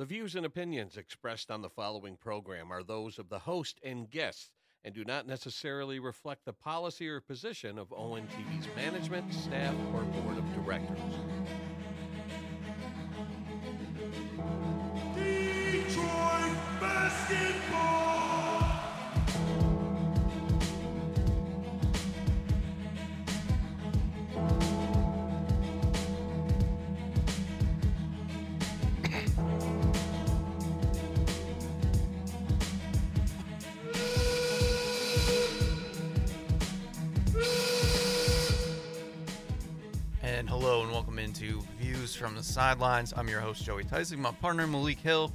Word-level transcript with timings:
The 0.00 0.06
views 0.06 0.34
and 0.34 0.46
opinions 0.46 0.96
expressed 0.96 1.50
on 1.50 1.60
the 1.60 1.68
following 1.68 2.16
program 2.16 2.72
are 2.72 2.82
those 2.82 3.18
of 3.18 3.28
the 3.28 3.40
host 3.40 3.78
and 3.82 4.10
guests 4.10 4.48
and 4.82 4.94
do 4.94 5.04
not 5.04 5.26
necessarily 5.26 5.98
reflect 5.98 6.46
the 6.46 6.54
policy 6.54 7.06
or 7.06 7.20
position 7.20 7.76
of 7.76 7.90
ONTV's 7.90 8.66
management, 8.74 9.30
staff, 9.34 9.74
or 9.92 10.00
board 10.04 10.38
of 10.38 10.54
directors. 10.54 10.98
Detroit 15.70 16.56
basketball. 16.80 18.09
Hello 40.60 40.82
and 40.82 40.92
welcome 40.92 41.18
into 41.18 41.62
Views 41.80 42.14
from 42.14 42.34
the 42.34 42.42
Sidelines. 42.42 43.14
I'm 43.16 43.28
your 43.28 43.40
host, 43.40 43.64
Joey 43.64 43.82
Tyson, 43.82 44.20
my 44.20 44.30
partner, 44.30 44.66
Malik 44.66 44.98
Hill. 44.98 45.32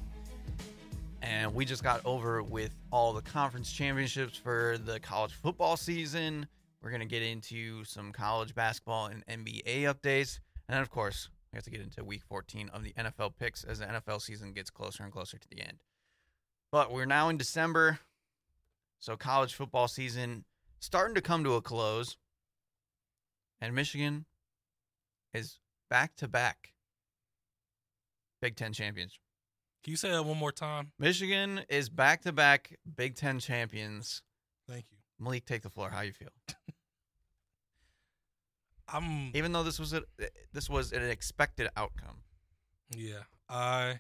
And 1.24 1.52
we 1.52 1.66
just 1.66 1.84
got 1.84 2.00
over 2.06 2.44
with 2.44 2.76
all 2.92 3.12
the 3.12 3.24
conference 3.24 3.72
championships 3.72 4.38
for 4.38 4.78
the 4.86 5.00
college 5.00 5.34
football 5.34 5.78
season. 5.78 6.46
We're 6.80 6.92
going 6.92 7.00
to 7.00 7.08
get 7.08 7.24
into 7.24 7.84
some 7.86 8.12
college 8.12 8.54
basketball 8.54 9.08
and 9.08 9.26
NBA 9.26 9.92
updates. 9.92 10.38
And 10.70 10.80
of 10.80 10.92
course, 10.92 11.28
we 11.52 11.58
have 11.58 11.64
to 11.64 11.72
get 11.72 11.82
into 11.82 12.04
week 12.04 12.22
14 12.30 12.70
of 12.70 12.84
the 12.84 12.94
NFL 12.94 13.32
picks 13.40 13.64
as 13.64 13.80
the 13.80 13.86
NFL 13.86 14.22
season 14.22 14.54
gets 14.54 14.70
closer 14.70 15.02
and 15.02 15.12
closer 15.12 15.40
to 15.40 15.48
the 15.50 15.60
end. 15.60 15.80
But 16.72 16.92
we're 16.92 17.06
now 17.06 17.30
in 17.30 17.38
December. 17.38 17.98
So, 19.00 19.18
college 19.18 19.56
football 19.56 19.88
season 19.88 20.46
starting 20.80 21.16
to 21.16 21.22
come 21.22 21.44
to 21.46 21.56
a 21.56 21.64
close. 21.64 22.16
And 23.60 23.74
Michigan 23.74 24.26
is 25.36 25.60
back 25.90 26.16
to 26.18 26.28
back 26.28 26.74
Big 28.42 28.56
Ten 28.56 28.74
champions. 28.74 29.20
Can 29.84 29.92
you 29.92 29.98
say 29.98 30.10
that 30.12 30.26
one 30.26 30.38
more 30.38 30.52
time? 30.52 30.92
Michigan 30.98 31.62
is 31.70 31.90
back 31.90 32.22
to 32.24 32.32
back 32.32 32.76
Big 32.96 33.16
Ten 33.16 33.40
champions. 33.40 34.24
Thank 34.68 34.86
you. 34.92 34.98
Malik, 35.20 35.46
take 35.46 35.62
the 35.62 35.70
floor. 35.70 35.90
How 35.90 36.02
you 36.02 36.14
feel? 36.14 36.30
I'm 38.88 39.32
Even 39.34 39.52
though 39.52 39.64
this 39.64 39.80
was 39.80 39.94
a 39.94 40.04
eh, 40.20 40.28
this 40.54 40.70
was 40.70 40.92
an 40.92 41.04
expected 41.04 41.70
outcome. 41.76 42.22
yeah. 42.96 43.24
I 43.50 44.00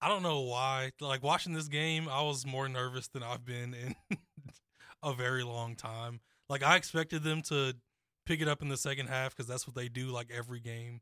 I 0.00 0.08
don't 0.08 0.22
know 0.22 0.42
why. 0.42 0.92
Like 1.00 1.22
watching 1.22 1.52
this 1.52 1.68
game, 1.68 2.08
I 2.08 2.22
was 2.22 2.46
more 2.46 2.68
nervous 2.68 3.08
than 3.08 3.22
I've 3.22 3.44
been 3.44 3.74
in 3.74 3.96
a 5.02 5.12
very 5.12 5.42
long 5.42 5.74
time. 5.74 6.20
Like 6.48 6.62
I 6.62 6.76
expected 6.76 7.24
them 7.24 7.42
to 7.42 7.74
pick 8.28 8.40
it 8.42 8.48
up 8.48 8.60
in 8.62 8.68
the 8.68 8.76
second 8.76 9.06
half 9.08 9.34
because 9.34 9.48
that's 9.48 9.66
what 9.66 9.74
they 9.74 9.88
do 9.88 10.06
like 10.08 10.28
every 10.32 10.60
game. 10.60 11.00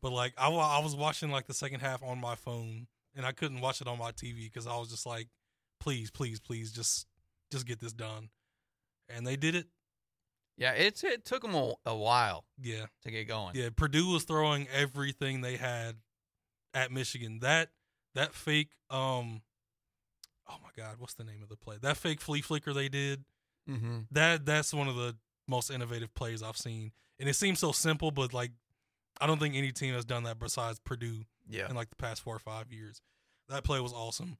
But 0.00 0.12
like 0.12 0.32
I, 0.38 0.48
I 0.48 0.78
was 0.80 0.94
watching 0.96 1.30
like 1.30 1.46
the 1.46 1.54
second 1.54 1.80
half 1.80 2.02
on 2.02 2.20
my 2.20 2.34
phone 2.36 2.86
and 3.16 3.26
I 3.26 3.32
couldn't 3.32 3.60
watch 3.60 3.80
it 3.80 3.88
on 3.88 3.98
my 3.98 4.12
TV 4.12 4.44
because 4.44 4.66
I 4.66 4.76
was 4.76 4.88
just 4.88 5.04
like, 5.06 5.28
please, 5.80 6.10
please, 6.10 6.38
please, 6.40 6.70
just 6.72 7.06
just 7.50 7.66
get 7.66 7.80
this 7.80 7.92
done. 7.92 8.28
And 9.08 9.26
they 9.26 9.36
did 9.36 9.54
it. 9.54 9.66
Yeah, 10.56 10.72
it's 10.72 11.02
it 11.04 11.24
took 11.24 11.42
them 11.42 11.54
a, 11.54 11.74
a 11.86 11.96
while 11.96 12.44
Yeah. 12.60 12.86
to 13.04 13.10
get 13.10 13.26
going. 13.28 13.54
Yeah, 13.54 13.68
Purdue 13.74 14.12
was 14.12 14.24
throwing 14.24 14.66
everything 14.72 15.40
they 15.40 15.56
had 15.56 15.96
at 16.74 16.90
Michigan. 16.92 17.40
That 17.40 17.70
that 18.14 18.34
fake 18.34 18.70
um 18.90 19.42
oh 20.48 20.56
my 20.62 20.70
god, 20.76 20.96
what's 20.98 21.14
the 21.14 21.24
name 21.24 21.42
of 21.42 21.48
the 21.48 21.56
play? 21.56 21.76
That 21.80 21.96
fake 21.96 22.20
flea 22.20 22.40
flicker 22.40 22.72
they 22.72 22.88
did. 22.88 23.24
Mm-hmm. 23.68 23.98
That 24.12 24.44
that's 24.46 24.72
one 24.74 24.88
of 24.88 24.96
the 24.96 25.16
most 25.48 25.70
innovative 25.70 26.14
plays 26.14 26.42
I've 26.42 26.56
seen. 26.56 26.92
And 27.18 27.28
it 27.28 27.34
seems 27.34 27.58
so 27.58 27.72
simple, 27.72 28.10
but 28.10 28.32
like 28.32 28.52
I 29.20 29.26
don't 29.26 29.40
think 29.40 29.54
any 29.56 29.72
team 29.72 29.94
has 29.94 30.04
done 30.04 30.22
that 30.24 30.38
besides 30.38 30.78
Purdue 30.78 31.24
Yeah. 31.48 31.68
in 31.68 31.74
like 31.74 31.90
the 31.90 31.96
past 31.96 32.22
four 32.22 32.36
or 32.36 32.38
five 32.40 32.72
years. 32.72 33.00
That 33.48 33.64
play 33.64 33.80
was 33.80 33.92
awesome. 33.92 34.38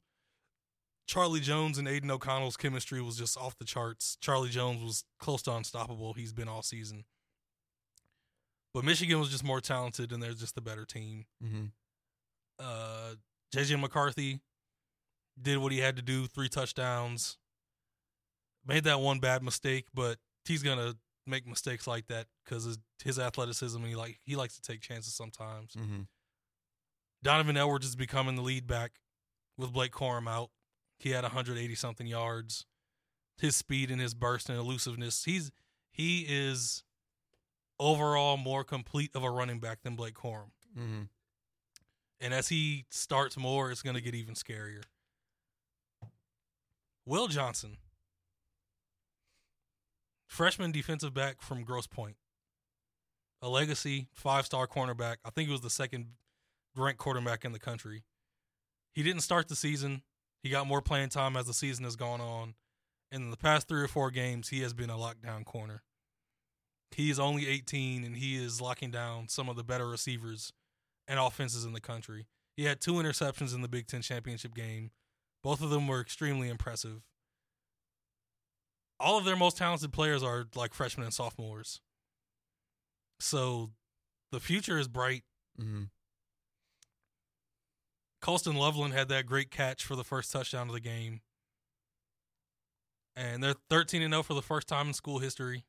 Charlie 1.06 1.40
Jones 1.40 1.78
and 1.78 1.88
Aidan 1.88 2.10
O'Connell's 2.10 2.58
chemistry 2.58 3.00
was 3.00 3.16
just 3.16 3.36
off 3.38 3.56
the 3.58 3.64
charts. 3.64 4.18
Charlie 4.20 4.50
Jones 4.50 4.82
was 4.82 5.04
close 5.18 5.42
to 5.44 5.52
unstoppable. 5.54 6.12
He's 6.12 6.34
been 6.34 6.48
all 6.48 6.62
season. 6.62 7.04
But 8.74 8.84
Michigan 8.84 9.18
was 9.18 9.30
just 9.30 9.42
more 9.42 9.60
talented 9.62 10.12
and 10.12 10.22
they're 10.22 10.34
just 10.34 10.54
the 10.54 10.60
better 10.60 10.84
team. 10.84 11.24
Mm-hmm. 11.42 11.64
Uh, 12.58 13.14
JJ 13.54 13.80
McCarthy 13.80 14.40
did 15.40 15.58
what 15.58 15.72
he 15.72 15.78
had 15.78 15.96
to 15.96 16.02
do, 16.02 16.26
three 16.26 16.48
touchdowns. 16.50 17.38
Made 18.66 18.84
that 18.84 19.00
one 19.00 19.18
bad 19.18 19.42
mistake, 19.42 19.86
but 19.94 20.18
he's 20.48 20.62
gonna 20.62 20.94
make 21.26 21.46
mistakes 21.46 21.86
like 21.86 22.06
that 22.08 22.26
because 22.44 22.64
his, 22.64 22.78
his 23.04 23.18
athleticism 23.18 23.76
and 23.78 23.86
he 23.86 23.94
like 23.94 24.18
he 24.24 24.36
likes 24.36 24.58
to 24.58 24.62
take 24.62 24.80
chances 24.80 25.14
sometimes. 25.14 25.74
Mm-hmm. 25.74 26.02
Donovan 27.22 27.56
Edwards 27.56 27.86
is 27.86 27.96
becoming 27.96 28.36
the 28.36 28.42
lead 28.42 28.66
back 28.66 28.92
with 29.56 29.72
Blake 29.72 29.92
Corum 29.92 30.28
out. 30.28 30.50
He 30.98 31.10
had 31.10 31.22
180 31.22 31.74
something 31.74 32.06
yards. 32.06 32.66
His 33.36 33.54
speed 33.54 33.90
and 33.90 34.00
his 34.00 34.14
burst 34.14 34.48
and 34.48 34.58
elusiveness. 34.58 35.24
He's 35.24 35.52
he 35.92 36.26
is 36.28 36.82
overall 37.78 38.36
more 38.36 38.64
complete 38.64 39.10
of 39.14 39.22
a 39.22 39.30
running 39.30 39.60
back 39.60 39.82
than 39.82 39.94
Blake 39.94 40.14
Corum. 40.14 40.50
Mm-hmm. 40.76 41.02
And 42.20 42.34
as 42.34 42.48
he 42.48 42.86
starts 42.90 43.36
more, 43.36 43.70
it's 43.70 43.82
going 43.82 43.94
to 43.94 44.02
get 44.02 44.14
even 44.14 44.34
scarier. 44.34 44.82
Will 47.06 47.28
Johnson, 47.28 47.76
freshman 50.28 50.70
defensive 50.70 51.12
back 51.12 51.42
from 51.42 51.64
Grosse 51.64 51.86
Pointe, 51.88 52.16
a 53.42 53.48
legacy 53.48 54.08
five 54.12 54.46
star 54.46 54.66
cornerback. 54.66 55.16
I 55.24 55.30
think 55.30 55.48
he 55.48 55.52
was 55.52 55.62
the 55.62 55.70
second 55.70 56.12
ranked 56.76 57.00
quarterback 57.00 57.44
in 57.44 57.52
the 57.52 57.58
country. 57.58 58.04
He 58.94 59.02
didn't 59.02 59.22
start 59.22 59.48
the 59.48 59.56
season. 59.56 60.02
He 60.42 60.50
got 60.50 60.66
more 60.66 60.82
playing 60.82 61.08
time 61.08 61.36
as 61.36 61.46
the 61.46 61.54
season 61.54 61.84
has 61.84 61.96
gone 61.96 62.20
on. 62.20 62.54
And 63.10 63.24
in 63.24 63.30
the 63.30 63.36
past 63.36 63.68
three 63.68 63.82
or 63.82 63.88
four 63.88 64.10
games, 64.10 64.48
he 64.48 64.60
has 64.60 64.74
been 64.74 64.90
a 64.90 64.96
lockdown 64.96 65.44
corner. 65.44 65.82
He 66.90 67.10
is 67.10 67.18
only 67.18 67.48
18 67.48 68.04
and 68.04 68.16
he 68.16 68.36
is 68.36 68.60
locking 68.60 68.90
down 68.90 69.28
some 69.28 69.48
of 69.48 69.56
the 69.56 69.64
better 69.64 69.88
receivers 69.88 70.52
and 71.06 71.18
offenses 71.18 71.64
in 71.64 71.72
the 71.72 71.80
country. 71.80 72.26
He 72.56 72.64
had 72.64 72.80
two 72.80 72.94
interceptions 72.94 73.54
in 73.54 73.62
the 73.62 73.68
Big 73.68 73.86
Ten 73.86 74.02
championship 74.02 74.54
game. 74.54 74.90
Both 75.42 75.62
of 75.62 75.70
them 75.70 75.86
were 75.86 76.00
extremely 76.00 76.48
impressive. 76.48 77.02
All 79.00 79.18
of 79.18 79.24
their 79.24 79.36
most 79.36 79.56
talented 79.56 79.92
players 79.92 80.22
are 80.22 80.46
like 80.54 80.74
freshmen 80.74 81.04
and 81.04 81.14
sophomores. 81.14 81.80
So 83.20 83.70
the 84.32 84.40
future 84.40 84.78
is 84.78 84.88
bright. 84.88 85.22
Mm-hmm. 85.60 85.84
Colston 88.20 88.56
Loveland 88.56 88.94
had 88.94 89.08
that 89.08 89.26
great 89.26 89.50
catch 89.50 89.84
for 89.84 89.94
the 89.94 90.04
first 90.04 90.32
touchdown 90.32 90.68
of 90.68 90.74
the 90.74 90.80
game. 90.80 91.20
And 93.14 93.42
they're 93.42 93.54
13 93.70 94.02
and 94.02 94.12
0 94.12 94.22
for 94.22 94.34
the 94.34 94.42
first 94.42 94.68
time 94.68 94.88
in 94.88 94.94
school 94.94 95.18
history. 95.18 95.64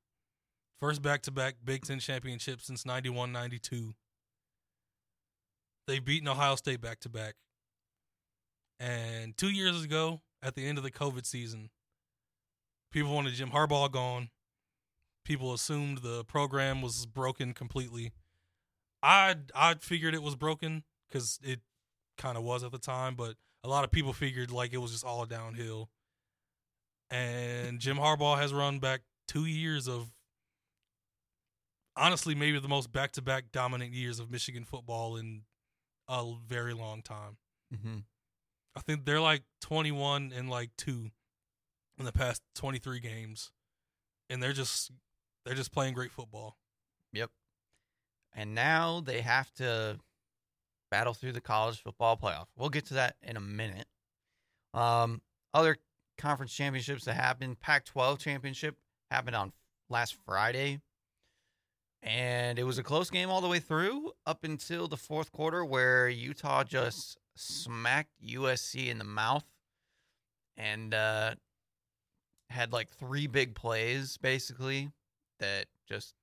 First 0.79 1.01
back 1.01 1.21
to 1.23 1.31
back 1.31 1.55
Big 1.63 1.83
Ten 1.85 1.99
championship 1.99 2.61
since 2.61 2.85
91 2.85 3.31
92. 3.31 3.93
They've 5.87 6.03
beaten 6.03 6.27
Ohio 6.27 6.55
State 6.55 6.81
back 6.81 6.99
to 7.01 7.09
back. 7.09 7.35
And 8.79 9.35
two 9.35 9.49
years 9.49 9.83
ago, 9.83 10.21
at 10.41 10.55
the 10.55 10.65
end 10.65 10.77
of 10.77 10.83
the 10.83 10.91
COVID 10.91 11.25
season, 11.25 11.69
people 12.91 13.13
wanted 13.13 13.33
Jim 13.33 13.51
Harbaugh 13.51 13.91
gone. 13.91 14.29
People 15.25 15.53
assumed 15.53 15.99
the 15.99 16.23
program 16.25 16.81
was 16.81 17.05
broken 17.05 17.53
completely. 17.53 18.11
I 19.03 19.35
I 19.55 19.75
figured 19.75 20.13
it 20.13 20.23
was 20.23 20.35
broken 20.35 20.83
because 21.07 21.39
it 21.43 21.61
kind 22.17 22.37
of 22.37 22.43
was 22.43 22.63
at 22.63 22.71
the 22.71 22.79
time, 22.79 23.15
but 23.15 23.35
a 23.63 23.69
lot 23.69 23.83
of 23.83 23.91
people 23.91 24.13
figured 24.13 24.51
like 24.51 24.73
it 24.73 24.77
was 24.77 24.91
just 24.91 25.05
all 25.05 25.25
downhill. 25.25 25.89
And 27.09 27.79
Jim 27.79 27.97
Harbaugh 27.97 28.37
has 28.37 28.53
run 28.53 28.79
back 28.79 29.01
two 29.27 29.45
years 29.45 29.87
of 29.87 30.11
honestly 31.95 32.35
maybe 32.35 32.59
the 32.59 32.67
most 32.67 32.91
back 32.91 33.11
to 33.13 33.21
back 33.21 33.51
dominant 33.51 33.93
years 33.93 34.19
of 34.19 34.31
Michigan 34.31 34.63
football 34.63 35.17
in 35.17 35.41
a 36.07 36.33
very 36.47 36.73
long 36.73 37.01
time. 37.01 37.37
Mm-hmm. 37.73 37.99
I 38.75 38.81
think 38.81 39.05
they're 39.05 39.21
like 39.21 39.43
21 39.61 40.31
and 40.35 40.49
like 40.49 40.71
2 40.77 41.09
in 41.99 42.05
the 42.05 42.11
past 42.11 42.41
23 42.55 42.99
games. 42.99 43.51
And 44.29 44.41
they're 44.41 44.53
just 44.53 44.91
they're 45.45 45.55
just 45.55 45.71
playing 45.71 45.93
great 45.93 46.11
football. 46.11 46.57
Yep. 47.13 47.31
And 48.35 48.55
now 48.55 49.01
they 49.01 49.21
have 49.21 49.51
to 49.55 49.99
battle 50.91 51.13
through 51.13 51.33
the 51.33 51.41
college 51.41 51.81
football 51.81 52.17
playoff. 52.17 52.45
We'll 52.57 52.69
get 52.69 52.85
to 52.87 52.95
that 52.95 53.15
in 53.21 53.37
a 53.37 53.41
minute. 53.41 53.87
Um, 54.73 55.21
other 55.53 55.77
conference 56.17 56.53
championships 56.53 57.05
that 57.05 57.15
happened, 57.15 57.59
Pac-12 57.59 58.19
championship 58.19 58.75
happened 59.09 59.35
on 59.35 59.51
last 59.89 60.15
Friday, 60.25 60.79
and 62.03 62.59
it 62.59 62.63
was 62.63 62.77
a 62.77 62.83
close 62.83 63.09
game 63.09 63.29
all 63.29 63.41
the 63.41 63.47
way 63.47 63.59
through 63.59 64.11
up 64.25 64.43
until 64.43 64.87
the 64.87 64.97
fourth 64.97 65.31
quarter, 65.31 65.65
where 65.65 66.07
Utah 66.07 66.63
just 66.63 67.17
smacked 67.35 68.11
USC 68.23 68.89
in 68.89 68.99
the 68.99 69.03
mouth 69.03 69.45
and 70.57 70.93
uh, 70.93 71.35
had 72.49 72.73
like 72.73 72.89
three 72.89 73.27
big 73.27 73.55
plays 73.55 74.17
basically 74.17 74.89
that 75.39 75.65
just 75.87 76.13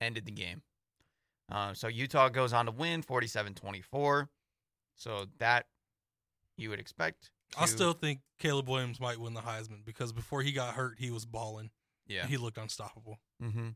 ended 0.00 0.24
the 0.26 0.32
game. 0.32 0.62
Uh, 1.50 1.74
so 1.74 1.88
Utah 1.88 2.28
goes 2.28 2.52
on 2.52 2.66
to 2.66 2.72
win 2.72 3.02
47 3.02 3.54
24. 3.54 4.28
So 4.96 5.26
that 5.38 5.66
you 6.56 6.70
would 6.70 6.78
expect. 6.80 7.30
I 7.58 7.66
still 7.66 7.92
think 7.92 8.20
Caleb 8.38 8.68
Williams 8.68 9.00
might 9.00 9.18
win 9.20 9.34
the 9.34 9.40
Heisman 9.40 9.84
because 9.84 10.12
before 10.12 10.42
he 10.42 10.52
got 10.52 10.74
hurt, 10.74 10.96
he 10.98 11.10
was 11.10 11.24
balling. 11.24 11.70
yeah. 12.06 12.26
He 12.26 12.36
looked 12.36 12.58
unstoppable. 12.58 13.18
Mm-hmm. 13.42 13.68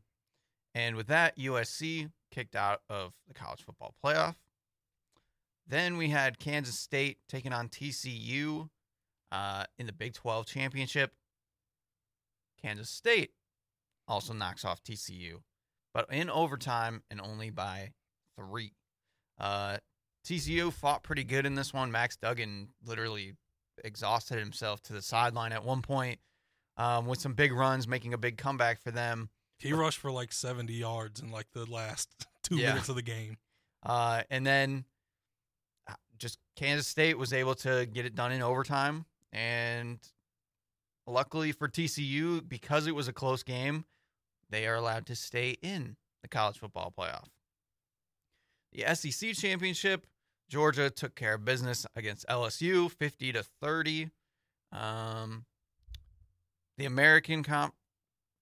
And 0.75 0.95
with 0.95 1.07
that, 1.07 1.37
USC 1.37 2.11
kicked 2.31 2.55
out 2.55 2.81
of 2.89 3.13
the 3.27 3.33
college 3.33 3.63
football 3.63 3.95
playoff. 4.03 4.35
Then 5.67 5.97
we 5.97 6.09
had 6.09 6.39
Kansas 6.39 6.77
State 6.77 7.19
taking 7.27 7.53
on 7.53 7.69
TCU 7.69 8.69
uh, 9.31 9.65
in 9.77 9.85
the 9.85 9.93
Big 9.93 10.13
12 10.13 10.45
championship. 10.45 11.13
Kansas 12.61 12.89
State 12.89 13.31
also 14.07 14.33
knocks 14.33 14.65
off 14.65 14.83
TCU, 14.83 15.41
but 15.93 16.11
in 16.11 16.29
overtime 16.29 17.03
and 17.11 17.21
only 17.21 17.49
by 17.49 17.91
three. 18.37 18.73
Uh, 19.39 19.77
TCU 20.25 20.71
fought 20.73 21.03
pretty 21.03 21.23
good 21.23 21.45
in 21.45 21.55
this 21.55 21.73
one. 21.73 21.91
Max 21.91 22.17
Duggan 22.17 22.69
literally 22.85 23.35
exhausted 23.83 24.37
himself 24.39 24.81
to 24.83 24.93
the 24.93 25.01
sideline 25.01 25.51
at 25.53 25.63
one 25.63 25.81
point 25.81 26.19
um, 26.77 27.05
with 27.05 27.19
some 27.21 27.33
big 27.33 27.53
runs, 27.53 27.87
making 27.87 28.13
a 28.13 28.17
big 28.17 28.37
comeback 28.37 28.81
for 28.81 28.91
them. 28.91 29.29
He 29.59 29.73
rushed 29.73 29.97
for 29.99 30.11
like 30.11 30.31
70 30.33 30.73
yards 30.73 31.19
in 31.21 31.31
like 31.31 31.47
the 31.53 31.65
last 31.65 32.09
two 32.43 32.57
Yeah. 32.57 32.69
minutes 32.69 32.89
of 32.89 32.95
the 32.95 33.01
game. 33.01 33.37
Uh, 33.83 34.23
and 34.29 34.45
then 34.45 34.85
uh, 35.89 35.93
just 36.17 36.37
Kansas 36.55 36.87
State 36.87 37.17
was 37.17 37.31
able 37.33 37.55
to 37.55 37.85
get 37.85 38.05
it 38.05 38.15
done 38.15 38.31
in 38.31 38.41
overtime. 38.41 39.05
And 39.31 39.99
luckily 41.09 41.51
for 41.51 41.67
TCU, 41.67 42.47
because 42.47 42.87
it 42.87 42.95
was 42.95 43.07
a 43.07 43.13
close 43.13 43.43
game, 43.43 43.85
they 44.49 44.67
are 44.67 44.75
allowed 44.75 45.05
to 45.07 45.15
stay 45.15 45.57
in 45.61 45.95
the 46.21 46.27
college 46.27 46.59
football 46.59 46.93
playoff. 46.97 47.27
The 48.71 48.95
SEC 48.95 49.33
championship, 49.33 50.05
Georgia 50.49 50.89
took 50.89 51.15
care 51.15 51.35
of 51.35 51.45
business 51.45 51.85
against 51.95 52.27
LSU 52.27 52.91
50 52.91 53.33
to 53.33 53.43
30. 53.61 54.09
Um, 54.71 55.45
the 56.77 56.85
American 56.85 57.43
comp 57.43 57.73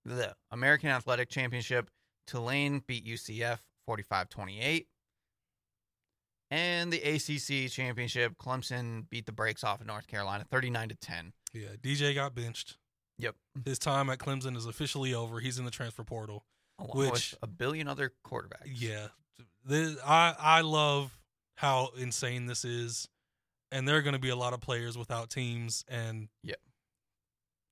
the 0.08 0.36
American 0.52 0.90
Athletic 0.90 1.30
Championship, 1.30 1.90
Tulane 2.28 2.81
beat 2.88 3.06
UCF 3.06 3.60
45-28. 3.90 4.86
And 6.50 6.94
the 6.94 7.02
ACC 7.02 7.69
Championship, 7.69 8.38
Clemson 8.38 9.10
beat 9.10 9.25
the 9.25 9.34
brakes 9.34 9.66
off 9.66 9.81
of 9.81 9.88
North 9.88 10.08
Carolina 10.08 10.46
39 10.50 10.90
to 10.90 10.96
10. 10.96 11.34
Yeah, 11.54 11.70
DJ 11.82 12.14
got 12.16 12.36
benched. 12.36 12.78
Yep. 13.20 13.36
His 13.66 13.80
time 13.80 14.10
at 14.10 14.20
Clemson 14.20 14.56
is 14.56 14.66
officially 14.66 15.14
over. 15.14 15.40
He's 15.40 15.58
in 15.58 15.66
the 15.66 15.72
transfer 15.72 16.04
portal. 16.04 16.44
Along 16.80 17.10
Which- 17.12 17.36
a 17.42 17.48
billion 17.48 17.88
other 17.88 18.14
quarterbacks. 18.26 18.66
Yeah, 18.76 19.08
this, 19.66 19.98
I 20.06 20.36
I 20.38 20.62
love 20.62 21.18
how 21.56 21.90
insane 21.98 22.46
this 22.46 22.64
is, 22.64 23.10
and 23.72 23.88
there 23.88 23.98
are 23.98 24.02
going 24.04 24.14
to 24.14 24.20
be 24.20 24.30
a 24.30 24.36
lot 24.36 24.54
of 24.54 24.62
players 24.62 24.96
without 24.98 25.32
teams, 25.32 25.84
and 25.88 26.30
Yeah. 26.44 26.54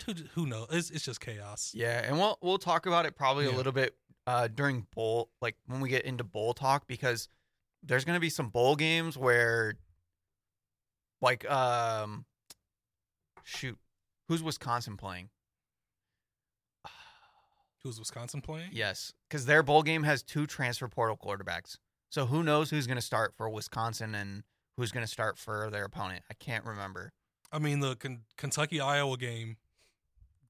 who, 0.05 0.13
who 0.33 0.45
knows? 0.47 0.67
It's 0.71 0.89
it's 0.89 1.05
just 1.05 1.19
chaos. 1.21 1.71
Yeah, 1.75 2.01
and 2.03 2.17
we'll 2.17 2.39
we'll 2.41 2.57
talk 2.57 2.87
about 2.87 3.05
it 3.05 3.15
probably 3.15 3.45
a 3.45 3.51
little 3.51 3.71
bit 3.71 3.95
uh 4.25 4.47
during 4.47 4.87
bowl 4.95 5.29
like 5.39 5.55
when 5.67 5.79
we 5.81 5.89
get 5.89 6.03
into 6.05 6.23
bowl 6.23 6.55
talk 6.55 6.87
because 6.87 7.29
there's 7.83 8.03
going 8.05 8.15
to 8.15 8.19
be 8.19 8.31
some 8.31 8.49
bowl 8.49 8.75
games 8.75 9.15
where 9.15 9.75
like 11.21 11.47
um 11.49 12.25
shoot, 13.45 13.77
who's 14.27 14.43
Wisconsin 14.43 14.97
playing? 14.97 15.29
Who's 17.83 17.99
Wisconsin 17.99 18.41
playing? 18.41 18.71
Yes, 18.73 19.13
cuz 19.29 19.45
their 19.45 19.61
bowl 19.63 19.83
game 19.83 20.03
has 20.03 20.23
two 20.23 20.47
transfer 20.47 20.87
portal 20.87 21.15
quarterbacks. 21.17 21.77
So 22.09 22.25
who 22.25 22.41
knows 22.43 22.69
who's 22.71 22.87
going 22.87 22.97
to 22.97 23.01
start 23.01 23.33
for 23.35 23.47
Wisconsin 23.49 24.15
and 24.15 24.43
who's 24.77 24.91
going 24.91 25.05
to 25.05 25.11
start 25.11 25.37
for 25.37 25.69
their 25.69 25.85
opponent? 25.85 26.23
I 26.29 26.33
can't 26.33 26.65
remember. 26.65 27.13
I 27.51 27.59
mean 27.59 27.79
the 27.81 27.95
Ken- 27.95 28.23
Kentucky 28.37 28.79
Iowa 28.81 29.17
game. 29.17 29.57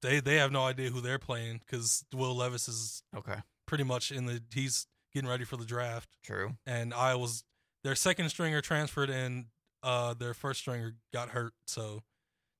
They 0.00 0.20
they 0.20 0.36
have 0.36 0.50
no 0.52 0.64
idea 0.64 0.90
who 0.90 1.00
they're 1.02 1.18
playing 1.18 1.58
because 1.66 2.04
Will 2.14 2.34
Levis 2.34 2.68
is 2.68 3.02
Okay. 3.14 3.40
pretty 3.66 3.84
much 3.84 4.10
in 4.10 4.24
the 4.26 4.42
he's 4.54 4.86
getting 5.12 5.28
ready 5.28 5.44
for 5.44 5.56
the 5.56 5.64
draft, 5.66 6.08
True. 6.22 6.56
and 6.66 6.94
Iowa's 6.94 7.44
their 7.84 7.94
second 7.94 8.28
stringer 8.30 8.60
transferred 8.62 9.10
and 9.10 9.46
uh 9.82 10.14
their 10.14 10.32
first 10.34 10.60
stringer 10.60 10.94
got 11.12 11.30
hurt. 11.30 11.52
So 11.66 12.02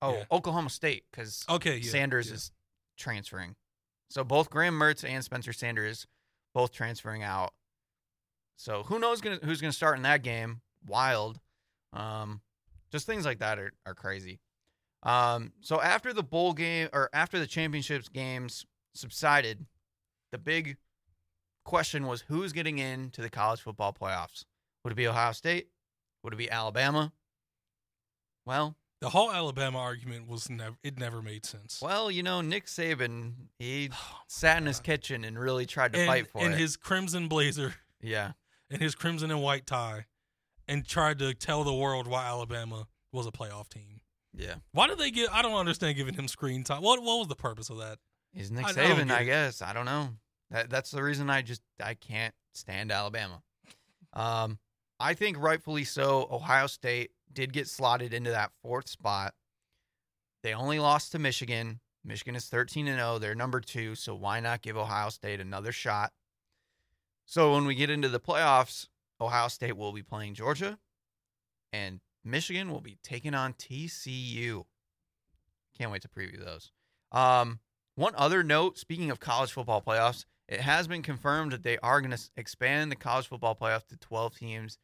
Oh, 0.02 0.14
Yeah. 0.14 0.24
Oklahoma 0.30 0.70
State 0.70 1.04
cuz 1.12 1.44
okay, 1.48 1.78
yeah, 1.78 1.90
Sanders 1.90 2.30
is 2.30 2.52
transferring. 2.96 3.56
So 4.10 4.24
both 4.24 4.50
Graham 4.50 4.78
Mertz 4.78 5.08
and 5.08 5.24
Spencer 5.24 5.52
Sanders 5.52 6.06
both 6.54 6.72
transferring 6.72 7.22
out. 7.22 7.54
So 8.56 8.84
who 8.84 8.98
knows 8.98 9.20
gonna, 9.20 9.38
who's 9.42 9.60
going 9.60 9.70
to 9.70 9.76
start 9.76 9.96
in 9.96 10.02
that 10.04 10.22
game? 10.22 10.62
Wild. 10.86 11.40
Um, 11.92 12.40
just 12.90 13.06
things 13.06 13.24
like 13.24 13.40
that 13.40 13.58
are, 13.58 13.72
are 13.84 13.94
crazy. 13.94 14.40
Um, 15.02 15.52
so 15.60 15.80
after 15.80 16.12
the 16.12 16.22
bowl 16.22 16.52
game 16.54 16.88
or 16.92 17.10
after 17.12 17.38
the 17.38 17.46
championships 17.46 18.08
games 18.08 18.64
subsided, 18.94 19.66
the 20.32 20.38
big 20.38 20.78
question 21.64 22.06
was 22.06 22.22
who's 22.22 22.52
getting 22.52 22.78
into 22.78 23.20
the 23.20 23.30
college 23.30 23.60
football 23.60 23.92
playoffs? 23.92 24.44
Would 24.84 24.92
it 24.92 24.96
be 24.96 25.06
Ohio 25.06 25.32
State? 25.32 25.68
Would 26.22 26.32
it 26.32 26.36
be 26.36 26.50
Alabama? 26.50 27.12
Well, 28.46 28.76
The 29.00 29.10
whole 29.10 29.30
Alabama 29.30 29.78
argument 29.78 30.26
was 30.26 30.48
never 30.48 30.76
it 30.82 30.98
never 30.98 31.20
made 31.22 31.44
sense. 31.44 31.80
well, 31.82 32.10
you 32.10 32.22
know, 32.22 32.40
Nick 32.40 32.66
Saban, 32.66 33.32
he 33.58 33.90
Oh, 33.92 34.16
sat 34.26 34.56
in 34.58 34.66
his 34.66 34.80
kitchen 34.80 35.22
and 35.24 35.38
really 35.38 35.66
tried 35.66 35.92
to 35.92 35.98
and, 35.98 36.08
fight 36.08 36.28
for 36.28 36.38
and 36.38 36.48
it. 36.48 36.52
In 36.54 36.58
his 36.58 36.76
crimson 36.76 37.28
blazer 37.28 37.74
yeah, 38.00 38.32
and 38.70 38.80
his 38.80 38.94
crimson 38.94 39.30
and 39.30 39.42
white 39.42 39.66
tie 39.66 40.06
and 40.66 40.86
tried 40.86 41.18
to 41.18 41.34
tell 41.34 41.62
the 41.62 41.74
world 41.74 42.06
why 42.06 42.24
Alabama 42.26 42.86
was 43.12 43.26
a 43.26 43.30
playoff 43.30 43.68
team. 43.68 44.00
yeah. 44.34 44.54
Why 44.72 44.86
did 44.86 44.98
they 44.98 45.10
give 45.10 45.28
I 45.30 45.42
don't 45.42 45.54
understand 45.54 45.96
giving 45.96 46.14
him 46.14 46.26
screen 46.28 46.64
time. 46.64 46.80
What 46.82 47.02
what 47.02 47.18
was 47.18 47.28
the 47.28 47.36
purpose 47.36 47.68
of 47.70 47.78
that? 47.78 47.98
He's 48.32 48.50
Nick 48.50 48.64
I- 48.66 48.70
I 48.70 48.72
Saban, 48.72 49.08
get 49.08 49.18
I, 49.18 49.24
guess. 49.24 49.60
I 49.62 49.72
don't 49.74 49.84
know. 49.86 50.08
That 50.50 50.70
that's 50.70 50.90
the 50.90 51.02
reason 51.02 51.28
I 51.28 51.42
just 51.42 51.60
I 51.84 51.94
can't 51.94 52.34
stand 52.54 52.90
Alabama. 52.90 53.42
Um, 54.14 54.58
I 54.98 55.14
think 55.14 55.36
rightfully 55.38 55.84
so. 55.84 56.26
Ohio 56.30 56.66
State 56.66 57.10
did 57.32 57.52
get 57.52 57.68
slotted 57.68 58.14
into 58.14 58.30
that 58.30 58.52
fourth 58.62 58.88
spot. 58.88 59.34
They 60.42 60.54
only 60.54 60.78
lost 60.78 61.12
to 61.12 61.18
Michigan. 61.18 61.80
Michigan 62.04 62.36
is 62.36 62.46
thirteen 62.46 62.86
and 62.86 62.98
zero. 62.98 63.18
They're 63.18 63.34
number 63.34 63.60
two, 63.60 63.94
so 63.94 64.14
why 64.14 64.40
not 64.40 64.62
give 64.62 64.76
Ohio 64.76 65.10
State 65.10 65.40
another 65.40 65.72
shot? 65.72 66.12
So 67.26 67.52
when 67.54 67.66
we 67.66 67.74
get 67.74 67.90
into 67.90 68.08
the 68.08 68.20
playoffs, 68.20 68.86
Ohio 69.20 69.48
State 69.48 69.76
will 69.76 69.92
be 69.92 70.02
playing 70.02 70.34
Georgia, 70.34 70.78
and 71.72 72.00
Michigan 72.24 72.70
will 72.70 72.80
be 72.80 72.98
taking 73.02 73.34
on 73.34 73.54
TCU. 73.54 74.64
Can't 75.76 75.90
wait 75.90 76.02
to 76.02 76.08
preview 76.08 76.42
those. 76.42 76.70
Um, 77.12 77.58
one 77.96 78.14
other 78.16 78.42
note: 78.42 78.78
speaking 78.78 79.10
of 79.10 79.20
college 79.20 79.52
football 79.52 79.82
playoffs, 79.82 80.24
it 80.48 80.60
has 80.60 80.86
been 80.86 81.02
confirmed 81.02 81.52
that 81.52 81.64
they 81.64 81.76
are 81.78 82.00
going 82.00 82.16
to 82.16 82.30
expand 82.36 82.90
the 82.90 82.96
college 82.96 83.26
football 83.26 83.56
playoff 83.56 83.86
to 83.88 83.96
12 83.96 84.36
teams. 84.36 84.78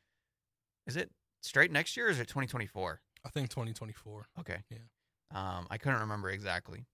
Is 0.86 0.96
it 0.96 1.10
straight 1.40 1.70
next 1.70 1.96
year 1.96 2.06
or 2.06 2.10
is 2.10 2.20
it 2.20 2.28
2024? 2.28 3.00
I 3.24 3.28
think 3.28 3.50
2024. 3.50 4.26
Okay. 4.40 4.58
Yeah. 4.70 4.78
Um, 5.34 5.66
I 5.70 5.78
couldn't 5.78 6.00
remember 6.00 6.30
exactly. 6.30 6.86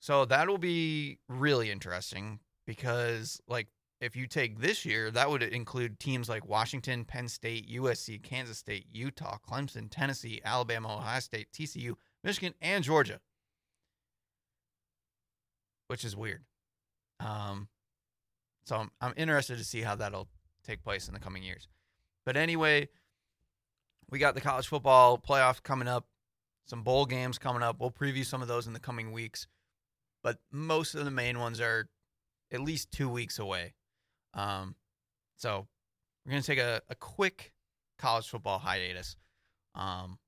So 0.00 0.24
that'll 0.24 0.58
be 0.58 1.18
really 1.28 1.70
interesting 1.70 2.40
because, 2.66 3.40
like, 3.46 3.68
if 4.00 4.16
you 4.16 4.26
take 4.26 4.58
this 4.58 4.86
year, 4.86 5.10
that 5.10 5.28
would 5.28 5.42
include 5.42 6.00
teams 6.00 6.28
like 6.28 6.48
Washington, 6.48 7.04
Penn 7.04 7.28
State, 7.28 7.68
USC, 7.70 8.22
Kansas 8.22 8.56
State, 8.56 8.86
Utah, 8.90 9.36
Clemson, 9.46 9.88
Tennessee, 9.90 10.40
Alabama, 10.42 10.96
Ohio 10.96 11.20
State, 11.20 11.48
TCU, 11.52 11.94
Michigan, 12.24 12.54
and 12.62 12.82
Georgia, 12.82 13.20
which 15.88 16.02
is 16.02 16.16
weird. 16.16 16.44
Um, 17.20 17.68
so 18.64 18.76
I'm, 18.76 18.90
I'm 19.02 19.14
interested 19.18 19.58
to 19.58 19.64
see 19.64 19.82
how 19.82 19.96
that'll 19.96 20.28
take 20.64 20.82
place 20.82 21.06
in 21.06 21.12
the 21.12 21.20
coming 21.20 21.42
years. 21.42 21.68
But 22.24 22.38
anyway, 22.38 22.88
we 24.10 24.18
got 24.18 24.34
the 24.34 24.40
college 24.40 24.66
football 24.66 25.18
playoff 25.18 25.62
coming 25.62 25.88
up 25.88 26.06
some 26.70 26.82
bowl 26.84 27.04
games 27.04 27.36
coming 27.36 27.62
up. 27.62 27.80
We'll 27.80 27.90
preview 27.90 28.24
some 28.24 28.42
of 28.42 28.48
those 28.48 28.68
in 28.68 28.72
the 28.72 28.80
coming 28.80 29.10
weeks, 29.10 29.48
but 30.22 30.38
most 30.52 30.94
of 30.94 31.04
the 31.04 31.10
main 31.10 31.38
ones 31.38 31.60
are 31.60 31.88
at 32.52 32.60
least 32.60 32.92
two 32.92 33.08
weeks 33.08 33.40
away. 33.40 33.74
Um, 34.34 34.76
so 35.36 35.66
we're 36.24 36.30
gonna 36.30 36.42
take 36.42 36.60
a, 36.60 36.80
a 36.88 36.94
quick 36.94 37.52
college 37.98 38.28
football 38.28 38.60
hiatus. 38.60 39.16
Um, 39.74 40.18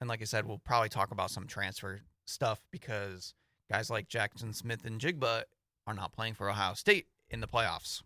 and 0.00 0.08
like 0.08 0.22
I 0.22 0.24
said, 0.24 0.46
we'll 0.46 0.58
probably 0.58 0.88
talk 0.88 1.10
about 1.10 1.30
some 1.30 1.46
transfer 1.46 2.00
stuff 2.24 2.60
because 2.70 3.34
guys 3.70 3.90
like 3.90 4.08
Jaxon 4.08 4.54
Smith-Njigba 4.54 5.42
are 5.86 5.94
not 5.94 6.12
playing 6.12 6.34
for 6.34 6.48
Ohio 6.48 6.74
State 6.74 7.06
in 7.28 7.40
the 7.40 7.48
playoffs. 7.48 8.02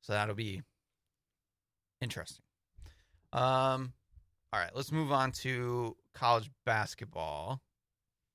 So 0.00 0.14
that'll 0.14 0.34
be 0.34 0.62
interesting. 2.00 2.42
Um, 3.32 3.92
All 4.56 4.62
right, 4.62 4.74
let's 4.74 4.90
move 4.90 5.12
on 5.12 5.32
to 5.32 5.98
college 6.14 6.50
basketball 6.64 7.60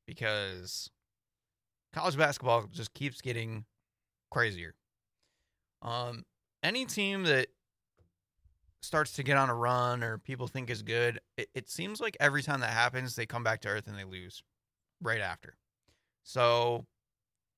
because 0.06 0.92
college 1.94 2.16
basketball 2.16 2.68
just 2.72 2.94
keeps 2.94 3.22
getting 3.22 3.66
crazier. 4.30 4.76
Um, 5.82 6.26
any 6.62 6.86
team 6.86 7.24
that 7.24 7.48
starts 8.84 9.14
to 9.14 9.24
get 9.24 9.36
on 9.36 9.50
a 9.50 9.56
run 9.56 10.04
or 10.04 10.20
people 10.20 10.48
think 10.48 10.70
is 10.70 10.84
good, 10.84 11.20
it, 11.38 11.50
it 11.56 11.72
seems 11.72 12.00
like 12.00 12.16
every 12.20 12.44
time 12.44 12.60
that 12.60 12.70
happens, 12.70 13.16
they 13.16 13.26
come 13.26 13.44
back 13.44 13.62
to 13.62 13.70
earth 13.70 13.88
and 13.88 13.98
they 13.98 14.04
lose 14.04 14.44
right 15.02 15.22
after. 15.22 15.56
So, 16.24 16.86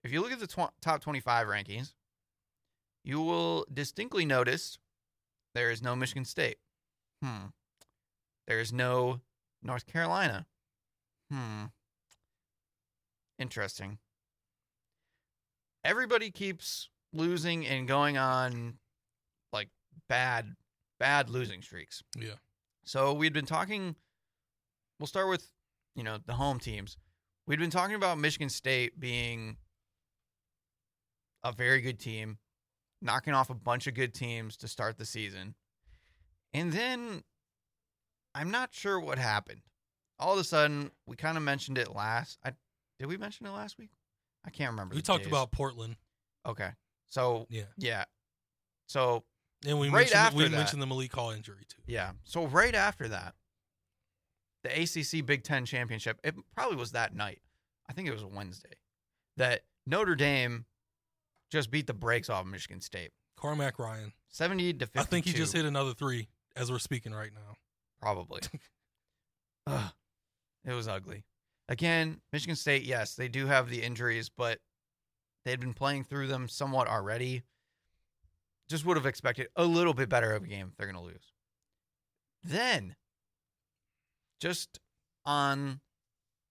if 0.05 0.13
you 0.13 0.21
look 0.21 0.31
at 0.31 0.39
the 0.39 0.47
tw- 0.47 0.71
top 0.79 1.01
25 1.01 1.47
rankings, 1.47 1.95
you 3.03 3.19
will 3.19 3.65
distinctly 3.73 4.23
notice 4.25 4.77
there 5.53 5.69
is 5.69 5.81
no 5.81 5.97
Michigan 5.97 6.23
State. 6.23 6.59
Hmm. 7.21 7.47
There 8.47 8.59
is 8.59 8.73
no 8.73 9.21
North 9.61 9.85
Carolina. 9.85 10.45
Hmm. 11.31 11.65
Interesting. 13.39 13.97
Everybody 15.83 16.31
keeps 16.31 16.89
losing 17.13 17.65
and 17.65 17.87
going 17.87 18.17
on 18.17 18.75
like 19.51 19.69
bad, 20.09 20.55
bad 20.99 21.29
losing 21.29 21.61
streaks. 21.61 22.03
Yeah. 22.17 22.35
So 22.85 23.13
we'd 23.13 23.33
been 23.33 23.45
talking. 23.45 23.95
We'll 24.99 25.07
start 25.07 25.29
with, 25.29 25.47
you 25.95 26.03
know, 26.03 26.17
the 26.25 26.33
home 26.33 26.59
teams. 26.59 26.97
We'd 27.47 27.59
been 27.59 27.69
talking 27.69 27.95
about 27.95 28.17
Michigan 28.17 28.49
State 28.49 28.99
being 28.99 29.57
a 31.43 31.51
very 31.51 31.81
good 31.81 31.99
team, 31.99 32.37
knocking 33.01 33.33
off 33.33 33.49
a 33.49 33.55
bunch 33.55 33.87
of 33.87 33.93
good 33.93 34.13
teams 34.13 34.55
to 34.57 34.67
start 34.67 34.97
the 34.97 35.05
season. 35.05 35.55
And 36.53 36.71
then 36.71 37.23
I'm 38.35 38.51
not 38.51 38.73
sure 38.73 38.99
what 38.99 39.17
happened. 39.17 39.61
All 40.19 40.33
of 40.33 40.39
a 40.39 40.43
sudden, 40.43 40.91
we 41.05 41.15
kind 41.15 41.37
of 41.37 41.43
mentioned 41.43 41.77
it 41.77 41.93
last. 41.93 42.39
I 42.43 42.53
did 42.99 43.07
we 43.07 43.17
mention 43.17 43.45
it 43.45 43.51
last 43.51 43.77
week? 43.77 43.91
I 44.45 44.49
can't 44.49 44.71
remember. 44.71 44.95
We 44.95 45.01
talked 45.01 45.23
days. 45.23 45.31
about 45.31 45.51
Portland. 45.51 45.95
Okay. 46.45 46.69
So 47.07 47.47
Yeah. 47.49 47.63
yeah. 47.77 48.05
So 48.87 49.23
And 49.65 49.79
we 49.79 49.87
Right 49.87 49.99
mentioned 50.01 50.15
after 50.17 50.37
we 50.37 50.43
that- 50.43 50.51
mentioned 50.51 50.81
the 50.81 50.85
Malik 50.87 51.13
Hall 51.13 51.31
injury 51.31 51.63
too. 51.67 51.81
Yeah. 51.85 52.13
So 52.23 52.45
right 52.47 52.75
after 52.75 53.07
that, 53.09 53.35
the 54.63 54.69
ACC 54.81 55.21
Big 55.25 55.43
Ten 55.43 55.65
championship, 55.65 56.19
it 56.23 56.35
probably 56.53 56.75
was 56.77 56.91
that 56.91 57.13
night. 57.15 57.41
I 57.87 57.93
think 57.93 58.07
it 58.07 58.13
was 58.13 58.23
a 58.23 58.27
Wednesday 58.27 58.75
that 59.37 59.65
Notre 59.85 60.15
Dame 60.15 60.65
just 61.49 61.69
beat 61.71 61.87
the 61.87 61.93
brakes 61.93 62.29
off 62.29 62.45
Michigan 62.45 62.81
State, 62.81 63.11
Cormac 63.35 63.77
Ryan. 63.79 64.13
seventy 64.29 64.73
to 64.73 64.85
fifty. 64.85 64.99
I 64.99 65.03
think 65.03 65.25
he 65.25 65.33
just 65.33 65.53
hit 65.53 65.65
another 65.65 65.93
three 65.93 66.29
as 66.55 66.71
we're 66.71 66.79
speaking 66.79 67.13
right 67.13 67.33
now. 67.33 67.55
Probably. 68.03 68.41
Ugh, 69.67 69.91
it 70.65 70.73
was 70.73 70.87
ugly. 70.87 71.23
Again, 71.69 72.19
Michigan 72.33 72.55
State, 72.57 72.83
yes, 72.83 73.15
they 73.15 73.29
do 73.29 73.47
have 73.47 73.69
the 73.69 73.81
injuries, 73.81 74.29
but 74.29 74.59
they'd 75.45 75.59
been 75.59 75.73
playing 75.73 76.03
through 76.03 76.27
them 76.27 76.47
somewhat 76.49 76.87
already. 76.87 77.43
Just 78.69 78.85
would 78.85 78.97
have 78.97 79.05
expected 79.05 79.47
a 79.55 79.63
little 79.63 79.93
bit 79.93 80.09
better 80.09 80.33
of 80.33 80.43
a 80.43 80.47
game 80.47 80.67
if 80.69 80.77
they're 80.77 80.87
going 80.91 81.01
to 81.01 81.09
lose. 81.09 81.31
Then, 82.43 82.95
just 84.41 84.79
on 85.25 85.79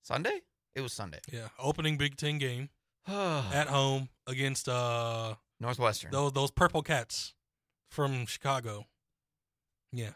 Sunday, 0.03 0.41
it 0.75 0.81
was 0.81 0.93
Sunday 0.95 1.21
Yeah. 1.31 1.49
Opening 1.59 1.99
Big 1.99 2.17
Ten 2.17 2.39
game 2.39 2.71
at 3.07 3.53
at 3.55 3.67
home 3.69 4.09
against 4.27 4.69
uh 4.69 5.35
Northwestern. 5.61 6.11
those 6.11 6.33
those 6.33 6.51
purple 6.51 6.83
cats 6.83 7.35
from 7.91 8.25
Chicago. 8.25 8.87
Yeah. 9.93 10.13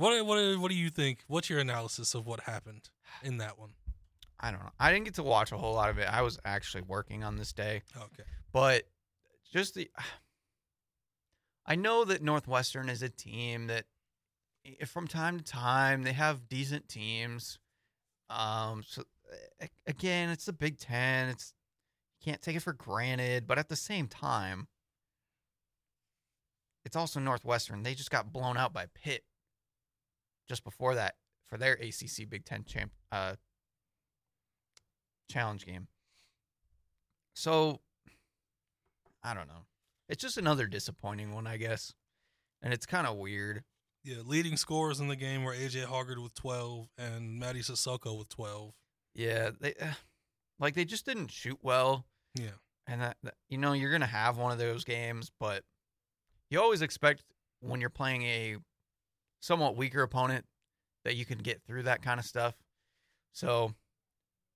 What 0.00 0.24
what 0.24 0.58
what 0.58 0.70
do 0.70 0.76
you 0.78 0.88
think? 0.88 1.24
What's 1.26 1.50
your 1.50 1.58
analysis 1.58 2.14
of 2.14 2.26
what 2.26 2.40
happened 2.40 2.88
in 3.22 3.36
that 3.36 3.58
one? 3.58 3.74
I 4.40 4.50
don't 4.50 4.60
know. 4.60 4.70
I 4.80 4.90
didn't 4.90 5.04
get 5.04 5.16
to 5.16 5.22
watch 5.22 5.52
a 5.52 5.58
whole 5.58 5.74
lot 5.74 5.90
of 5.90 5.98
it. 5.98 6.10
I 6.10 6.22
was 6.22 6.38
actually 6.42 6.84
working 6.84 7.22
on 7.22 7.36
this 7.36 7.52
day. 7.52 7.82
Okay. 7.94 8.22
but 8.50 8.84
just 9.52 9.74
the 9.74 9.90
I 11.66 11.74
know 11.74 12.06
that 12.06 12.22
Northwestern 12.22 12.88
is 12.88 13.02
a 13.02 13.10
team 13.10 13.66
that 13.66 13.84
from 14.86 15.06
time 15.06 15.36
to 15.36 15.44
time 15.44 16.02
they 16.02 16.14
have 16.14 16.48
decent 16.48 16.88
teams. 16.88 17.58
Um 18.30 18.82
so 18.86 19.02
again, 19.86 20.30
it's 20.30 20.46
the 20.46 20.54
Big 20.54 20.78
10. 20.78 21.28
It's 21.28 21.52
you 22.18 22.32
can't 22.32 22.40
take 22.40 22.56
it 22.56 22.62
for 22.62 22.72
granted, 22.72 23.46
but 23.46 23.58
at 23.58 23.68
the 23.68 23.76
same 23.76 24.08
time 24.08 24.66
it's 26.86 26.96
also 26.96 27.20
Northwestern. 27.20 27.82
They 27.82 27.92
just 27.92 28.10
got 28.10 28.32
blown 28.32 28.56
out 28.56 28.72
by 28.72 28.86
Pitt 28.94 29.24
just 30.50 30.64
before 30.64 30.94
that 30.96 31.14
for 31.48 31.56
their 31.56 31.74
ACC 31.74 32.28
Big 32.28 32.44
10 32.44 32.64
champ 32.64 32.90
uh 33.12 33.36
challenge 35.30 35.64
game. 35.64 35.86
So 37.34 37.80
I 39.22 39.32
don't 39.34 39.48
know. 39.48 39.66
It's 40.08 40.20
just 40.20 40.38
another 40.38 40.66
disappointing 40.66 41.32
one, 41.32 41.46
I 41.46 41.56
guess. 41.56 41.94
And 42.62 42.72
it's 42.74 42.86
kind 42.86 43.06
of 43.06 43.16
weird. 43.16 43.62
Yeah, 44.02 44.16
leading 44.24 44.56
scorers 44.56 44.98
in 44.98 45.08
the 45.08 45.16
game 45.16 45.44
were 45.44 45.54
AJ 45.54 45.84
Hoggard 45.84 46.22
with 46.22 46.34
12 46.34 46.88
and 46.98 47.40
Mady 47.40 47.58
Sissoko 47.64 48.18
with 48.18 48.28
12. 48.30 48.72
Yeah, 49.14 49.50
they 49.60 49.74
uh, 49.80 49.92
like 50.58 50.74
they 50.74 50.84
just 50.84 51.04
didn't 51.06 51.30
shoot 51.30 51.58
well, 51.62 52.06
Yeah. 52.34 52.50
and 52.86 53.00
that, 53.02 53.16
that 53.22 53.34
you 53.48 53.58
know 53.58 53.72
you're 53.72 53.92
gonna 53.92 54.06
have 54.06 54.36
one 54.38 54.52
of 54.52 54.58
those 54.58 54.84
games, 54.84 55.30
but 55.38 55.64
you 56.50 56.60
always 56.60 56.80
expect 56.82 57.22
when 57.60 57.80
you're 57.80 57.90
playing 57.90 58.22
a 58.22 58.56
somewhat 59.40 59.76
weaker 59.76 60.02
opponent 60.02 60.44
that 61.04 61.16
you 61.16 61.24
can 61.24 61.38
get 61.38 61.62
through 61.66 61.84
that 61.84 62.02
kind 62.02 62.20
of 62.20 62.26
stuff. 62.26 62.54
So 63.32 63.74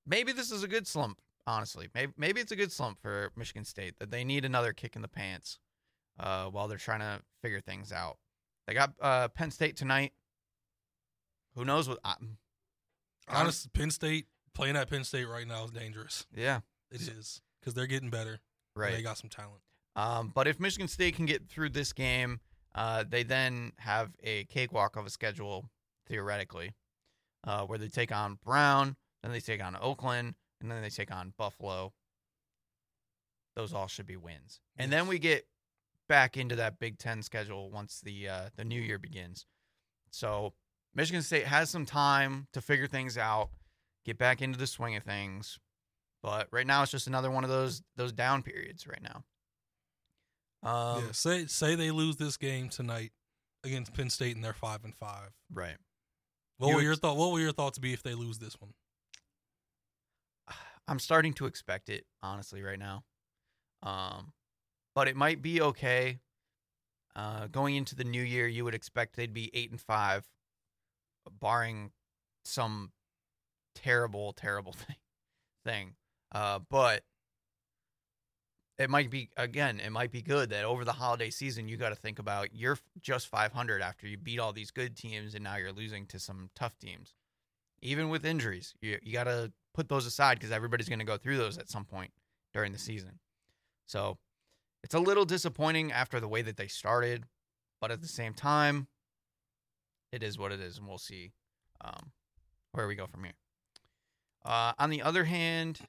maybe 0.07 0.33
this 0.33 0.50
is 0.50 0.62
a 0.62 0.69
good 0.69 0.87
slump. 0.87 1.21
Honestly, 1.47 1.88
maybe 1.95 2.12
maybe 2.17 2.41
it's 2.41 2.53
a 2.53 2.57
good 2.57 2.73
slump 2.73 2.99
for 3.03 3.31
Michigan 3.37 3.64
State 3.64 3.99
that 3.99 4.11
they 4.11 4.25
need 4.25 4.45
another 4.47 4.73
kick 4.73 4.97
in 4.97 5.03
the 5.03 5.09
pants 5.09 5.59
uh, 6.19 6.47
while 6.47 6.69
they're 6.69 6.79
trying 6.79 7.00
to 7.00 7.21
figure 7.43 7.61
things 7.61 7.93
out. 7.93 8.17
They 8.67 8.73
got 8.73 8.93
uh, 9.00 9.29
Penn 9.29 9.50
State 9.50 9.76
tonight. 9.76 10.12
Who 11.55 11.64
knows 11.67 11.88
what? 11.88 11.99
I, 12.03 12.14
Honest, 13.29 13.73
Penn 13.73 13.91
State, 13.91 14.26
playing 14.55 14.76
at 14.76 14.88
Penn 14.88 15.05
State 15.05 15.26
right 15.29 15.47
now 15.47 15.64
is 15.64 15.71
dangerous. 15.71 16.26
yeah, 16.35 16.61
It 16.91 17.03
is 17.03 17.41
because 17.61 17.75
they're 17.75 17.87
getting 17.87 18.11
better. 18.11 18.41
right. 18.75 18.93
They 18.93 19.03
got 19.03 19.19
some 19.19 19.31
talent. 19.31 19.61
Um, 19.97 20.33
but 20.35 20.47
if 20.49 20.59
Michigan 20.59 20.88
State 20.88 21.14
can 21.14 21.25
get 21.26 21.47
through 21.49 21.71
this 21.71 21.93
game, 21.93 22.41
uh, 22.75 23.04
they 23.09 23.23
then 23.23 23.73
have 23.78 24.11
a 24.23 24.45
cakewalk 24.45 24.97
of 24.97 25.07
a 25.07 25.11
schedule 25.11 25.71
theoretically, 26.07 26.75
uh, 27.45 27.64
where 27.64 27.78
they 27.78 27.88
take 27.88 28.12
on 28.12 28.38
Brown, 28.45 28.97
then 29.23 29.33
they 29.33 29.40
take 29.40 29.62
on 29.62 29.76
Oakland, 29.81 30.35
and 30.61 30.71
then 30.71 30.83
they 30.83 30.90
take 30.90 31.12
on 31.12 31.33
Buffalo. 31.37 31.93
Those 33.57 33.73
all 33.73 33.87
should 33.87 34.07
be 34.07 34.16
wins, 34.16 34.61
and 34.76 34.93
then 34.93 35.07
we 35.07 35.19
get 35.19 35.47
back 36.09 36.37
into 36.37 36.57
that 36.57 36.78
Big 36.78 36.99
Ten 36.99 37.23
schedule 37.23 37.71
once 37.71 38.00
the 38.00 38.28
uh, 38.28 38.49
the 38.57 38.64
new 38.64 38.81
year 38.81 38.99
begins. 38.99 39.47
So 40.11 40.54
Michigan 40.95 41.23
State 41.23 41.47
has 41.47 41.71
some 41.71 41.87
time 41.87 42.47
to 42.52 42.61
figure 42.61 42.87
things 42.87 43.19
out, 43.19 43.50
get 44.04 44.19
back 44.19 44.43
into 44.43 44.59
the 44.59 44.66
swing 44.66 44.97
of 44.97 45.02
things. 45.02 45.59
But 46.23 46.49
right 46.50 46.66
now, 46.66 46.83
it's 46.83 46.90
just 46.90 47.07
another 47.07 47.31
one 47.31 47.45
of 47.45 47.50
those 47.50 47.83
those 47.97 48.12
down 48.12 48.43
periods 48.43 48.87
right 48.87 49.02
now. 49.02 49.25
Um, 50.64 51.04
yeah. 51.04 51.12
Say 51.12 51.47
say 51.47 51.75
they 51.75 51.90
lose 51.90 52.16
this 52.16 52.37
game 52.37 52.68
tonight 52.68 53.12
against 53.64 53.92
Penn 53.92 54.11
State 54.11 54.35
and 54.35 54.44
they're 54.44 54.52
five 54.52 54.85
and 54.85 54.94
five. 54.94 55.30
Right. 55.52 55.76
What 56.59 56.68
You 56.68 56.75
will 56.76 56.83
your 56.83 56.97
thought? 56.97 57.16
What 57.16 57.33
will 57.33 57.40
your 57.40 57.52
thoughts 57.52 57.78
be 57.78 57.92
if 57.92 58.02
they 58.02 58.14
lose 58.14 58.38
this 58.38 58.61
one? 58.61 58.73
I'm 60.87 60.99
starting 60.99 61.33
to 61.35 61.47
expect 61.47 61.88
it, 61.88 62.04
honestly, 62.23 62.62
right 62.62 62.78
now. 62.78 63.04
Um, 63.83 64.33
but 64.94 65.09
it 65.09 65.16
might 65.16 65.40
be 65.42 65.61
okay. 65.61 66.18
Uh, 67.16 67.47
going 67.47 67.76
into 67.76 67.94
the 67.94 68.04
new 68.04 68.23
year, 68.23 68.47
you 68.47 68.64
would 68.64 68.75
expect 68.75 69.16
they'd 69.16 69.33
be 69.33 69.50
eight 69.54 69.71
and 69.71 69.80
five, 69.80 70.26
barring 71.40 71.90
some 72.44 72.92
terrible, 73.75 74.33
terrible 74.33 74.73
thing. 74.73 74.97
Thing. 75.64 75.94
Uh, 76.33 76.59
but 76.71 77.02
it 78.78 78.90
might 78.90 79.11
be 79.11 79.31
again. 79.37 79.81
It 79.81 79.90
might 79.90 80.11
be 80.11 80.23
good 80.23 80.50
that 80.50 80.64
over 80.64 80.85
the 80.85 80.93
holiday 80.93 81.31
season, 81.31 81.69
you 81.69 81.76
got 81.76 81.90
to 81.90 81.95
think 81.95 82.19
about 82.19 82.49
you're 82.52 82.78
just 83.00 83.28
500 83.28 83.83
after 83.83 84.07
you 84.07 84.16
beat 84.16 84.40
all 84.40 84.52
these 84.52 84.71
good 84.71 84.97
teams, 84.97 85.35
and 85.35 85.45
now 85.45 85.57
you're 85.57 85.73
losing 85.73 86.07
to 86.07 86.19
some 86.19 86.50
tough 86.54 86.76
teams. 86.78 87.14
Even 87.83 88.09
with 88.09 88.25
injuries, 88.25 88.75
you 88.81 88.99
you 89.02 89.12
got 89.12 89.25
to 89.25 89.52
put 89.75 89.88
those 89.88 90.07
aside 90.07 90.38
because 90.38 90.52
everybody's 90.52 90.88
going 90.88 90.99
to 90.99 91.04
go 91.04 91.16
through 91.16 91.37
those 91.37 91.59
at 91.59 91.69
some 91.69 91.85
point 91.85 92.11
during 92.52 92.73
the 92.73 92.78
season. 92.78 93.19
So 93.87 94.19
it's 94.83 94.95
a 94.95 95.00
little 95.00 95.25
disappointing 95.25 95.93
after 95.93 96.21
the 96.21 96.28
way 96.28 96.43
that 96.43 96.57
they 96.57 96.69
started, 96.69 97.25
but 97.81 97.90
at 97.90 98.00
the 98.00 98.09
same 98.09 98.35
time, 98.35 98.88
it 100.12 100.23
is 100.23 100.38
what 100.38 100.52
it 100.52 100.61
is, 100.61 100.78
and 100.78 100.87
we'll 100.87 100.99
see 100.99 101.33
um, 101.85 102.12
where 102.73 102.87
we 102.87 102.95
go 102.95 103.07
from 103.07 103.25
here. 103.25 103.35
Uh, 104.45 104.73
on 104.78 104.90
the 104.90 105.02
other 105.02 105.25
hand, 105.25 105.81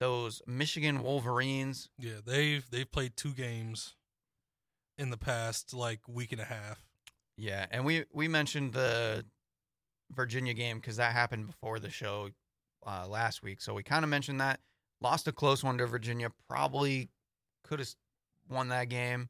those 0.00 0.42
Michigan 0.46 1.02
Wolverines, 1.02 1.88
Yeah, 1.98 2.20
they've 2.24 2.68
they've 2.70 2.90
played 2.90 3.16
two 3.16 3.32
games 3.32 3.94
in 4.96 5.10
the 5.10 5.16
past 5.16 5.74
like 5.74 6.00
week 6.08 6.32
and 6.32 6.40
a 6.40 6.44
half. 6.44 6.82
Yeah, 7.36 7.66
and 7.70 7.84
we 7.84 8.04
we 8.12 8.28
mentioned 8.28 8.72
the 8.72 9.24
Virginia 10.10 10.54
game 10.54 10.78
because 10.78 10.96
that 10.96 11.12
happened 11.12 11.46
before 11.46 11.78
the 11.78 11.90
show 11.90 12.30
uh, 12.86 13.06
last 13.08 13.42
week. 13.42 13.60
So 13.60 13.74
we 13.74 13.82
kind 13.82 14.04
of 14.04 14.10
mentioned 14.10 14.40
that. 14.40 14.60
Lost 15.00 15.28
a 15.28 15.32
close 15.32 15.62
one 15.62 15.78
to 15.78 15.86
Virginia. 15.86 16.32
Probably 16.48 17.10
could 17.62 17.78
have 17.78 17.94
won 18.48 18.68
that 18.68 18.88
game, 18.88 19.28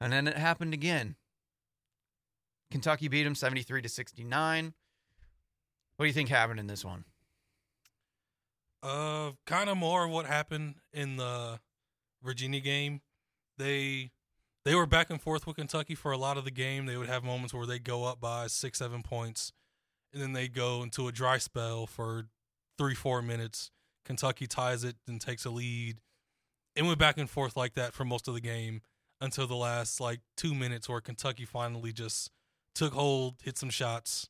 and 0.00 0.12
then 0.12 0.28
it 0.28 0.36
happened 0.36 0.74
again. 0.74 1.16
Kentucky 2.70 3.08
beat 3.08 3.24
them 3.24 3.34
seventy 3.34 3.62
three 3.62 3.82
to 3.82 3.88
sixty 3.88 4.24
nine. 4.24 4.74
What 5.96 6.04
do 6.04 6.08
you 6.08 6.12
think 6.14 6.28
happened 6.28 6.60
in 6.60 6.66
this 6.66 6.84
one? 6.84 7.04
Uh, 8.82 9.32
kind 9.46 9.70
of 9.70 9.76
more 9.76 10.04
of 10.04 10.10
what 10.10 10.26
happened 10.26 10.74
in 10.92 11.16
the 11.16 11.60
Virginia 12.22 12.60
game. 12.60 13.00
They 13.58 14.10
they 14.64 14.74
were 14.74 14.86
back 14.86 15.10
and 15.10 15.20
forth 15.20 15.46
with 15.46 15.56
Kentucky 15.56 15.94
for 15.94 16.12
a 16.12 16.16
lot 16.16 16.36
of 16.36 16.44
the 16.44 16.50
game. 16.50 16.86
They 16.86 16.96
would 16.96 17.08
have 17.08 17.24
moments 17.24 17.54
where 17.54 17.66
they 17.66 17.78
go 17.78 18.04
up 18.04 18.20
by 18.20 18.46
six, 18.46 18.78
seven 18.78 19.02
points, 19.02 19.52
and 20.12 20.22
then 20.22 20.32
they 20.32 20.48
go 20.48 20.82
into 20.82 21.08
a 21.08 21.12
dry 21.12 21.38
spell 21.38 21.86
for 21.86 22.26
three, 22.78 22.94
four 22.94 23.22
minutes. 23.22 23.70
Kentucky 24.04 24.46
ties 24.46 24.84
it 24.84 24.96
and 25.06 25.20
takes 25.20 25.44
a 25.44 25.50
lead. 25.50 25.98
It 26.74 26.82
went 26.82 26.98
back 26.98 27.18
and 27.18 27.28
forth 27.28 27.56
like 27.56 27.74
that 27.74 27.92
for 27.92 28.04
most 28.04 28.26
of 28.28 28.34
the 28.34 28.40
game 28.40 28.80
until 29.20 29.46
the 29.46 29.54
last 29.54 30.00
like 30.00 30.20
two 30.36 30.54
minutes 30.54 30.88
where 30.88 31.00
Kentucky 31.00 31.44
finally 31.44 31.92
just 31.92 32.30
took 32.74 32.92
hold, 32.92 33.36
hit 33.42 33.58
some 33.58 33.70
shots. 33.70 34.28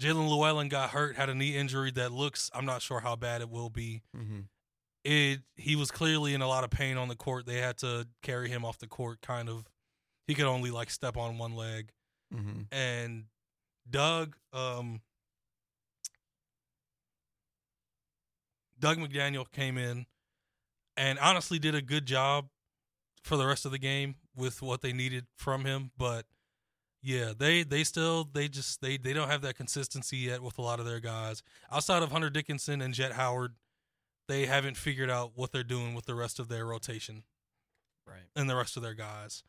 Jaelin 0.00 0.28
Llewellyn 0.28 0.68
got 0.68 0.90
hurt, 0.90 1.16
had 1.16 1.28
a 1.28 1.34
knee 1.34 1.56
injury 1.56 1.90
that 1.92 2.10
looks, 2.10 2.50
I'm 2.54 2.64
not 2.64 2.80
sure 2.80 3.00
how 3.00 3.16
bad 3.16 3.42
it 3.42 3.50
will 3.50 3.68
be. 3.68 4.02
Mm-hmm. 4.16 4.40
It 5.04 5.40
he 5.56 5.76
was 5.76 5.90
clearly 5.90 6.34
in 6.34 6.42
a 6.42 6.48
lot 6.48 6.64
of 6.64 6.70
pain 6.70 6.96
on 6.96 7.08
the 7.08 7.14
court. 7.14 7.46
They 7.46 7.58
had 7.58 7.78
to 7.78 8.06
carry 8.22 8.48
him 8.50 8.64
off 8.64 8.78
the 8.78 8.86
court 8.86 9.22
kind 9.22 9.48
of. 9.48 9.64
He 10.26 10.34
could 10.34 10.44
only 10.44 10.70
like 10.70 10.90
step 10.90 11.16
on 11.16 11.38
one 11.38 11.54
leg. 11.54 11.90
Mm-hmm. 12.34 12.62
And 12.72 13.24
Dug 13.88 14.36
um 14.52 15.00
Dug 18.78 18.98
McDaniel 18.98 19.50
came 19.50 19.78
in 19.78 20.06
and 20.96 21.18
honestly 21.18 21.58
did 21.58 21.74
a 21.74 21.82
good 21.82 22.06
job 22.06 22.48
for 23.22 23.36
the 23.36 23.46
rest 23.46 23.64
of 23.64 23.72
the 23.72 23.78
game 23.78 24.16
with 24.36 24.62
what 24.62 24.80
they 24.80 24.92
needed 24.92 25.26
from 25.36 25.64
him, 25.64 25.90
but 25.96 26.26
yeah, 27.02 27.32
they 27.36 27.62
they 27.62 27.84
still 27.84 28.28
they 28.32 28.48
just 28.48 28.80
they 28.80 28.96
they 28.96 29.12
don't 29.12 29.28
have 29.30 29.42
that 29.42 29.56
consistency 29.56 30.18
yet 30.18 30.42
with 30.42 30.58
a 30.58 30.62
lot 30.62 30.80
of 30.80 30.86
their 30.86 31.00
guys. 31.00 31.42
Outside 31.72 32.02
of 32.02 32.12
Hunter 32.12 32.30
Dickinson 32.30 32.80
and 32.82 32.92
Jett 32.94 33.12
Howard, 33.12 33.54
they 34.28 34.46
haven't 34.46 34.76
figured 34.76 35.10
out 35.10 35.32
what 35.34 35.52
they're 35.52 35.62
doing 35.64 35.94
with 35.94 36.06
the 36.06 36.14
rest 36.14 36.38
of 36.38 36.48
their 36.48 36.66
rotation 36.66 37.24
Right. 38.06 38.22
and 38.36 38.48
the 38.50 38.56
rest 38.56 38.76
of 38.76 38.82
their 38.82 38.94
guys. 38.94 39.42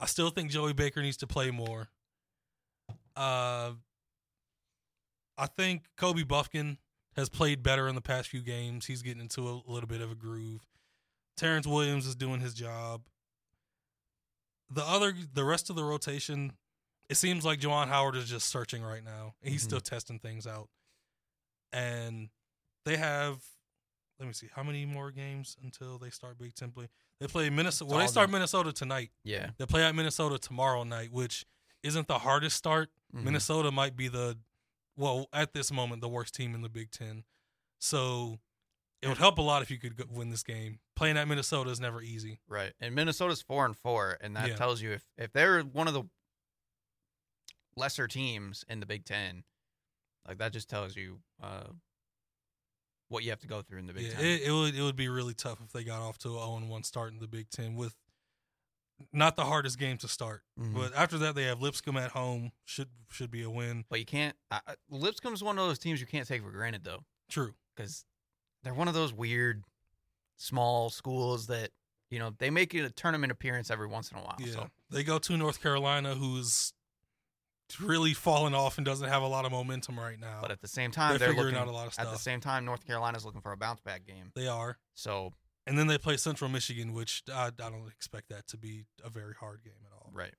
I 0.00 0.06
still 0.06 0.30
think 0.30 0.50
Joey 0.50 0.72
Baker 0.72 1.02
needs 1.02 1.16
to 1.18 1.26
play 1.26 1.50
more. 1.50 1.88
Uh, 3.16 3.72
I 5.38 5.46
think 5.46 5.84
Kobe 5.96 6.22
Bufkin 6.24 6.78
has 7.16 7.28
played 7.28 7.62
better 7.62 7.88
in 7.88 7.94
the 7.94 8.00
past 8.00 8.28
few 8.28 8.40
games. 8.40 8.86
He's 8.86 9.02
getting 9.02 9.20
into 9.20 9.48
a 9.48 9.62
little 9.66 9.86
bit 9.88 10.00
of 10.00 10.10
a 10.10 10.14
groove. 10.14 10.66
Terrance 11.36 11.66
Williams 11.66 12.06
is 12.06 12.14
doing 12.14 12.40
his 12.40 12.54
job. 12.54 13.02
The 14.70 14.82
other, 14.84 15.12
the 15.34 15.44
rest 15.44 15.68
of 15.68 15.76
the 15.76 15.84
rotation, 15.84 16.52
it 17.12 17.16
seems 17.16 17.44
like 17.44 17.60
Juwan 17.60 17.88
Howard 17.88 18.16
is 18.16 18.28
just 18.28 18.48
searching 18.48 18.82
right 18.82 19.04
now. 19.04 19.34
He's 19.42 19.62
Mhm. 19.62 19.66
still 19.66 19.80
testing 19.80 20.18
things 20.18 20.46
out, 20.46 20.68
and 21.72 22.30
they 22.84 22.96
have. 22.96 23.42
Let 24.18 24.26
me 24.26 24.34
see 24.34 24.48
how 24.54 24.62
many 24.62 24.86
more 24.86 25.10
games 25.10 25.56
until 25.62 25.98
they 25.98 26.10
start 26.10 26.38
Big 26.38 26.54
Ten 26.54 26.70
play. 26.70 26.88
They 27.18 27.26
play 27.26 27.50
Minnesota. 27.50 27.90
Well, 27.90 27.98
they 27.98 28.06
start 28.06 28.26
done. 28.28 28.32
Minnesota 28.32 28.72
tonight. 28.72 29.10
Yeah. 29.24 29.50
They 29.58 29.66
play 29.66 29.82
at 29.84 29.94
Minnesota 29.94 30.38
tomorrow 30.38 30.84
night, 30.84 31.10
which 31.10 31.44
isn't 31.82 32.06
the 32.06 32.20
hardest 32.20 32.56
start. 32.56 32.90
Mhm. 33.12 33.24
Minnesota 33.24 33.72
might 33.72 33.96
be 33.96 34.06
the, 34.08 34.38
well, 34.96 35.28
at 35.32 35.52
this 35.54 35.72
moment, 35.72 36.02
the 36.02 36.08
worst 36.08 36.34
team 36.34 36.54
in 36.54 36.60
the 36.62 36.68
Big 36.68 36.92
Ten. 36.92 37.24
So 37.80 38.38
it 39.00 39.08
would 39.08 39.18
help 39.18 39.38
a 39.38 39.42
lot 39.42 39.62
if 39.62 39.70
you 39.72 39.78
could 39.78 39.98
win 40.08 40.30
this 40.30 40.44
game. 40.44 40.78
Playing 40.94 41.16
at 41.16 41.26
Minnesota 41.26 41.70
is 41.70 41.80
never 41.80 42.00
easy. 42.00 42.38
Right. 42.46 42.74
And 42.78 42.94
Minnesota's 42.94 43.42
four 43.42 43.64
and 43.66 43.76
four, 43.76 44.18
and 44.20 44.36
that 44.36 44.50
Yeah. 44.50 44.56
tells 44.56 44.80
you 44.82 44.92
if 44.92 45.08
if 45.16 45.32
they're 45.32 45.62
one 45.62 45.88
of 45.88 45.94
the 45.94 46.04
lesser 47.76 48.06
teams 48.08 48.64
in 48.68 48.80
the 48.80 48.86
Big 48.86 49.04
Ten, 49.04 49.44
like 50.26 50.38
that 50.38 50.52
just 50.52 50.68
tells 50.68 50.96
you 50.96 51.20
uh, 51.42 51.64
what 53.08 53.24
you 53.24 53.30
have 53.30 53.40
to 53.40 53.46
go 53.46 53.62
through 53.62 53.78
in 53.78 53.86
the 53.86 53.92
Big 53.92 54.04
yeah, 54.06 54.14
Ten. 54.14 54.24
it, 54.24 54.42
it 54.42 54.52
would 54.52 54.74
it 54.74 54.82
would 54.82 54.96
be 54.96 55.08
really 55.08 55.34
tough 55.34 55.58
if 55.64 55.72
they 55.72 55.84
got 55.84 56.00
off 56.00 56.18
to 56.18 56.28
a 56.30 56.32
0 56.46 56.60
1 56.66 56.82
start 56.84 57.12
in 57.12 57.18
the 57.18 57.28
Big 57.28 57.50
Ten 57.50 57.74
with 57.74 57.94
not 59.12 59.34
the 59.36 59.44
hardest 59.44 59.78
game 59.78 59.96
to 59.98 60.06
start. 60.08 60.42
Mhm. 60.60 60.74
But 60.74 60.94
after 60.94 61.18
that, 61.18 61.34
they 61.34 61.44
have 61.44 61.60
Lipscomb 61.60 61.96
at 61.96 62.12
home. 62.12 62.52
Should 62.64 62.88
should 63.10 63.30
be 63.30 63.42
a 63.42 63.50
win. 63.50 63.84
but 63.90 63.98
you 63.98 64.06
can't. 64.06 64.36
Uh, 64.50 64.60
Lipscomb's 64.90 65.42
one 65.42 65.58
of 65.58 65.66
those 65.66 65.78
teams 65.78 66.00
you 66.00 66.06
can't 66.06 66.26
take 66.26 66.42
for 66.42 66.50
granted 66.50 66.84
though, 66.84 67.04
True. 67.28 67.54
because 67.76 68.04
they're 68.62 68.74
one 68.74 68.88
of 68.88 68.94
those 68.94 69.12
weird 69.12 69.64
small 70.36 70.88
schools 70.88 71.46
that 71.48 71.70
you 72.10 72.18
know 72.18 72.32
they 72.38 72.48
make 72.50 72.74
a 72.74 72.90
tournament 72.90 73.32
appearance 73.32 73.70
every 73.70 73.86
once 73.88 74.10
in 74.12 74.18
a 74.18 74.20
while. 74.20 74.36
Yeah. 74.38 74.52
So 74.52 74.70
They 74.90 75.02
go 75.02 75.18
to 75.18 75.36
North 75.36 75.60
Carolina, 75.60 76.14
who's 76.14 76.72
really 77.80 78.14
fallen 78.14 78.54
off 78.54 78.78
and 78.78 78.84
doesn't 78.84 79.08
have 79.08 79.22
a 79.22 79.26
lot 79.26 79.44
of 79.44 79.52
momentum 79.52 79.98
right 79.98 80.18
now. 80.18 80.38
But 80.42 80.50
at 80.50 80.60
the 80.60 80.68
same 80.68 80.90
time, 80.90 81.10
They're 81.10 81.18
they're, 81.18 81.28
figuring 81.28 81.54
looking 81.54 81.60
out 81.60 81.68
a 81.68 81.76
lot 81.76 81.86
of 81.86 81.94
stuff. 81.94 82.06
At 82.06 82.12
the 82.12 82.18
same 82.18 82.40
time, 82.40 82.64
North 82.64 82.86
Carolina's 82.86 83.24
looking 83.24 83.40
for 83.40 83.52
a 83.52 83.56
bounce 83.56 83.80
back 83.80 84.06
game. 84.06 84.30
they 84.34 84.46
are. 84.48 84.78
So 84.94 85.32
And 85.66 85.78
then 85.78 85.86
they 85.86 85.98
play 85.98 86.16
Central 86.16 86.50
Michigan, 86.50 86.92
which 86.92 87.22
I, 87.32 87.46
I 87.46 87.70
don't 87.70 87.88
expect 87.88 88.28
that 88.30 88.46
to 88.48 88.56
be 88.56 88.84
a 89.04 89.10
very 89.10 89.34
hard 89.34 89.62
game 89.64 89.74
at 89.86 89.92
all. 89.92 90.10
right. 90.12 90.34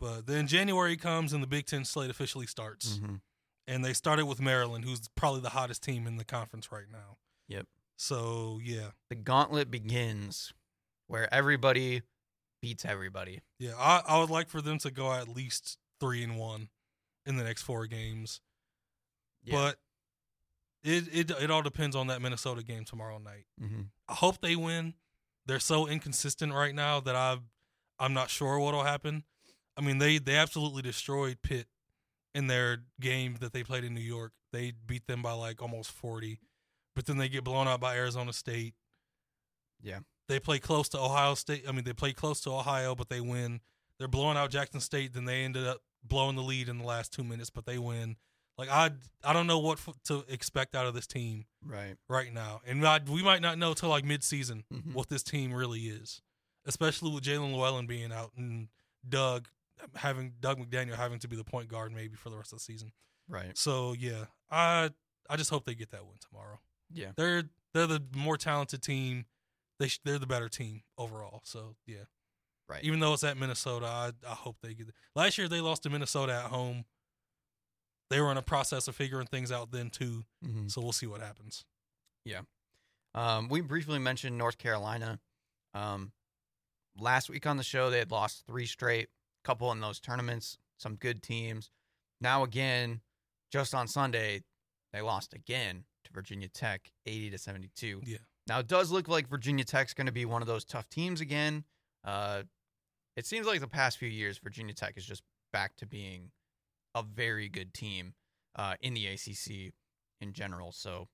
But 0.00 0.26
then 0.26 0.46
January 0.48 0.96
comes 0.96 1.32
and 1.32 1.42
the 1.42 1.46
Big 1.46 1.66
Ten 1.66 1.84
slate 1.84 2.10
officially 2.10 2.46
starts. 2.46 2.98
Mm-hmm. 2.98 3.14
And 3.66 3.84
they 3.84 3.94
started 3.94 4.26
with 4.26 4.40
Maryland, 4.40 4.84
who's 4.84 5.08
probably 5.14 5.40
the 5.40 5.50
hottest 5.50 5.82
team 5.82 6.06
in 6.06 6.16
the 6.16 6.24
conference 6.24 6.70
right 6.70 6.90
now. 6.92 7.16
Yep. 7.48 7.66
So, 7.96 8.58
yeah. 8.62 8.88
The 9.08 9.14
gauntlet 9.14 9.70
begins 9.70 10.52
where 11.06 11.32
everybody 11.32 12.02
beats 12.60 12.84
everybody. 12.84 13.40
Yeah. 13.58 13.72
I, 13.78 14.02
I 14.06 14.18
would 14.18 14.30
like 14.30 14.48
for 14.48 14.60
them 14.60 14.78
to 14.78 14.90
go 14.90 15.12
at 15.12 15.28
least 15.28 15.78
three 16.00 16.22
and 16.22 16.38
one 16.38 16.68
in 17.26 17.36
the 17.36 17.44
next 17.44 17.62
four 17.62 17.86
games. 17.86 18.40
Yeah. 19.44 19.54
But 19.54 19.76
it, 20.82 21.04
it 21.12 21.30
it 21.30 21.50
all 21.50 21.62
depends 21.62 21.96
on 21.96 22.08
that 22.08 22.20
Minnesota 22.20 22.62
game 22.62 22.84
tomorrow 22.84 23.18
night. 23.18 23.46
mm-hmm. 23.62 23.82
I 24.08 24.14
hope 24.14 24.40
they 24.40 24.56
win. 24.56 24.94
They're 25.46 25.60
so 25.60 25.86
inconsistent 25.86 26.52
right 26.52 26.74
now 26.74 27.00
that 27.00 27.14
I 27.16 27.38
I'm 27.98 28.14
not 28.14 28.30
sure 28.30 28.58
what'll 28.58 28.84
happen. 28.84 29.24
I 29.76 29.80
mean, 29.80 29.98
they 29.98 30.18
they 30.18 30.36
absolutely 30.36 30.82
destroyed 30.82 31.38
Pitt 31.42 31.66
in 32.34 32.48
their 32.48 32.78
game 33.00 33.36
that 33.40 33.52
they 33.52 33.62
played 33.62 33.84
in 33.84 33.94
New 33.94 34.00
York. 34.00 34.32
They 34.52 34.72
beat 34.86 35.06
them 35.06 35.22
by 35.22 35.32
like 35.32 35.62
almost 35.62 35.90
40. 35.90 36.38
But 36.94 37.06
then 37.06 37.16
they 37.16 37.28
get 37.28 37.44
blown 37.44 37.66
out 37.66 37.80
by 37.80 37.96
Arizona 37.96 38.32
State. 38.32 38.74
Yeah. 39.82 40.00
They 40.28 40.38
play 40.38 40.58
close 40.58 40.88
to 40.90 40.98
Ohio 40.98 41.34
State. 41.34 41.64
I 41.68 41.72
mean, 41.72 41.84
they 41.84 41.92
play 41.92 42.12
close 42.12 42.40
to 42.42 42.50
Ohio, 42.50 42.94
but 42.94 43.08
they 43.08 43.20
win. 43.20 43.60
They're 43.98 44.08
blowing 44.08 44.36
out 44.36 44.50
Jackson 44.50 44.80
State, 44.80 45.12
then 45.14 45.24
they 45.24 45.44
ended 45.44 45.66
up 45.66 45.82
blowing 46.02 46.36
the 46.36 46.42
lead 46.42 46.68
in 46.68 46.78
the 46.78 46.84
last 46.84 47.12
2 47.12 47.24
minutes, 47.24 47.50
but 47.50 47.64
they 47.66 47.78
win. 47.78 48.16
Like 48.58 48.68
I 48.68 48.90
I 49.24 49.32
don't 49.32 49.46
know 49.46 49.58
what 49.58 49.78
f- 49.78 49.94
to 50.04 50.24
expect 50.28 50.74
out 50.76 50.86
of 50.86 50.94
this 50.94 51.06
team 51.06 51.46
Right. 51.64 51.96
right 52.08 52.32
now, 52.32 52.60
and 52.66 52.86
I, 52.86 53.00
we 53.08 53.22
might 53.22 53.42
not 53.42 53.58
know 53.58 53.74
till 53.74 53.88
like 53.88 54.04
mid-season 54.04 54.64
Mhm. 54.72 54.92
what 54.94 55.08
this 55.08 55.22
team 55.24 55.52
really 55.52 55.80
is, 55.88 56.22
especially 56.64 57.10
with 57.12 57.24
Jaelin 57.24 57.52
Llewellyn 57.52 57.86
being 57.86 58.12
out 58.12 58.32
and 58.36 58.68
Dug 59.08 59.48
having 59.96 60.34
Dug 60.40 60.58
McDaniel 60.60 60.94
having 60.94 61.18
to 61.18 61.28
be 61.28 61.34
the 61.36 61.42
point 61.44 61.68
guard 61.68 61.92
maybe 61.92 62.14
for 62.16 62.30
the 62.30 62.36
rest 62.36 62.52
of 62.52 62.58
the 62.58 62.64
season. 62.64 62.92
Right. 63.28 63.58
So 63.58 63.92
yeah, 63.92 64.26
I 64.50 64.90
I 65.28 65.36
just 65.36 65.50
hope 65.50 65.64
they 65.64 65.74
get 65.74 65.90
that 65.90 66.06
win 66.06 66.18
tomorrow. 66.20 66.60
Yeah. 66.92 67.10
They're 67.16 67.44
they're 67.72 67.88
the 67.88 68.04
more 68.14 68.36
talented 68.36 68.82
team. 68.82 69.26
They 69.80 69.88
sh- 69.88 70.00
they're 70.04 70.20
the 70.20 70.26
better 70.28 70.48
team 70.48 70.84
overall. 70.96 71.40
So 71.44 71.74
yeah, 71.86 72.04
Right. 72.68 72.82
even 72.82 72.98
though 72.98 73.12
it's 73.12 73.24
at 73.24 73.36
Minnesota, 73.36 73.86
I 73.86 74.12
I 74.26 74.34
hope 74.34 74.56
they 74.62 74.72
get. 74.74 74.88
It. 74.88 74.94
Last 75.14 75.36
year 75.36 75.48
they 75.48 75.60
lost 75.60 75.82
to 75.82 75.90
Minnesota 75.90 76.32
at 76.32 76.50
home. 76.50 76.84
They 78.10 78.20
were 78.20 78.30
in 78.30 78.36
a 78.38 78.42
process 78.42 78.88
of 78.88 78.96
figuring 78.96 79.26
things 79.26 79.52
out 79.52 79.70
then 79.70 79.90
too. 79.90 80.24
Mhm. 80.44 80.70
So 80.70 80.80
we'll 80.80 80.92
see 80.92 81.06
what 81.06 81.20
happens. 81.20 81.64
Yeah. 82.24 82.42
Um, 83.14 83.48
we 83.48 83.60
briefly 83.60 83.98
mentioned 83.98 84.38
North 84.38 84.56
Carolina. 84.58 85.20
Um, 85.74 86.12
last 86.98 87.28
week 87.28 87.46
on 87.46 87.56
the 87.56 87.62
show, 87.62 87.90
they 87.90 87.98
had 87.98 88.10
lost 88.10 88.44
three 88.46 88.66
straight, 88.66 89.08
couple 89.44 89.70
in 89.72 89.80
those 89.80 90.00
tournaments, 90.00 90.58
some 90.78 90.96
good 90.96 91.22
teams. 91.22 91.70
Now 92.20 92.44
again, 92.44 93.00
just 93.50 93.74
on 93.74 93.88
Sunday, 93.88 94.42
they 94.92 95.00
lost 95.00 95.34
again 95.34 95.84
to 96.04 96.12
Virginia 96.12 96.48
Tech, 96.48 96.92
eighty 97.06 97.30
to 97.30 97.38
seventy-two. 97.38 98.02
Yeah. 98.04 98.18
Now 98.46 98.58
it 98.60 98.68
does 98.68 98.90
look 98.90 99.06
like 99.08 99.28
Virginia 99.28 99.64
Tech's 99.64 99.94
going 99.94 100.06
to 100.06 100.12
be 100.12 100.24
one 100.24 100.42
of 100.42 100.48
those 100.48 100.64
tough 100.64 100.88
teams 100.88 101.20
again. 101.20 101.64
Uh, 102.04 102.42
it 103.16 103.26
seems 103.26 103.46
like 103.46 103.60
the 103.60 103.68
past 103.68 103.98
few 103.98 104.08
years, 104.08 104.38
Virginia 104.38 104.74
Tech 104.74 104.94
is 104.96 105.06
just 105.06 105.22
back 105.52 105.76
to 105.76 105.86
being 105.86 106.30
a 106.94 107.02
very 107.02 107.48
good 107.48 107.72
team 107.72 108.14
uh, 108.56 108.74
in 108.80 108.94
the 108.94 109.06
ACC 109.06 109.72
in 110.20 110.32
general. 110.32 110.72
So 110.72 111.08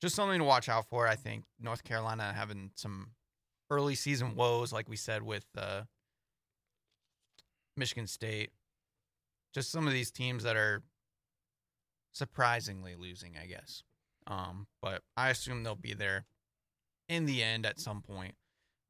just 0.00 0.14
something 0.14 0.38
to 0.38 0.44
watch 0.44 0.68
out 0.68 0.86
for. 0.88 1.06
I 1.08 1.16
think 1.16 1.44
North 1.60 1.82
Carolina 1.84 2.32
having 2.34 2.70
some 2.74 3.12
early 3.70 3.94
season 3.94 4.34
woes, 4.34 4.72
like 4.72 4.88
we 4.88 4.96
said 4.96 5.22
with 5.22 5.46
uh, 5.56 5.82
Michigan 7.76 8.06
State. 8.06 8.50
just 9.54 9.70
some 9.70 9.86
of 9.86 9.92
these 9.92 10.10
teams 10.10 10.44
that 10.44 10.56
are 10.56 10.82
surprisingly 12.12 12.94
losing, 12.96 13.36
I 13.40 13.46
guess. 13.46 13.82
Um, 14.26 14.66
but 14.82 15.02
I 15.16 15.30
assume 15.30 15.62
they'll 15.62 15.74
be 15.74 15.94
there 15.94 16.26
in 17.08 17.24
the 17.24 17.42
end 17.42 17.64
at 17.64 17.80
some 17.80 18.02
point. 18.02 18.34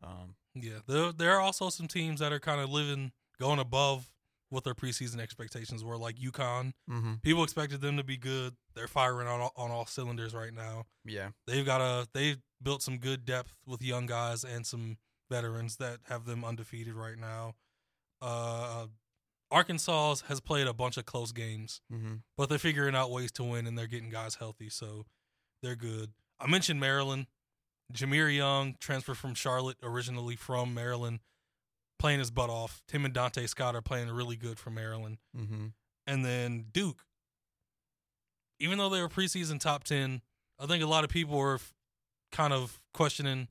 Um, 0.02 0.34
Yeah, 0.62 0.78
there 0.86 1.12
there 1.12 1.32
are 1.34 1.40
also 1.40 1.68
some 1.70 1.88
teams 1.88 2.20
that 2.20 2.32
are 2.32 2.40
kind 2.40 2.60
of 2.60 2.70
living 2.70 3.12
going 3.40 3.58
above 3.58 4.10
what 4.50 4.64
their 4.64 4.74
preseason 4.74 5.20
expectations 5.20 5.84
were, 5.84 5.98
like 5.98 6.16
UConn. 6.16 6.72
mm-hmm. 6.90 7.14
People 7.22 7.44
expected 7.44 7.80
them 7.82 7.98
to 7.98 8.02
be 8.04 8.16
good. 8.16 8.56
They're 8.74 8.88
firing 8.88 9.28
on 9.28 9.40
all, 9.40 9.52
on 9.56 9.70
all 9.70 9.84
cylinders 9.84 10.34
right 10.34 10.54
now. 10.54 10.84
Yeah. 11.04 11.28
They've 11.46 11.66
got 11.66 11.80
a 11.82 12.08
they've 12.14 12.38
built 12.62 12.82
some 12.82 12.98
good 12.98 13.24
depth 13.26 13.54
with 13.66 13.82
young 13.82 14.06
guys 14.06 14.44
and 14.44 14.66
some 14.66 14.96
veterans 15.30 15.76
that 15.76 15.98
have 16.08 16.24
them 16.24 16.44
undefeated 16.44 16.94
right 16.94 17.18
now. 17.18 17.54
Uh, 18.22 18.86
Arkansas 19.50 20.16
has 20.28 20.40
played 20.40 20.66
a 20.66 20.72
bunch 20.74 20.96
of 20.96 21.06
close 21.06 21.32
games, 21.32 21.80
Mm-hmm. 21.92 22.14
but 22.36 22.48
they're 22.48 22.58
figuring 22.58 22.94
out 22.94 23.10
ways 23.10 23.32
to 23.32 23.44
win 23.44 23.66
and 23.66 23.78
they're 23.78 23.86
getting 23.86 24.10
guys 24.10 24.34
healthy, 24.36 24.68
so 24.68 25.06
they're 25.62 25.76
good. 25.76 26.12
I 26.40 26.46
mentioned 26.46 26.80
Maryland. 26.80 27.26
Jahmir 27.92 28.34
Young, 28.34 28.76
transferred 28.80 29.16
from 29.16 29.34
Charlotte, 29.34 29.78
originally 29.82 30.36
from 30.36 30.74
Maryland, 30.74 31.20
playing 31.98 32.18
his 32.18 32.30
butt 32.30 32.50
off. 32.50 32.82
Tim 32.86 33.04
and 33.04 33.14
Donta 33.14 33.48
Scott 33.48 33.74
are 33.74 33.82
playing 33.82 34.10
really 34.10 34.36
good 34.36 34.58
for 34.58 34.70
Maryland. 34.70 35.18
Mm-hmm. 35.36 35.66
And 36.06 36.24
then 36.24 36.66
Duke, 36.72 37.04
even 38.60 38.78
though 38.78 38.88
they 38.88 39.00
were 39.00 39.08
preseason 39.08 39.60
top 39.60 39.84
10, 39.84 40.22
I 40.58 40.66
think 40.66 40.82
a 40.82 40.86
lot 40.86 41.04
of 41.04 41.10
people 41.10 41.38
were 41.38 41.60
kind 42.32 42.52
of 42.52 42.80
questioning 42.92 43.48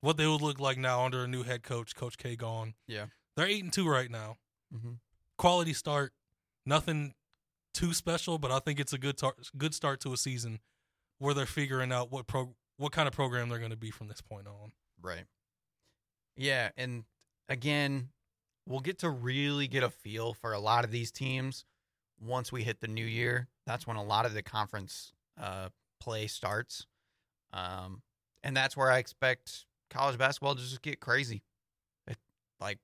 what 0.00 0.16
they 0.16 0.26
would 0.26 0.42
look 0.42 0.60
like 0.60 0.78
now 0.78 1.04
under 1.04 1.24
a 1.24 1.28
new 1.28 1.42
head 1.42 1.62
coach, 1.62 1.94
Coach 1.94 2.16
K 2.16 2.36
gone. 2.36 2.74
Yeah. 2.86 3.06
They're 3.36 3.48
8 3.48 3.64
and 3.64 3.72
2 3.72 3.88
right 3.88 4.10
now. 4.10 4.36
Mm-hmm. 4.74 4.92
Quality 5.36 5.72
start, 5.72 6.12
nothing 6.66 7.14
too 7.74 7.94
special, 7.94 8.38
but 8.38 8.50
I 8.50 8.58
think 8.58 8.80
it's 8.80 8.92
a 8.92 8.98
good 8.98 9.16
tar- 9.16 9.36
good 9.56 9.74
start 9.74 10.00
to 10.00 10.12
a 10.12 10.16
season 10.16 10.60
where 11.18 11.34
they're 11.34 11.46
figuring 11.46 11.92
out 11.92 12.10
what 12.10 12.26
pro- 12.26 12.54
what 12.78 12.92
kind 12.92 13.06
of 13.06 13.14
program 13.14 13.48
they're 13.48 13.58
going 13.58 13.70
to 13.70 13.76
be 13.76 13.90
from 13.90 14.08
this 14.08 14.20
point 14.20 14.46
on. 14.46 14.72
Right. 15.02 15.24
Yeah, 16.36 16.70
and 16.76 17.04
again, 17.48 18.08
we'll 18.66 18.80
get 18.80 19.00
to 19.00 19.10
really 19.10 19.68
get 19.68 19.82
a 19.82 19.90
feel 19.90 20.32
for 20.32 20.52
a 20.52 20.60
lot 20.60 20.84
of 20.84 20.90
these 20.90 21.10
teams 21.10 21.64
once 22.20 22.50
we 22.52 22.62
hit 22.62 22.80
the 22.80 22.88
new 22.88 23.04
year. 23.04 23.48
That's 23.66 23.86
when 23.86 23.96
a 23.96 24.04
lot 24.04 24.24
of 24.24 24.34
the 24.34 24.42
conference 24.42 25.12
uh, 25.40 25.68
play 26.00 26.26
starts, 26.28 26.86
um, 27.52 28.02
and 28.42 28.56
that's 28.56 28.76
where 28.76 28.90
I 28.90 28.98
expect 28.98 29.66
college 29.90 30.16
basketball 30.16 30.54
to 30.54 30.60
just 30.60 30.82
get 30.82 31.00
crazy. 31.00 31.42
It, 32.06 32.16
like 32.60 32.78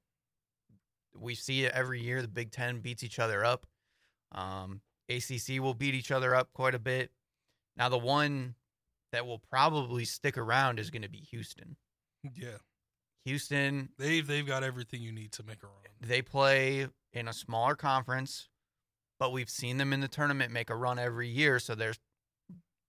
we 1.17 1.35
see 1.35 1.65
it 1.65 1.73
every 1.73 2.03
year. 2.03 2.23
The 2.23 2.29
Big 2.29 2.51
Ten 2.51 2.81
beats 2.81 3.05
each 3.05 3.19
other 3.19 3.45
up. 3.45 3.67
Um, 4.33 4.81
ACC 5.09 5.61
will 5.61 5.75
beat 5.75 5.95
each 5.95 6.11
other 6.11 6.35
up 6.35 6.53
quite 6.53 6.75
a 6.75 6.79
bit. 6.79 7.11
Now, 7.77 7.89
the 7.89 7.99
one 7.99 8.55
that 9.15 9.27
will 9.27 9.39
probably 9.51 10.05
stick 10.05 10.37
around 10.37 10.79
is 10.79 10.91
going 10.91 11.03
to 11.03 11.09
be 11.09 11.19
Houston. 11.31 11.77
Yeah. 12.35 12.57
Houston, 13.25 13.89
They've 13.99 14.27
they've 14.27 14.47
got 14.47 14.63
everything 14.63 15.01
you 15.01 15.13
need 15.13 15.33
to 15.33 15.43
make 15.43 15.63
a 15.63 15.67
run. 15.67 15.75
they 16.01 16.21
play 16.21 16.89
in 17.13 17.27
a 17.29 17.33
smaller 17.33 17.75
conference, 17.75 18.49
but 19.19 19.33
we've 19.33 19.49
seen 19.49 19.79
them 19.79 19.93
in 19.95 20.01
the 20.01 20.09
tournament 20.09 20.53
make 20.53 20.69
a 20.69 20.77
run 20.77 20.99
every 20.99 21.29
year, 21.29 21.59
so 21.59 21.75
they're 21.75 21.95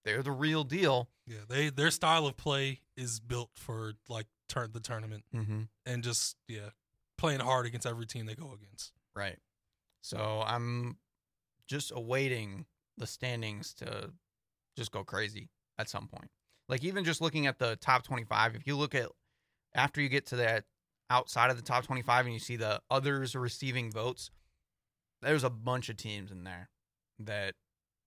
they're 0.04 0.22
the 0.22 0.32
real 0.32 0.62
deal. 0.62 1.08
Yeah, 1.26 1.38
they 1.48 1.70
their 1.70 1.90
style 1.90 2.26
of 2.26 2.36
play 2.36 2.80
is 2.96 3.18
built 3.18 3.50
for 3.54 3.94
like 4.08 4.26
turn 4.48 4.70
the 4.72 4.80
tournament 4.80 5.24
Mm-hmm. 5.34 5.62
and 5.86 6.04
just 6.04 6.36
yeah, 6.48 6.70
playing 7.16 7.40
hard 7.40 7.64
against 7.66 7.86
every 7.86 8.06
team 8.06 8.26
they 8.26 8.34
go 8.34 8.52
against. 8.52 8.92
Right. 9.14 9.38
So 10.02 10.42
I'm 10.46 10.98
just 11.66 11.92
awaiting 11.94 12.66
the 12.98 13.06
standings 13.06 13.72
to 13.74 14.10
just 14.76 14.92
go 14.92 15.02
crazy 15.02 15.48
at 15.78 15.88
some 15.88 16.08
point. 16.08 16.30
Like 16.68 16.84
even 16.84 17.04
just 17.04 17.20
looking 17.20 17.46
at 17.46 17.58
the 17.58 17.76
top 17.76 18.02
25, 18.04 18.56
if 18.56 18.66
you 18.66 18.76
look 18.76 18.94
at 18.94 19.08
after 19.74 20.00
you 20.00 20.08
get 20.08 20.26
to 20.26 20.36
that 20.36 20.64
outside 21.10 21.50
of 21.50 21.56
the 21.56 21.62
top 21.62 21.84
25 21.84 22.26
and 22.26 22.34
you 22.34 22.40
see 22.40 22.56
the 22.56 22.80
others 22.90 23.34
receiving 23.34 23.92
votes, 23.92 24.30
there's 25.22 25.44
a 25.44 25.50
bunch 25.50 25.88
of 25.88 25.96
teams 25.96 26.30
in 26.30 26.44
there 26.44 26.70
that 27.20 27.54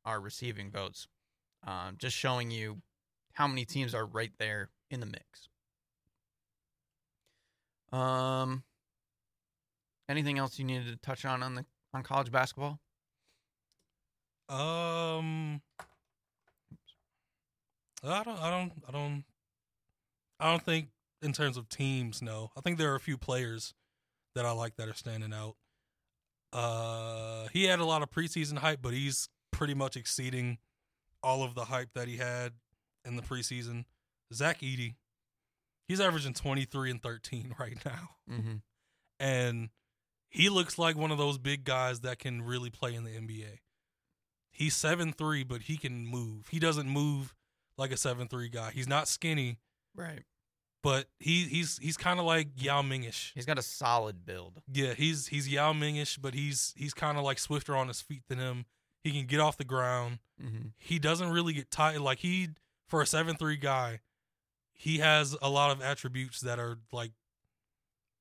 are 0.06 0.20
receiving 0.20 0.72
votes. 0.72 1.08
Um, 1.66 1.96
just 1.98 2.16
showing 2.16 2.52
you 2.52 2.82
how 3.34 3.48
many 3.48 3.66
teams 3.66 3.94
are 3.94 4.06
right 4.06 4.32
there 4.40 4.70
in 4.90 5.00
the 5.00 5.06
mix. 5.06 5.50
Um, 7.92 8.64
anything 10.08 10.38
else 10.38 10.60
you 10.60 10.66
needed 10.66 10.88
to 10.88 10.98
touch 10.98 11.26
on 11.26 11.44
on 11.44 11.56
the 11.56 11.66
on 11.94 12.04
college 12.04 12.32
basketball? 12.32 12.80
Um, 14.48 15.62
I 18.04 18.24
don't, 18.24 18.40
I 18.40 18.50
don't, 18.50 18.72
I 18.88 18.92
don't, 18.92 19.24
I 20.40 20.52
don't 20.52 20.64
think 20.64 20.90
in 21.22 21.34
terms 21.34 21.58
of 21.58 21.68
teams. 21.70 22.22
No, 22.22 22.52
I 22.58 22.62
think 22.62 22.78
there 22.78 22.92
are 22.92 22.96
a 22.96 23.00
few 23.00 23.18
players 23.18 23.74
that 24.36 24.46
I 24.46 24.52
like 24.52 24.76
that 24.78 24.88
are 24.88 24.94
standing 24.94 25.34
out. 25.34 25.56
Uh, 26.52 27.48
he 27.52 27.66
had 27.66 27.80
a 27.80 27.86
lot 27.86 28.02
of 28.02 28.10
preseason 28.10 28.58
hype, 28.58 28.82
but 28.82 28.94
he's 28.94 29.30
pretty 29.52 29.74
much 29.74 29.96
exceeding 29.98 30.58
all 31.22 31.44
of 31.44 31.54
the 31.56 31.66
hype 31.66 31.90
that 31.94 32.08
he 32.08 32.18
had 32.18 32.54
in 33.06 33.16
the 33.16 33.22
preseason. 33.22 33.86
Zach 34.34 34.62
Edey, 34.62 34.96
he's 35.88 36.00
averaging 36.00 36.34
twenty 36.34 36.66
three 36.66 36.90
and 36.92 37.02
thirteen 37.02 37.54
right 37.60 37.78
now. 37.86 38.10
Mm-hmm. 38.32 38.56
and 39.20 39.70
he 40.32 40.48
looks 40.50 40.78
like 40.78 40.96
one 40.96 41.10
of 41.10 41.18
those 41.18 41.40
big 41.40 41.64
guys 41.64 42.02
that 42.02 42.20
can 42.20 42.44
really 42.44 42.70
play 42.70 42.94
in 42.94 43.04
the 43.04 43.10
NBA. 43.10 43.60
He's 44.52 44.76
seven 44.76 45.12
three, 45.12 45.44
but 45.44 45.64
he 45.64 45.78
can 45.78 46.06
move. 46.06 46.48
He 46.50 46.60
doesn't 46.60 46.88
move 46.88 47.34
like 47.80 47.92
a 47.92 47.98
seven 47.98 48.28
three 48.28 48.50
guy. 48.50 48.72
He's 48.72 48.88
not 48.88 49.08
skinny, 49.08 49.58
Right. 49.96 50.24
but 50.84 51.08
he 51.20 51.46
he's 51.46 51.78
he's 51.80 51.98
kind 51.98 52.20
of 52.20 52.26
like 52.26 52.50
Yao 52.56 52.82
Mingish. 52.82 53.32
He's 53.34 53.46
got 53.46 53.58
a 53.58 53.62
solid 53.64 54.26
build. 54.26 54.62
Yeah, 54.72 54.94
he's 54.94 55.28
he's 55.28 55.48
Yao 55.50 55.74
Mingish, 55.74 56.20
but 56.22 56.34
he's 56.34 56.74
he's 56.78 56.94
kind 56.94 57.18
of 57.18 57.24
like 57.24 57.40
swifter 57.40 57.76
on 57.76 57.88
his 57.88 58.02
feet 58.02 58.24
than 58.28 58.38
him. 58.40 58.66
He 59.04 59.12
can 59.12 59.26
get 59.26 59.40
off 59.40 59.58
the 59.58 59.64
ground. 59.64 60.20
Mm-hmm. 60.44 60.68
He 60.78 61.00
doesn't 61.00 61.32
really 61.32 61.54
get 61.54 61.72
tight. 61.72 62.00
Like 62.02 62.20
he 62.20 62.50
for 62.88 63.02
a 63.02 63.06
seven 63.06 63.36
three 63.38 63.58
guy, 63.58 64.02
he 64.74 64.98
has 65.00 65.36
a 65.42 65.50
lot 65.50 65.72
of 65.72 65.82
attributes 65.82 66.42
that 66.42 66.60
are 66.60 66.78
like 66.92 67.12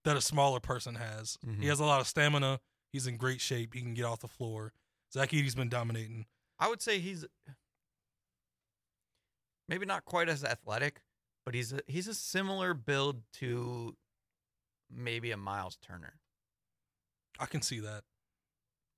that 0.04 0.16
a 0.16 0.20
smaller 0.20 0.60
person 0.60 0.94
has. 0.94 1.36
Mhm. 1.46 1.60
He 1.60 1.66
has 1.68 1.80
a 1.80 1.84
lot 1.84 2.00
of 2.00 2.06
stamina. 2.06 2.60
He's 2.92 3.06
in 3.06 3.16
great 3.16 3.40
shape. 3.40 3.74
He 3.74 3.80
can 3.82 3.92
get 3.94 4.04
off 4.04 4.20
the 4.20 4.28
floor. 4.28 4.72
Zach 5.12 5.30
Edey's 5.34 5.54
been 5.54 5.68
dominating. 5.68 6.26
I 6.58 6.68
would 6.68 6.80
say 6.80 6.98
he's 7.00 7.24
maybe 9.68 9.86
not 9.86 10.04
quite 10.04 10.28
as 10.28 10.44
athletic, 10.44 11.00
but 11.44 11.54
he's 11.54 11.72
a, 11.72 11.80
he's 11.86 12.08
a 12.08 12.14
similar 12.14 12.74
build 12.74 13.22
to 13.34 13.96
maybe 14.90 15.30
a 15.30 15.36
Miles 15.36 15.76
Turner. 15.76 16.14
I 17.38 17.46
can 17.46 17.62
see 17.62 17.80
that. 17.80 18.02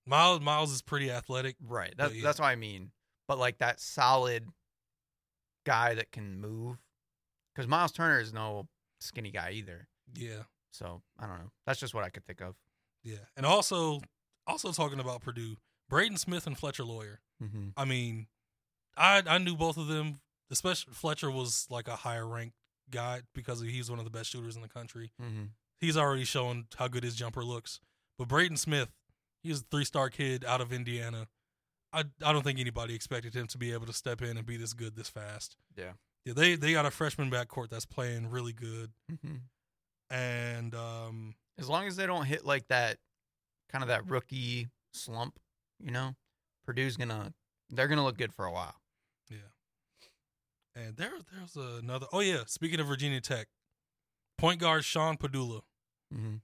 Miles 0.07 0.41
Miles 0.41 0.73
is 0.73 0.83
pretty 0.83 1.11
athletic. 1.11 1.57
Right. 1.65 1.95
That's 1.97 2.11
But 2.11 2.17
yeah. 2.17 2.23
that's 2.23 2.41
what 2.41 2.47
I 2.47 2.57
mean. 2.57 2.91
But 3.29 3.39
like 3.39 3.59
that 3.59 3.81
solid 3.81 4.49
guy 5.65 5.95
that 5.95 6.11
can 6.11 6.41
move. 6.41 6.79
Because 7.55 7.69
Miles 7.69 7.93
Turner 7.93 8.21
is 8.21 8.33
no 8.33 8.69
skinny 9.01 9.31
guy 9.31 9.51
either. 9.55 9.89
Yeah, 10.15 10.43
So 10.73 11.03
I 11.19 11.27
don't 11.27 11.39
know. 11.39 11.51
That's 11.67 11.79
just 11.79 11.95
what 11.95 12.05
I 12.05 12.11
could 12.11 12.25
think 12.25 12.41
of. 12.41 12.57
yeah. 13.05 13.17
And 13.37 13.47
also 13.47 14.01
also 14.47 14.73
talking 14.73 14.99
about 14.99 15.21
Purdue, 15.21 15.57
Braden 15.89 16.17
Smith 16.17 16.47
and 16.47 16.59
Fletcher 16.59 16.85
Loyer. 16.85 17.21
Mm-hmm. 17.43 17.69
I 17.77 17.85
mean, 17.85 18.27
I 18.97 19.23
I 19.27 19.39
knew 19.39 19.55
both 19.57 19.77
of 19.77 19.87
them. 19.87 20.21
Especially 20.51 20.93
Fletcher 20.93 21.31
was 21.31 21.67
like 21.71 21.89
a 21.89 21.97
higher 21.97 22.27
ranked 22.27 22.57
guy 22.91 23.23
because 23.35 23.61
he's 23.61 23.89
one 23.91 23.99
of 24.01 24.05
the 24.05 24.11
best 24.11 24.31
shooters 24.31 24.57
in 24.57 24.63
the 24.63 24.69
country. 24.69 25.13
Mm-hmm. 25.23 25.45
He's 25.81 25.97
already 25.97 26.25
shown 26.25 26.67
how 26.77 26.89
good 26.89 27.05
his 27.05 27.15
jumper 27.15 27.45
looks. 27.45 27.81
But 28.19 28.29
Braden 28.29 28.57
Smith, 28.57 28.89
he's 29.43 29.61
a 29.61 29.65
three 29.71 29.85
star 29.85 30.11
kid 30.11 30.45
out 30.45 30.61
of 30.61 30.73
Indiana. 30.73 31.29
I 31.93 32.05
I 32.25 32.33
don't 32.33 32.43
think 32.43 32.59
anybody 32.61 32.95
expected 32.95 33.35
him 33.35 33.47
to 33.49 33.59
be 33.59 33.73
able 33.73 33.87
to 33.87 33.93
step 33.93 34.23
in 34.23 34.37
and 34.37 34.45
be 34.47 34.57
this 34.57 34.73
good 34.75 34.97
this 34.97 35.09
fast. 35.09 35.57
Yeah. 35.77 35.93
Yeah, 36.25 36.35
they 36.35 36.55
they 36.57 36.73
got 36.73 36.85
a 36.85 36.91
freshman 36.91 37.31
backcourt 37.31 37.71
that's 37.71 37.87
playing 37.87 38.29
really 38.31 38.53
good, 38.53 38.91
Mm-hmm. 39.11 39.37
and 40.11 40.75
um, 40.75 41.35
As 41.59 41.69
long 41.69 41.87
as 41.87 41.97
they 41.97 42.07
don't 42.07 42.27
hit 42.27 42.45
like 42.45 42.69
that, 42.69 42.99
kind 43.71 43.83
of 43.83 43.89
that 43.89 44.07
rookie 44.09 44.69
slump, 44.93 45.39
you 45.83 45.91
know, 45.91 46.15
Purdue's 46.67 46.97
gonna 46.97 47.33
they're 47.71 47.89
gonna 47.89 48.05
look 48.05 48.19
good 48.19 48.33
for 48.35 48.45
a 48.45 48.53
while. 48.53 48.75
Yeah. 50.77 50.83
And 50.83 50.97
there 50.97 51.11
there's 51.33 51.57
another. 51.83 52.07
Oh 52.13 52.21
yeah, 52.21 52.43
speaking 52.47 52.81
of 52.81 52.87
Virginia 52.87 53.21
Tech, 53.21 53.49
point 54.39 54.61
guard 54.61 54.85
Sean 54.85 55.17
Pedulla. 55.17 55.63
Mm-hmm. 56.15 56.37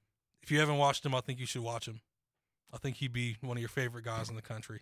If 0.43 0.51
you 0.51 0.61
haven't 0.61 0.79
watched 0.79 1.05
him, 1.05 1.15
I 1.15 1.21
think 1.21 1.41
you 1.41 1.47
should 1.47 1.63
watch 1.63 1.87
him. 1.89 2.01
I 2.73 2.79
think 2.79 2.97
he'd 2.97 3.13
be 3.13 3.37
one 3.41 3.57
of 3.57 3.61
your 3.61 3.69
favorite 3.69 4.05
guys 4.05 4.29
in 4.29 4.37
the 4.37 4.43
country. 4.43 4.81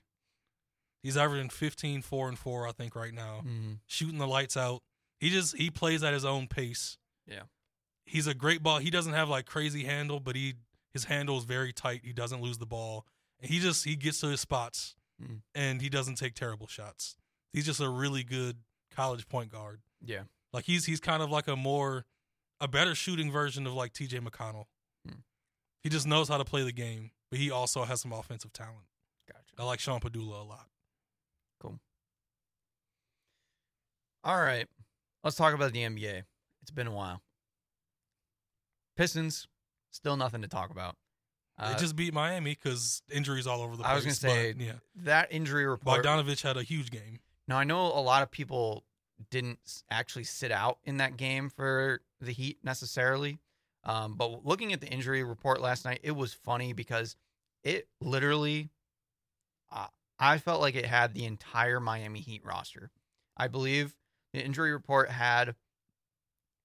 He's 1.03 1.17
averaging 1.17 1.51
15, 1.51 2.01
4 2.03 2.29
and 2.31 2.39
4, 2.39 2.67
I 2.67 2.73
think, 2.73 2.97
right 2.97 3.13
now. 3.13 3.41
Mm-hmm. 3.47 3.73
Shooting 3.87 4.19
the 4.19 4.27
lights 4.27 4.57
out. 4.57 4.83
He 5.19 5.31
just 5.31 5.57
he 5.57 5.71
plays 5.71 6.03
at 6.03 6.13
his 6.13 6.25
own 6.25 6.47
pace. 6.49 6.99
Yeah. 7.27 7.43
He's 8.07 8.27
a 8.27 8.35
great 8.35 8.63
ball. 8.63 8.79
He 8.79 8.91
doesn't 8.91 9.13
have 9.13 9.29
like 9.29 9.47
crazy 9.47 9.85
handle, 9.85 10.21
but 10.21 10.37
he 10.37 10.55
his 10.93 11.05
handle 11.05 11.37
is 11.39 11.45
very 11.45 11.73
tight. 11.73 12.01
He 12.05 12.13
doesn't 12.13 12.43
lose 12.43 12.59
the 12.59 12.67
ball. 12.67 13.07
And 13.41 13.51
he 13.51 13.59
just 13.59 13.85
he 13.85 13.97
gets 13.97 14.21
to 14.21 14.29
his 14.29 14.41
spots 14.41 14.95
Mm. 15.23 15.43
and 15.55 15.81
he 15.81 15.89
doesn't 15.89 16.17
take 16.17 16.35
terrible 16.35 16.67
shots. 16.67 17.17
He's 17.53 17.65
just 17.67 17.81
a 17.81 17.89
really 17.89 18.25
good 18.25 18.57
college 18.95 19.29
point 19.29 19.51
guard. 19.51 19.81
Yeah. 20.05 20.23
Like 20.53 20.65
he's 20.65 20.87
he's 20.87 21.01
kind 21.01 21.23
of 21.23 21.31
like 21.31 21.49
a 21.49 21.57
more 21.57 22.05
a 22.61 22.69
better 22.69 22.95
shooting 22.95 23.31
version 23.31 23.67
of 23.67 23.75
like 23.75 23.93
TJ 23.93 24.21
McConnell. 24.27 24.67
Hmm. 25.07 25.21
He 25.83 25.89
just 25.89 26.07
knows 26.07 26.29
how 26.29 26.39
to 26.39 26.45
play 26.45 26.63
the 26.63 26.73
game, 26.73 27.11
but 27.31 27.39
he 27.39 27.51
also 27.51 27.85
has 27.85 28.01
some 28.01 28.13
offensive 28.13 28.53
talent. 28.53 28.87
Gotcha. 29.27 29.43
I 29.59 29.65
like 29.65 29.81
Sean 29.81 30.01
Pedulla 30.01 30.41
a 30.41 30.45
lot. 30.45 30.67
Cool. 31.61 31.79
All 34.23 34.41
right. 34.41 34.67
Let's 35.23 35.37
talk 35.37 35.55
about 35.55 35.73
the 35.73 35.81
NBA. 35.81 36.23
It's 36.63 36.71
been 36.71 36.87
a 36.87 36.93
while. 36.93 37.23
Pistons, 38.97 39.49
still 39.91 40.17
nothing 40.17 40.43
to 40.43 40.49
talk 40.49 40.71
about. 40.71 40.97
Uh, 41.59 41.73
they 41.73 41.79
just 41.79 41.97
beat 41.97 42.13
Miami 42.13 42.51
because 42.51 43.03
injuries 43.13 43.47
all 43.47 43.63
over 43.63 43.77
the 43.77 43.83
place. 43.83 43.93
I 43.93 43.95
was 43.95 44.05
gonna 44.05 44.15
say, 44.15 44.53
but, 44.53 44.65
yeah, 44.65 44.73
that 44.97 45.29
injury 45.31 45.67
report. 45.67 46.05
Bogdanovic 46.05 46.43
had 46.43 46.57
a 46.57 46.63
huge 46.63 46.91
game. 46.91 47.21
Now 47.47 47.59
I 47.59 47.65
know 47.65 47.87
a 47.87 48.01
lot 48.01 48.23
of 48.23 48.31
people 48.31 48.85
didn't 49.31 49.83
actually 49.91 50.25
sit 50.25 50.51
out 50.51 50.79
in 50.85 50.97
that 50.99 51.17
game 51.17 51.51
for 51.51 52.01
the 52.21 52.33
Heat 52.33 52.59
necessarily, 52.63 53.39
um, 53.85 54.15
but 54.15 54.45
looking 54.45 54.73
at 54.73 54.81
the 54.81 54.89
injury 54.89 55.23
report 55.23 55.61
last 55.61 55.85
night, 55.85 56.01
it 56.03 56.17
was 56.17 56.33
funny 56.33 56.73
because 56.73 57.17
it 57.63 57.89
literally, 58.01 58.71
uh, 59.71 59.87
I 60.19 60.39
felt 60.39 60.61
like 60.61 60.75
it 60.75 60.87
had 60.87 61.15
the 61.15 61.25
entire 61.27 61.81
Miami 61.81 62.21
Heat 62.21 62.45
roster. 62.45 62.91
I 63.37 63.49
believe 63.49 63.95
the 64.33 64.45
injury 64.45 64.73
report 64.73 65.11
had 65.11 65.55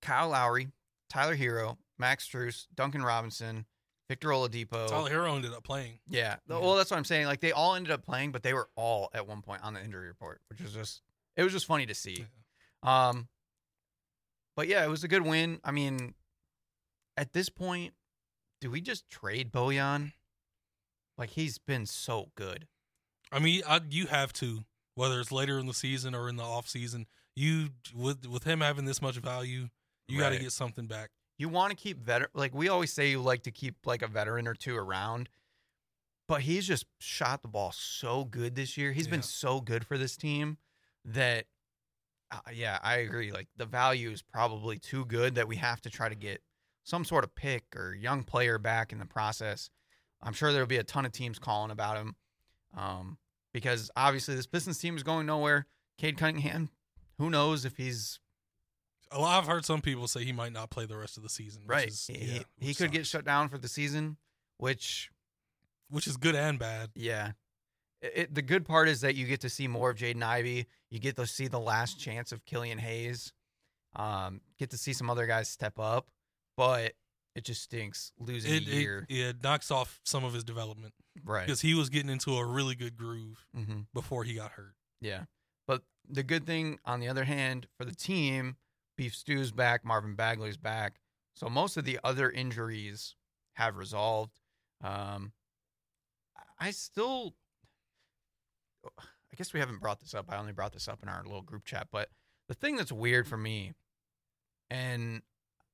Kyle 0.01 0.29
Lowry, 0.29 0.69
Tyler 1.09 1.35
Herro, 1.35 1.77
Max 1.97 2.27
Strus, 2.27 2.67
Duncan 2.73 3.03
Robinson, 3.03 3.65
Victor 4.09 4.29
Oladipo. 4.29 4.87
Tyler 4.87 5.09
Herro 5.09 5.35
ended 5.35 5.53
up 5.53 5.63
playing. 5.63 5.99
Yeah. 6.09 6.37
Yeah. 6.49 6.57
Well, 6.57 6.75
that's 6.75 6.89
what 6.89 6.97
I'm 6.97 7.05
saying. 7.05 7.27
Like 7.27 7.39
they 7.41 7.51
all 7.51 7.75
ended 7.75 7.91
up 7.91 8.03
playing, 8.03 8.31
but 8.31 8.41
they 8.41 8.53
were 8.53 8.67
all 8.75 9.09
at 9.13 9.27
one 9.27 9.41
point 9.41 9.63
on 9.63 9.75
the 9.75 9.83
injury 9.83 10.07
report, 10.07 10.41
which 10.49 10.59
was 10.59 10.73
just 10.73 11.03
it 11.37 11.43
was 11.43 11.53
just 11.53 11.67
funny 11.67 11.85
to 11.85 11.95
see. 11.95 12.25
Um 12.83 13.27
but 14.55 14.67
yeah, 14.67 14.83
it 14.83 14.89
was 14.89 15.03
a 15.03 15.07
good 15.07 15.21
win. 15.21 15.59
I 15.63 15.71
mean, 15.71 16.15
at 17.15 17.31
this 17.31 17.47
point, 17.47 17.93
do 18.59 18.69
we 18.69 18.81
just 18.81 19.09
trade 19.09 19.51
Bojan? 19.51 20.11
Like 21.17 21.29
he's 21.29 21.59
been 21.59 21.85
so 21.85 22.31
good. 22.35 22.67
I 23.31 23.39
mean, 23.39 23.61
I, 23.67 23.79
you 23.89 24.07
have 24.07 24.33
to 24.33 24.65
whether 24.95 25.19
it's 25.19 25.31
later 25.31 25.59
in 25.59 25.67
the 25.67 25.73
season 25.73 26.15
or 26.15 26.27
in 26.29 26.35
the 26.35 26.43
off 26.43 26.67
season. 26.67 27.05
You 27.35 27.69
with 27.95 28.25
with 28.27 28.43
him 28.43 28.61
having 28.61 28.85
this 28.85 29.01
much 29.01 29.17
value, 29.17 29.69
you 30.07 30.19
got 30.19 30.31
to 30.31 30.39
get 30.39 30.51
something 30.51 30.87
back. 30.87 31.11
You 31.39 31.49
want 31.49 31.71
to 31.71 31.75
keep 31.75 31.97
veteran 31.97 32.29
like 32.35 32.53
we 32.53 32.69
always 32.69 32.93
say 32.93 33.09
you 33.09 33.21
like 33.21 33.43
to 33.43 33.51
keep 33.51 33.75
like 33.85 34.03
a 34.03 34.07
veteran 34.07 34.47
or 34.47 34.53
two 34.53 34.75
around. 34.77 35.29
But 36.27 36.41
he's 36.41 36.67
just 36.67 36.85
shot 36.99 37.41
the 37.41 37.47
ball 37.47 37.71
so 37.71 38.23
good 38.23 38.53
this 38.53 38.77
year. 38.77 38.91
He's 38.91 39.07
been 39.07 39.23
so 39.23 39.61
good 39.61 39.83
for 39.83 39.97
this 39.97 40.15
team 40.15 40.57
that 41.05 41.45
uh, 42.31 42.37
yeah, 42.53 42.77
I 42.83 42.97
agree. 42.97 43.31
Like 43.31 43.47
the 43.57 43.65
value 43.65 44.11
is 44.11 44.21
probably 44.21 44.77
too 44.77 45.05
good 45.05 45.35
that 45.35 45.47
we 45.47 45.55
have 45.55 45.81
to 45.81 45.89
try 45.89 46.09
to 46.09 46.13
get 46.13 46.43
some 46.83 47.03
sort 47.03 47.23
of 47.23 47.33
pick 47.33 47.75
or 47.75 47.95
young 47.95 48.23
player 48.23 48.59
back 48.59 48.91
in 48.91 48.99
the 48.99 49.05
process. 49.05 49.69
I'm 50.21 50.33
sure 50.33 50.51
there'll 50.51 50.67
be 50.67 50.77
a 50.77 50.83
ton 50.83 51.05
of 51.05 51.11
teams 51.11 51.39
calling 51.39 51.71
about 51.71 51.97
him. 51.97 52.15
Um, 52.77 53.17
because 53.53 53.89
obviously 53.95 54.35
this 54.35 54.45
Pistons 54.45 54.77
team 54.77 54.95
is 54.95 55.03
going 55.03 55.25
nowhere. 55.25 55.65
Cade 55.97 56.17
Cunningham, 56.17 56.69
who 57.17 57.29
knows 57.29 57.65
if 57.65 57.77
he's 57.77 58.19
A 59.11 59.19
lot, 59.19 59.41
I've 59.41 59.47
heard 59.47 59.65
some 59.65 59.81
people 59.81 60.07
say 60.07 60.23
he 60.23 60.31
might 60.31 60.51
not 60.53 60.69
play 60.69 60.85
the 60.85 60.97
rest 60.97 61.17
of 61.17 61.23
the 61.23 61.29
season. 61.29 61.63
which 61.65 61.75
right. 61.75 61.87
is- 61.87 62.07
he 62.07 62.17
yeah, 62.35 62.39
he 62.59 62.67
which 62.67 62.77
could 62.77 62.91
get 62.91 63.07
shut 63.07 63.25
down 63.25 63.49
for 63.49 63.57
the 63.57 63.67
season, 63.67 64.17
which 64.57 65.09
which 65.89 66.05
is 66.07 66.17
good 66.17 66.35
and 66.35 66.59
bad. 66.59 66.91
Yeah. 66.95 67.31
It, 68.01 68.11
it- 68.15 68.35
the 68.35 68.41
good 68.43 68.65
part 68.65 68.87
is 68.87 69.01
that 69.01 69.15
you 69.15 69.25
get 69.25 69.41
to 69.41 69.49
see 69.49 69.67
more 69.67 69.89
of 69.89 69.97
Jaden 69.97 70.21
Ivey. 70.23 70.67
You 70.91 70.99
get 70.99 71.15
to 71.15 71.25
see 71.25 71.47
the 71.47 71.59
last 71.59 71.99
chance 71.99 72.31
of 72.31 72.45
Killian 72.45 72.77
Hayes. 72.77 73.33
Um, 73.95 74.41
get 74.59 74.69
to 74.69 74.77
see 74.77 74.93
some 74.93 75.09
other 75.09 75.25
guys 75.25 75.49
step 75.49 75.79
up, 75.79 76.07
but 76.55 76.93
it 77.35 77.43
just 77.43 77.63
stinks 77.63 78.11
losing 78.19 78.53
It, 78.53 78.67
a 78.67 78.71
year. 78.71 79.05
it 79.09 79.37
knocks 79.43 79.71
off 79.71 79.99
some 80.03 80.23
of 80.23 80.33
his 80.33 80.43
development 80.43 80.93
right. 81.25 81.45
because 81.45 81.61
he 81.61 81.73
was 81.73 81.89
getting 81.89 82.09
into 82.11 82.35
a 82.37 82.45
really 82.45 82.75
good 82.75 82.95
groove 82.95 83.43
hmm 83.55 83.81
before 83.93 84.23
he 84.23 84.35
got 84.35 84.51
hurt. 84.51 84.75
Yeah. 85.01 85.23
But 85.67 85.81
the 86.07 86.21
good 86.21 86.45
thing, 86.45 86.77
on 86.85 86.99
the 86.99 87.07
other 87.07 87.23
hand, 87.23 87.65
for 87.77 87.85
the 87.85 87.95
team, 87.95 88.57
Beef 88.99 89.15
Stew's 89.15 89.53
back, 89.53 89.85
Marvin 89.85 90.13
Bagley's 90.13 90.57
back. 90.57 90.99
So 91.33 91.47
most 91.47 91.77
of 91.77 91.85
the 91.85 91.97
other 92.03 92.29
injuries 92.29 93.15
have 93.53 93.77
resolved. 93.77 94.41
Um, 94.83 95.31
I 96.59 96.71
still, 96.71 97.33
I 98.85 99.37
guess 99.37 99.53
we 99.53 99.61
haven't 99.61 99.79
brought 99.79 100.01
this 100.01 100.13
up. 100.13 100.25
I 100.27 100.35
only 100.35 100.51
brought 100.51 100.73
this 100.73 100.89
up 100.89 101.01
in 101.01 101.07
our 101.07 101.23
little 101.23 101.43
group 101.43 101.63
chat. 101.63 101.87
But 101.93 102.09
the 102.49 102.53
thing 102.53 102.75
that's 102.75 102.91
weird 102.91 103.25
for 103.25 103.37
me, 103.37 103.71
and 104.69 105.21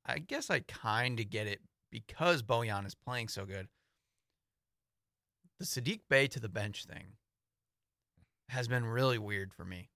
I 0.05 0.19
guess 0.19 0.51
I 0.51 0.59
kind 0.59 1.19
of 1.19 1.27
get 1.31 1.47
it 1.47 1.61
because 1.91 2.43
Bojan 2.43 2.85
is 2.85 2.93
playing 2.93 3.29
so 3.29 3.43
good. 3.43 3.69
The 5.57 5.65
Saddiq 5.65 6.01
Bey 6.11 6.27
to 6.27 6.39
the 6.39 6.47
bench 6.47 6.85
thing 6.85 7.13
has 8.49 8.67
been 8.67 8.85
really 8.85 9.17
weird 9.17 9.51
for 9.51 9.65
me. 9.65 9.89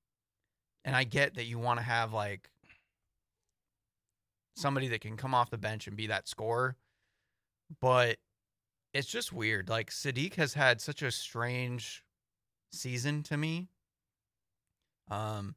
And 0.83 0.95
I 0.95 1.03
get 1.03 1.35
that 1.35 1.45
you 1.45 1.59
want 1.59 1.79
to 1.79 1.85
have 1.85 2.11
like 2.11 2.49
somebody 4.59 4.87
that 4.89 5.01
can 5.01 5.17
come 5.17 5.33
off 5.33 5.49
the 5.49 5.57
bench 5.57 5.87
and 5.87 5.95
be 5.97 6.07
that 6.07 6.27
scorer, 6.27 6.75
but 7.81 8.17
it's 8.93 9.07
just 9.07 9.31
weird. 9.31 9.69
Like 9.69 9.89
Saddiq 9.91 10.35
has 10.35 10.53
had 10.53 10.81
such 10.81 11.01
a 11.01 11.11
strange 11.11 12.03
season 12.71 13.23
to 13.23 13.37
me. 13.37 13.69
Um 15.09 15.55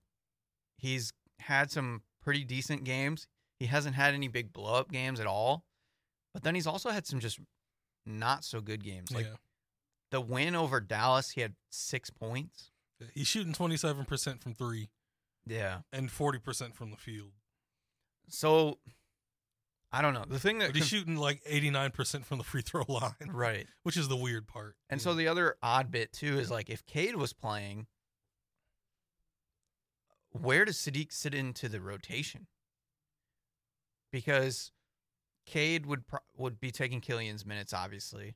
he's 0.79 1.13
had 1.41 1.71
some 1.71 2.03
pretty 2.23 2.45
decent 2.45 2.85
games. 2.85 3.27
He 3.59 3.67
hasn't 3.67 3.95
had 3.95 4.15
any 4.15 4.29
big 4.29 4.53
blow 4.53 4.75
up 4.75 4.91
games 4.91 5.21
at 5.21 5.27
all. 5.27 5.65
But 6.35 6.43
then 6.43 6.55
he's 6.55 6.67
also 6.67 6.91
had 6.91 7.07
some 7.07 7.21
just 7.21 7.39
not 8.07 8.45
so 8.45 8.61
good 8.61 8.83
games. 8.83 9.11
Like 9.13 9.27
yeah, 9.27 9.35
the 10.11 10.21
win 10.21 10.55
over 10.55 10.81
Dallas, 10.81 11.31
he 11.31 11.41
had 11.43 11.55
6 11.71 12.11
points. 12.11 12.71
he's 13.15 13.27
shooting 13.27 13.53
twenty 13.53 13.77
seven 13.77 14.05
percent 14.05 14.43
from 14.43 14.55
three 14.55 14.89
Yeah. 15.47 15.81
and 15.93 16.11
forty 16.11 16.39
percent 16.39 16.75
from 16.75 16.91
the 16.91 16.97
field. 16.97 17.33
So 18.35 18.79
I 19.93 20.01
don't 20.01 20.15
know. 20.15 20.25
The 20.27 20.39
thing 20.39 20.59
that 20.61 20.69
But 20.69 20.77
he's 20.77 20.85
conf- 20.85 21.01
shooting 21.01 21.17
like 21.17 21.43
eighty 21.47 21.69
nine 21.71 21.91
percent 21.91 22.25
from 22.25 22.39
the 22.39 22.45
free 22.45 22.63
throw 22.63 22.85
line, 22.89 23.13
right. 23.31 23.67
which 23.83 23.97
is 23.97 24.09
the 24.09 24.17
weird 24.17 24.47
part. 24.49 24.77
And 24.89 25.01
Yeah. 25.01 25.05
so 25.05 25.15
the 25.15 25.29
other 25.29 25.57
odd 25.63 25.91
bit 25.91 26.13
too 26.13 26.39
is 26.39 26.51
like 26.51 26.71
if 26.71 26.85
Cade 26.87 27.17
was 27.17 27.33
playing, 27.35 27.87
where 30.31 30.65
does 30.65 30.79
Saddiq 30.79 31.13
sit 31.13 31.35
into 31.35 31.69
the 31.69 31.81
rotation? 31.81 32.47
Because 34.11 34.73
Cade 35.47 35.87
would 35.87 36.07
pro- 36.07 36.21
would 36.37 36.61
be 36.61 36.71
taking 36.71 37.01
Killian's 37.01 37.45
minutes, 37.45 37.73
obviously. 37.73 38.35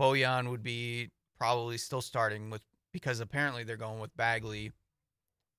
Bojan 0.00 0.48
would 0.50 0.62
be 0.62 1.10
probably 1.38 1.78
still 1.78 2.00
starting 2.02 2.50
with 2.50 2.62
because 2.92 3.20
apparently 3.20 3.62
they're 3.62 3.76
going 3.76 4.00
with 4.00 4.16
Bagley 4.16 4.72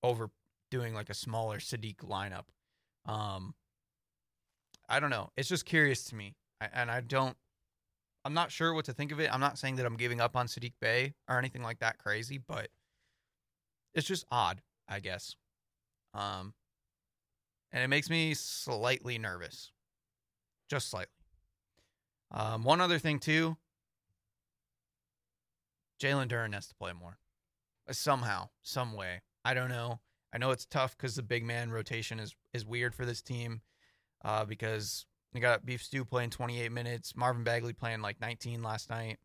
over 0.02 0.30
doing 0.70 0.92
like 0.94 1.08
a 1.08 1.14
smaller 1.14 1.58
Saddiq 1.58 1.96
lineup. 1.98 2.44
Um, 3.10 3.54
I 4.92 5.00
don't 5.00 5.08
know. 5.08 5.30
It's 5.38 5.48
just 5.48 5.64
curious 5.64 6.04
to 6.04 6.14
me, 6.14 6.36
I, 6.60 6.68
and 6.74 6.90
I 6.90 7.00
don't. 7.00 7.34
I'm 8.26 8.34
not 8.34 8.52
sure 8.52 8.74
what 8.74 8.84
to 8.84 8.92
think 8.92 9.10
of 9.10 9.20
it. 9.20 9.32
I'm 9.32 9.40
not 9.40 9.58
saying 9.58 9.76
that 9.76 9.86
I'm 9.86 9.96
giving 9.96 10.20
up 10.20 10.36
on 10.36 10.46
Saddiq 10.46 10.74
Bey 10.80 11.14
or 11.28 11.38
anything 11.38 11.62
like 11.62 11.78
that 11.78 11.96
crazy, 11.96 12.38
but 12.38 12.68
it's 13.94 14.06
just 14.06 14.26
odd, 14.30 14.60
I 14.86 15.00
guess. 15.00 15.34
Um, 16.12 16.52
and 17.72 17.82
it 17.82 17.88
makes 17.88 18.10
me 18.10 18.34
slightly 18.34 19.16
nervous, 19.16 19.72
just 20.68 20.90
slightly. 20.90 21.08
Um, 22.30 22.62
one 22.62 22.82
other 22.82 22.98
thing 22.98 23.18
too. 23.18 23.56
Jalen 26.00 26.28
Duren 26.28 26.52
has 26.52 26.66
to 26.66 26.74
play 26.74 26.92
more, 26.92 27.18
Uh, 27.88 27.94
somehow, 27.94 28.50
some 28.60 28.92
way. 28.92 29.22
I 29.42 29.54
don't 29.54 29.70
know. 29.70 30.00
I 30.34 30.38
know 30.38 30.50
it's 30.50 30.66
tough 30.66 30.96
because 30.96 31.14
the 31.14 31.22
big 31.22 31.44
man 31.44 31.70
rotation 31.70 32.20
is 32.20 32.36
is 32.52 32.66
weird 32.66 32.94
for 32.94 33.06
this 33.06 33.22
team, 33.22 33.62
uh, 34.24 34.44
because 34.44 35.06
you 35.32 35.40
got 35.40 35.64
Beef 35.64 35.82
Stew 35.82 36.04
playing 36.04 36.30
28 36.30 36.70
minutes, 36.72 37.16
Marvin 37.16 37.44
Bagley 37.44 37.72
playing 37.72 38.02
like 38.02 38.20
19 38.20 38.62
last 38.62 38.90
night. 38.90 39.18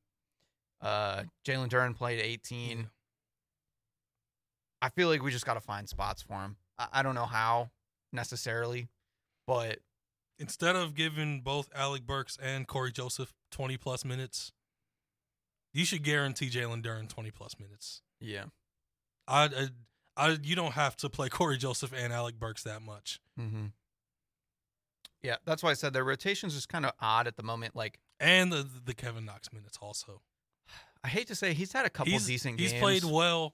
Uh, 0.81 1.23
Jalen 1.45 1.69
Duren 1.69 1.95
played 1.95 2.19
18. 2.19 2.89
I 4.81 4.89
feel 4.89 5.07
like 5.07 5.23
we 5.23 5.31
just 5.31 5.45
got 5.45 5.55
to 5.55 5.61
find 5.61 5.89
spots 5.89 6.21
for 6.21 6.35
him. 6.35 6.57
I, 6.77 6.87
I 6.93 7.03
don't 7.03 7.15
know 7.15 7.25
how 7.25 7.71
necessarily, 8.13 8.87
but 9.45 9.79
instead 10.39 10.75
of 10.75 10.95
giving 10.95 11.41
both 11.41 11.69
Alec 11.75 12.05
Burks 12.05 12.37
and 12.41 12.67
Cory 12.67 12.91
Joseph 12.91 13.33
20 13.51 13.77
plus 13.77 14.05
minutes, 14.05 14.51
you 15.73 15.83
should 15.83 16.03
guarantee 16.03 16.49
Jalen 16.49 16.83
Duren 16.83 17.09
20 17.09 17.31
plus 17.31 17.55
minutes. 17.59 18.01
yeah. 18.19 18.45
I, 19.29 19.43
I, 19.45 19.67
I, 20.15 20.37
you 20.41 20.55
don't 20.55 20.71
have 20.71 20.95
to 20.97 21.09
play 21.09 21.27
Cory 21.29 21.57
Joseph 21.57 21.91
and 21.93 22.13
Alec 22.13 22.39
Burks 22.39 22.63
that 22.63 22.81
much. 22.81 23.19
Mm-hmm. 23.39 23.65
Yeah, 25.23 25.37
that's 25.45 25.63
why 25.63 25.71
I 25.71 25.73
said 25.73 25.93
their 25.93 26.03
rotation's 26.03 26.53
just 26.53 26.69
kind 26.69 26.85
of 26.85 26.91
odd 27.01 27.27
at 27.27 27.35
the 27.37 27.43
moment. 27.43 27.75
Like, 27.75 27.99
And 28.19 28.51
the, 28.51 28.67
the 28.85 28.93
Kevin 28.93 29.25
Knox 29.25 29.51
minutes 29.51 29.77
also. 29.81 30.21
I 31.03 31.07
hate 31.09 31.27
to 31.27 31.35
say 31.35 31.53
he's 31.53 31.73
had 31.73 31.85
a 31.85 31.89
couple 31.89 32.13
he's, 32.13 32.25
decent 32.27 32.57
games. 32.57 32.71
he's 32.71 32.79
games. 32.79 32.81
played 33.01 33.03
well 33.03 33.53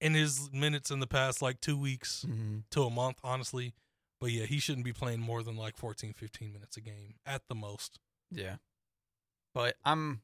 in 0.00 0.14
his 0.14 0.50
minutes 0.52 0.90
in 0.90 1.00
the 1.00 1.06
past 1.06 1.40
like 1.42 1.60
two 1.60 1.76
weeks 1.78 2.24
Mhm. 2.28 2.64
to 2.70 2.82
a 2.82 2.90
month, 2.90 3.18
honestly. 3.24 3.72
But 4.20 4.30
yeah, 4.30 4.44
he 4.46 4.58
shouldn't 4.58 4.84
be 4.84 4.92
playing 4.92 5.20
more 5.20 5.42
than 5.42 5.56
like 5.56 5.76
14, 5.76 6.12
15 6.12 6.52
minutes 6.52 6.76
a 6.76 6.80
game 6.80 7.14
at 7.24 7.42
the 7.48 7.54
most. 7.54 7.98
Yeah. 8.30 8.56
But 9.54 9.76
I'm 9.84 10.22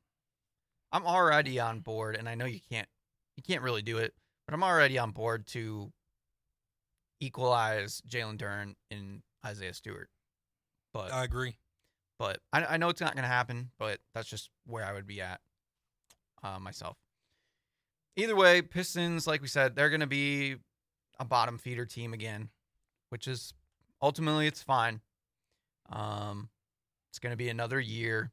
I'm 0.92 1.06
already 1.06 1.58
on 1.60 1.80
board 1.80 2.16
and 2.16 2.28
I 2.28 2.34
know 2.34 2.44
you 2.44 2.60
can't 2.70 2.88
you 3.36 3.42
can't 3.42 3.62
really 3.62 3.82
do 3.82 3.98
it, 3.98 4.14
but 4.46 4.52
I'm 4.54 4.62
already 4.62 4.98
on 4.98 5.10
board 5.12 5.46
to 5.48 5.92
equalize 7.20 8.02
Jalen 8.08 8.36
Duren 8.38 8.74
and 8.90 9.22
Isaiah 9.44 9.74
Stewart. 9.74 10.08
But 10.92 11.12
I 11.12 11.24
agree. 11.24 11.56
but 12.18 12.38
I, 12.52 12.64
I 12.64 12.76
know 12.76 12.88
it's 12.88 13.00
not 13.00 13.14
going 13.14 13.22
to 13.22 13.28
happen, 13.28 13.70
but 13.78 13.98
that's 14.14 14.28
just 14.28 14.50
where 14.66 14.84
I 14.84 14.92
would 14.92 15.06
be 15.06 15.20
at 15.20 15.40
uh, 16.42 16.58
myself. 16.58 16.96
Either 18.16 18.36
way, 18.36 18.60
Pistons, 18.60 19.26
like 19.26 19.40
we 19.40 19.48
said, 19.48 19.74
they're 19.74 19.88
going 19.88 20.00
to 20.00 20.06
be 20.06 20.56
a 21.18 21.24
bottom 21.24 21.56
feeder 21.56 21.86
team 21.86 22.12
again, 22.12 22.50
which 23.08 23.26
is 23.26 23.54
ultimately 24.02 24.46
it's 24.46 24.62
fine. 24.62 25.00
Um, 25.88 26.50
it's 27.10 27.18
going 27.18 27.32
to 27.32 27.36
be 27.38 27.48
another 27.48 27.80
year, 27.80 28.32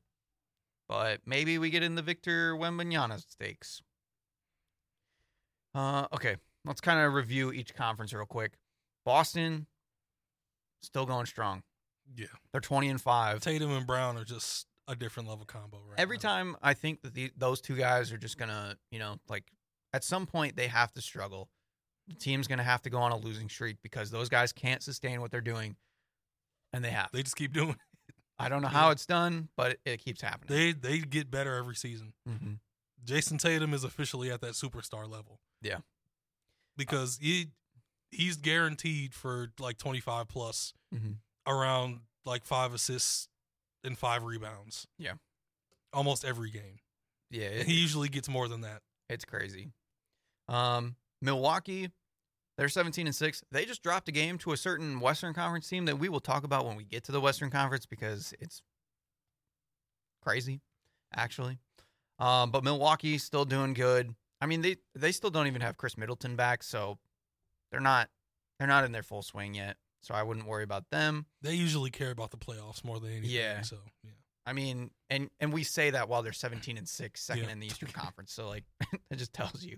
but 0.87 1.21
maybe 1.25 1.57
we 1.57 1.69
get 1.69 1.83
in 1.83 1.95
the 1.95 2.01
Victor 2.01 2.55
Wembanyama 2.55 3.21
stakes. 3.29 3.81
Uh, 5.73 6.07
okay, 6.13 6.35
let's 6.65 6.81
kind 6.81 6.99
of 6.99 7.13
review 7.13 7.51
each 7.51 7.73
conference 7.73 8.13
real 8.13 8.25
quick. 8.25 8.53
Boston, 9.05 9.67
still 10.81 11.05
going 11.05 11.25
strong. 11.25 11.63
Yeah. 12.15 12.27
They're 12.51 12.61
twenty 12.61 12.89
and 12.89 12.99
five. 13.01 13.39
Tatum 13.41 13.71
and 13.71 13.85
Brown 13.87 14.17
are 14.17 14.23
just 14.25 14.67
a 14.87 14.95
different 14.95 15.29
level 15.29 15.45
combo 15.45 15.77
right 15.87 15.99
Every 15.99 16.17
now. 16.17 16.21
time 16.21 16.55
I 16.63 16.73
think 16.73 17.01
that 17.03 17.13
the, 17.13 17.31
those 17.37 17.61
two 17.61 17.75
guys 17.75 18.11
are 18.11 18.17
just 18.17 18.37
gonna, 18.37 18.75
you 18.91 18.97
know, 18.99 19.17
like 19.29 19.43
at 19.93 20.03
some 20.03 20.25
point 20.25 20.55
they 20.55 20.67
have 20.67 20.91
to 20.93 21.01
struggle. 21.01 21.49
The 22.07 22.15
team's 22.15 22.47
gonna 22.47 22.63
have 22.63 22.81
to 22.83 22.89
go 22.89 22.97
on 22.97 23.11
a 23.11 23.17
losing 23.17 23.49
streak 23.49 23.77
because 23.83 24.09
those 24.09 24.29
guys 24.29 24.51
can't 24.51 24.81
sustain 24.81 25.21
what 25.21 25.29
they're 25.31 25.41
doing, 25.41 25.75
and 26.73 26.83
they 26.83 26.89
have. 26.89 27.09
They 27.13 27.21
just 27.21 27.35
keep 27.35 27.53
doing 27.53 27.69
it. 27.71 28.15
I 28.39 28.49
don't 28.49 28.61
know 28.63 28.67
yeah. 28.71 28.79
how 28.79 28.89
it's 28.89 29.05
done, 29.05 29.49
but 29.55 29.71
it, 29.73 29.79
it 29.85 29.97
keeps 30.03 30.21
happening. 30.21 30.47
They 30.57 30.71
they 30.71 30.99
get 30.99 31.29
better 31.29 31.55
every 31.55 31.75
season. 31.75 32.13
hmm 32.27 32.53
Jayson 33.05 33.37
Tatum 33.39 33.73
is 33.73 33.83
officially 33.85 34.29
at 34.31 34.41
that 34.41 34.51
superstar 34.53 35.09
level. 35.09 35.39
Yeah. 35.61 35.77
Because 36.77 37.17
he 37.21 37.47
he's 38.11 38.37
guaranteed 38.37 39.13
for 39.13 39.51
like 39.59 39.77
25 39.77 40.27
plus 40.27 40.73
Mhm. 40.93 41.15
Around 41.49 42.01
like 42.25 42.45
5 42.45 42.73
assists 42.75 43.27
and 43.83 43.97
5 43.97 44.23
rebounds. 44.23 44.87
Yeah. 44.97 45.13
Almost 45.91 46.23
every 46.23 46.51
game. 46.51 46.79
Yeah, 47.31 47.45
it, 47.47 47.65
he 47.67 47.73
usually 47.73 48.07
gets 48.09 48.29
more 48.29 48.47
than 48.47 48.61
that. 48.61 48.81
it's 49.09 49.25
crazy. 49.25 49.71
Um, 50.47 50.95
Milwaukee, 51.21 51.89
they're 52.57 52.69
seventeen 52.69 53.05
and 53.07 53.15
six. 53.15 53.43
They 53.51 53.65
just 53.65 53.83
dropped 53.83 54.09
a 54.09 54.11
game 54.11 54.37
to 54.39 54.51
a 54.51 54.57
certain 54.57 54.99
Western 54.99 55.33
Conference 55.33 55.67
team 55.69 55.85
that 55.85 55.97
we 55.99 56.09
will 56.09 56.19
talk 56.19 56.43
about 56.43 56.65
when 56.65 56.75
we 56.75 56.83
get 56.83 57.03
to 57.05 57.11
the 57.11 57.21
Western 57.21 57.49
Conference 57.49 57.85
because 57.85 58.33
it's 58.39 58.61
crazy, 60.23 60.61
actually. 61.15 61.57
Um, 62.19 62.51
but 62.51 62.63
Milwaukee's 62.63 63.23
still 63.23 63.45
doing 63.45 63.73
good. 63.73 64.13
I 64.41 64.45
mean, 64.45 64.61
they 64.61 64.77
they 64.95 65.11
still 65.11 65.29
don't 65.29 65.47
even 65.47 65.61
have 65.61 65.77
Khris 65.77 65.97
Middleton 65.97 66.35
back, 66.35 66.63
so 66.63 66.97
they're 67.71 67.79
not 67.79 68.09
they're 68.57 68.67
not 68.67 68.83
in 68.85 68.91
their 68.91 69.03
full 69.03 69.21
swing 69.21 69.53
yet. 69.53 69.77
So 70.01 70.13
I 70.13 70.23
wouldn't 70.23 70.47
worry 70.47 70.63
about 70.63 70.85
them. 70.91 71.25
They 71.41 71.53
usually 71.55 71.89
care 71.91 72.11
about 72.11 72.31
the 72.31 72.37
playoffs 72.37 72.83
more 72.85 72.99
than 72.99 73.11
anything. 73.11 73.29
Yeah. 73.31 73.61
So, 73.61 73.77
yeah. 74.03 74.11
I 74.45 74.53
mean, 74.53 74.91
and 75.09 75.29
and 75.39 75.51
we 75.53 75.63
say 75.63 75.89
that 75.91 76.07
while 76.09 76.23
they're 76.23 76.33
17 76.33 76.77
and 76.77 76.87
6, 76.87 77.21
second 77.21 77.43
Yeah. 77.45 77.51
in 77.51 77.59
the 77.59 77.67
Eastern 77.67 77.89
Conference. 77.89 78.31
So 78.33 78.47
like 78.47 78.63
it 79.11 79.17
just 79.17 79.33
tells 79.33 79.63
you. 79.63 79.77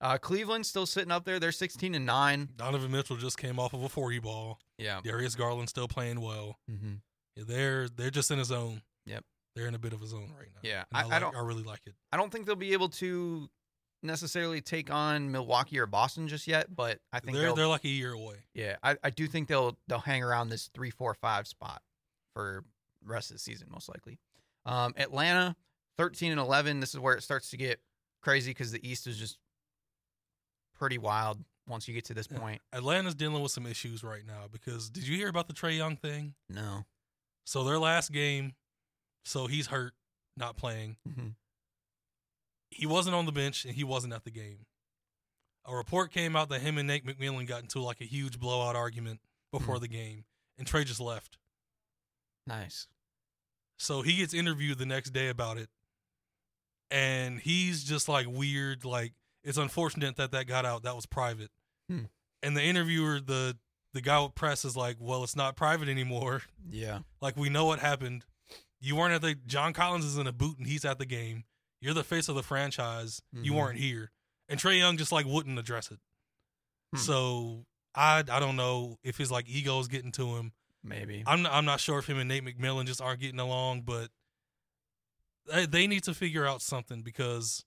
Uh 0.00 0.16
Cleveland's 0.18 0.68
still 0.68 0.86
sitting 0.86 1.12
up 1.12 1.24
there. 1.26 1.38
They're 1.38 1.52
16 1.52 1.94
and 1.94 2.06
9. 2.06 2.48
Donovan 2.56 2.90
Mitchell 2.90 3.16
just 3.16 3.36
came 3.38 3.58
off 3.58 3.74
of 3.74 3.82
a 3.82 3.88
40 3.88 4.18
ball. 4.20 4.58
Yeah. 4.78 5.00
Darius 5.04 5.34
Garland 5.34 5.68
still 5.68 5.88
playing 5.88 6.20
well. 6.20 6.56
Mm-hmm. 6.70 6.94
Yeah, 7.36 7.44
they're 7.46 7.88
they're 7.88 8.10
just 8.10 8.30
in 8.30 8.38
a 8.38 8.44
zone. 8.44 8.80
Yep. 9.06 9.24
They're 9.54 9.66
in 9.66 9.74
a 9.74 9.78
bit 9.78 9.92
of 9.92 10.00
a 10.02 10.06
zone 10.06 10.32
right 10.38 10.48
now. 10.54 10.60
Yeah, 10.62 10.84
I- 10.92 11.02
I, 11.04 11.16
I 11.16 11.18
don't- 11.18 11.36
I 11.36 11.40
really 11.40 11.64
like 11.64 11.80
it. 11.86 11.94
I 12.12 12.16
don't 12.16 12.30
think 12.32 12.46
they'll 12.46 12.56
be 12.56 12.72
able 12.72 12.88
to 12.90 13.50
necessarily 14.02 14.60
take 14.60 14.90
on 14.90 15.30
Milwaukee 15.30 15.78
or 15.78 15.86
Boston 15.86 16.28
just 16.28 16.46
yet, 16.46 16.74
but 16.74 16.98
I 17.12 17.20
think 17.20 17.36
They're 17.36 17.54
they're 17.54 17.66
like 17.66 17.84
a 17.84 17.88
year 17.88 18.12
away. 18.12 18.36
yeah, 18.54 18.76
I, 18.82 18.96
I 19.04 19.10
do 19.10 19.26
think 19.26 19.48
they'll 19.48 19.76
they'll 19.88 19.98
hang 19.98 20.22
around 20.22 20.48
this 20.48 20.70
three, 20.74 20.90
four, 20.90 21.14
five 21.14 21.46
spot 21.46 21.82
for 22.34 22.64
rest 23.04 23.30
of 23.30 23.36
the 23.36 23.40
season, 23.40 23.68
most 23.70 23.88
likely. 23.88 24.18
Um, 24.66 24.94
Atlanta, 24.96 25.56
thirteen 25.98 26.30
and 26.32 26.40
eleven. 26.40 26.80
This 26.80 26.94
is 26.94 27.00
where 27.00 27.14
it 27.14 27.22
starts 27.22 27.50
to 27.50 27.56
get 27.56 27.80
crazy 28.22 28.50
because 28.50 28.72
the 28.72 28.86
East 28.88 29.06
is 29.06 29.16
just 29.16 29.38
pretty 30.74 30.98
wild 30.98 31.38
once 31.68 31.86
you 31.88 31.94
get 31.94 32.04
to 32.06 32.14
this 32.14 32.28
Yeah. 32.30 32.38
point. 32.38 32.62
Atlanta's 32.72 33.14
dealing 33.14 33.42
with 33.42 33.52
some 33.52 33.66
issues 33.66 34.02
right 34.02 34.26
now 34.26 34.46
because 34.50 34.90
did 34.90 35.06
you 35.06 35.16
hear 35.16 35.28
about 35.28 35.46
the 35.46 35.54
Trae 35.54 35.76
Young 35.76 35.96
thing? 35.96 36.34
No. 36.48 36.84
So 37.44 37.64
their 37.64 37.78
last 37.78 38.12
game, 38.12 38.54
so 39.24 39.46
he's 39.46 39.68
hurt, 39.68 39.92
not 40.36 40.56
playing. 40.56 40.96
Mm-hmm. 41.08 41.28
He 42.70 42.86
wasn't 42.86 43.14
on 43.16 43.26
the 43.26 43.32
bench 43.32 43.64
and 43.64 43.74
he 43.74 43.84
wasn't 43.84 44.12
at 44.12 44.24
the 44.24 44.30
game. 44.30 44.66
A 45.66 45.74
report 45.76 46.10
came 46.12 46.36
out 46.36 46.48
that 46.48 46.60
him 46.62 46.78
and 46.78 46.86
Nate 46.88 47.04
McMillan 47.06 47.46
got 47.46 47.62
into 47.62 47.80
like 47.80 48.00
a 48.00 48.04
huge 48.04 48.38
blowout 48.38 48.76
argument 48.76 49.20
before 49.52 49.76
Hmm. 49.76 49.82
the 49.82 49.88
game, 49.88 50.24
and 50.58 50.66
Trae 50.66 50.84
just 50.86 51.00
left. 51.00 51.36
Nice. 52.46 52.88
So 53.78 54.02
he 54.02 54.16
gets 54.16 54.32
interviewed 54.34 54.78
the 54.78 54.86
next 54.86 55.10
day 55.10 55.28
about 55.28 55.58
it, 55.58 55.68
and 56.90 57.40
he's 57.40 57.84
just 57.84 58.08
like 58.08 58.26
weird. 58.28 58.84
Like 58.84 59.12
it's 59.44 59.58
unfortunate 59.58 60.16
that 60.16 60.32
that 60.32 60.46
got 60.46 60.64
out. 60.64 60.82
That 60.82 60.96
was 60.96 61.06
private. 61.06 61.50
Hmm. 61.88 62.04
And 62.42 62.56
the 62.56 62.62
interviewer, 62.62 63.20
the 63.20 63.56
the 63.92 64.00
guy 64.00 64.20
with 64.22 64.34
press, 64.34 64.64
is 64.64 64.76
like, 64.76 64.96
"Well, 64.98 65.24
it's 65.24 65.36
not 65.36 65.56
private 65.56 65.88
anymore. 65.88 66.42
Yeah. 66.70 67.00
Like 67.20 67.36
we 67.36 67.48
know 67.48 67.66
what 67.66 67.78
happened. 67.80 68.24
You 68.80 68.96
weren't 68.96 69.12
at 69.14 69.22
the. 69.22 69.34
John 69.46 69.72
Collins 69.72 70.04
is 70.04 70.16
in 70.16 70.26
a 70.26 70.32
boot 70.32 70.58
and 70.58 70.66
he's 70.66 70.84
at 70.84 70.98
the 70.98 71.06
game. 71.06 71.44
You're 71.80 71.94
the 71.94 72.04
face 72.04 72.28
of 72.28 72.34
the 72.34 72.42
franchise. 72.42 73.22
You 73.32 73.52
Mhm. 73.52 73.56
weren't 73.56 73.78
here." 73.78 74.10
And 74.48 74.58
Trae 74.60 74.78
Young 74.78 74.96
just 74.96 75.12
like 75.12 75.26
wouldn't 75.26 75.58
address 75.58 75.90
it. 75.90 76.00
Hmm. 76.92 76.98
So 76.98 77.66
I 77.94 78.18
I 78.18 78.40
don't 78.40 78.56
know 78.56 78.98
if 79.02 79.16
his 79.16 79.30
like 79.30 79.48
ego 79.48 79.78
is 79.80 79.88
getting 79.88 80.12
to 80.12 80.36
him. 80.36 80.52
Maybe. 80.82 81.22
I'm 81.26 81.42
not, 81.42 81.52
I'm 81.52 81.64
not 81.66 81.78
sure 81.80 81.98
if 81.98 82.06
him 82.06 82.18
and 82.18 82.28
Nate 82.28 82.44
McMillan 82.44 82.86
just 82.86 83.00
aren't 83.02 83.20
getting 83.20 83.38
along, 83.40 83.82
but 83.82 84.10
they, 85.46 85.66
they 85.66 85.86
need 85.86 86.04
to 86.04 86.14
figure 86.14 86.46
out 86.46 86.62
something 86.62 87.02
because 87.02 87.64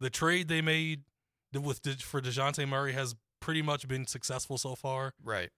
the 0.00 0.10
trade 0.10 0.48
they 0.48 0.60
made 0.60 1.02
with 1.54 1.80
for 2.02 2.20
Dejounte 2.20 2.66
Murray 2.68 2.92
has 2.92 3.14
pretty 3.40 3.62
much 3.62 3.88
been 3.88 4.06
successful 4.06 4.58
so 4.58 4.74
far, 4.74 5.14
right. 5.22 5.50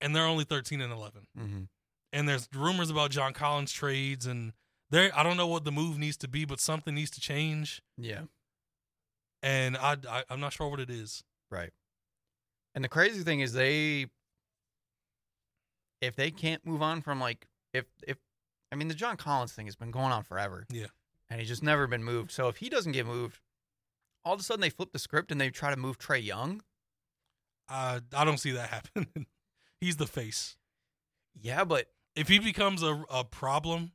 and 0.00 0.14
they're 0.14 0.26
only 0.26 0.44
13 0.44 0.80
and 0.80 0.92
11. 0.92 1.26
Mm-hmm. 1.38 1.62
And 2.12 2.28
there's 2.28 2.48
rumors 2.54 2.90
about 2.90 3.10
John 3.10 3.32
Collins 3.32 3.72
trades, 3.72 4.26
and 4.26 4.52
there 4.90 5.10
I 5.16 5.22
don't 5.22 5.36
know 5.36 5.46
what 5.46 5.64
the 5.64 5.72
move 5.72 5.98
needs 5.98 6.16
to 6.18 6.28
be, 6.28 6.44
but 6.44 6.60
something 6.60 6.94
needs 6.94 7.10
to 7.12 7.20
change, 7.20 7.82
Yeah. 7.98 8.22
and 9.42 9.76
I, 9.76 9.96
I 10.08 10.24
I'm 10.30 10.40
not 10.40 10.52
sure 10.52 10.68
what 10.68 10.80
it 10.80 10.90
is. 10.90 11.24
Right. 11.50 11.70
And 12.74 12.82
the 12.84 12.88
crazy 12.88 13.22
thing 13.22 13.40
is 13.40 13.52
they 13.52 14.06
if 16.00 16.16
they 16.16 16.30
can't 16.30 16.64
move 16.66 16.82
on 16.82 17.00
from 17.02 17.20
like 17.20 17.46
if 17.72 17.86
if 18.06 18.18
I 18.72 18.76
mean 18.76 18.88
the 18.88 18.94
John 18.94 19.16
Collins 19.16 19.52
thing 19.52 19.66
has 19.66 19.76
been 19.76 19.90
going 19.90 20.12
on 20.12 20.22
forever. 20.22 20.66
Yeah. 20.70 20.86
And 21.30 21.40
he's 21.40 21.48
just 21.48 21.62
never 21.62 21.86
been 21.86 22.04
moved. 22.04 22.30
So 22.30 22.48
if 22.48 22.56
he 22.58 22.68
doesn't 22.68 22.92
get 22.92 23.06
moved, 23.06 23.40
all 24.24 24.34
of 24.34 24.40
a 24.40 24.42
sudden 24.42 24.60
they 24.60 24.70
flip 24.70 24.92
the 24.92 24.98
script 24.98 25.32
and 25.32 25.40
they 25.40 25.50
try 25.50 25.70
to 25.70 25.76
move 25.80 25.98
Trae 25.98 26.22
Young. 26.22 26.62
I 27.68 28.00
I 28.14 28.24
don't 28.24 28.38
see 28.38 28.50
that 28.52 28.68
happening. 28.96 29.26
He's 29.80 29.96
the 29.96 30.06
face. 30.06 30.56
Yeah, 31.40 31.64
but 31.64 31.86
if 32.14 32.28
he 32.28 32.38
becomes 32.38 32.82
a, 32.82 33.04
a 33.10 33.24
problem, 33.24 33.92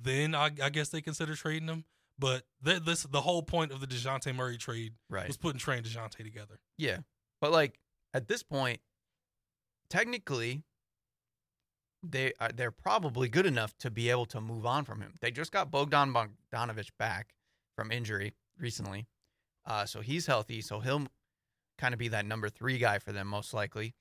then 0.00 0.34
I, 0.34 0.50
I 0.62 0.70
guess 0.70 0.88
they 0.88 1.00
consider 1.00 1.34
trading 1.34 1.68
him. 1.68 1.84
But 2.18 2.44
th- 2.64 2.82
this 2.82 3.02
the 3.02 3.20
whole 3.20 3.42
point 3.42 3.72
of 3.72 3.80
the 3.80 3.86
Dejounte 3.86 4.34
Murray 4.34 4.56
trade 4.56 4.94
right. 5.10 5.26
was 5.26 5.36
putting 5.36 5.60
Trae 5.60 5.76
and 5.76 5.86
Dejounte 5.86 6.16
together. 6.16 6.58
Yeah. 6.78 6.98
But 7.40 7.52
like 7.52 7.78
at 8.14 8.28
this 8.28 8.42
point 8.42 8.80
technically 9.90 10.62
they 12.02 12.32
uh, 12.40 12.48
they're 12.54 12.70
probably 12.70 13.28
good 13.28 13.46
enough 13.46 13.76
to 13.78 13.90
be 13.90 14.10
able 14.10 14.26
to 14.26 14.40
move 14.40 14.64
on 14.64 14.84
from 14.84 15.00
him. 15.00 15.14
They 15.20 15.30
just 15.30 15.52
got 15.52 15.70
Bogdan 15.70 16.14
Bogdanovic 16.14 16.90
back 16.98 17.34
from 17.74 17.92
injury 17.92 18.32
recently. 18.58 19.06
Uh 19.66 19.84
so 19.84 20.00
he's 20.00 20.26
healthy, 20.26 20.62
so 20.62 20.80
he'll 20.80 21.06
kind 21.76 21.92
of 21.92 21.98
be 21.98 22.08
that 22.08 22.24
number 22.24 22.48
3 22.48 22.78
guy 22.78 22.98
for 22.98 23.12
them 23.12 23.26
most 23.26 23.52
likely. 23.52 23.94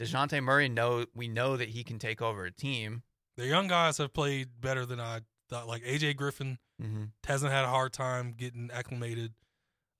Dejounte 0.00 0.42
Murray 0.42 0.68
know 0.68 1.04
we 1.14 1.28
know 1.28 1.56
that 1.56 1.68
he 1.68 1.84
can 1.84 2.00
take 2.00 2.20
over 2.20 2.44
a 2.46 2.50
team. 2.50 3.02
The 3.36 3.46
young 3.46 3.68
guys 3.68 3.98
have 3.98 4.12
played 4.12 4.48
better 4.60 4.84
than 4.86 5.00
I 5.00 5.20
thought. 5.48 5.66
Like 5.68 5.82
AJ 5.84 6.16
Griffin 6.16 6.58
Mm-hmm. 6.82 7.04
hasn't 7.26 7.52
had 7.52 7.64
a 7.64 7.68
hard 7.68 7.92
time 7.92 8.32
getting 8.34 8.70
acclimated. 8.72 9.34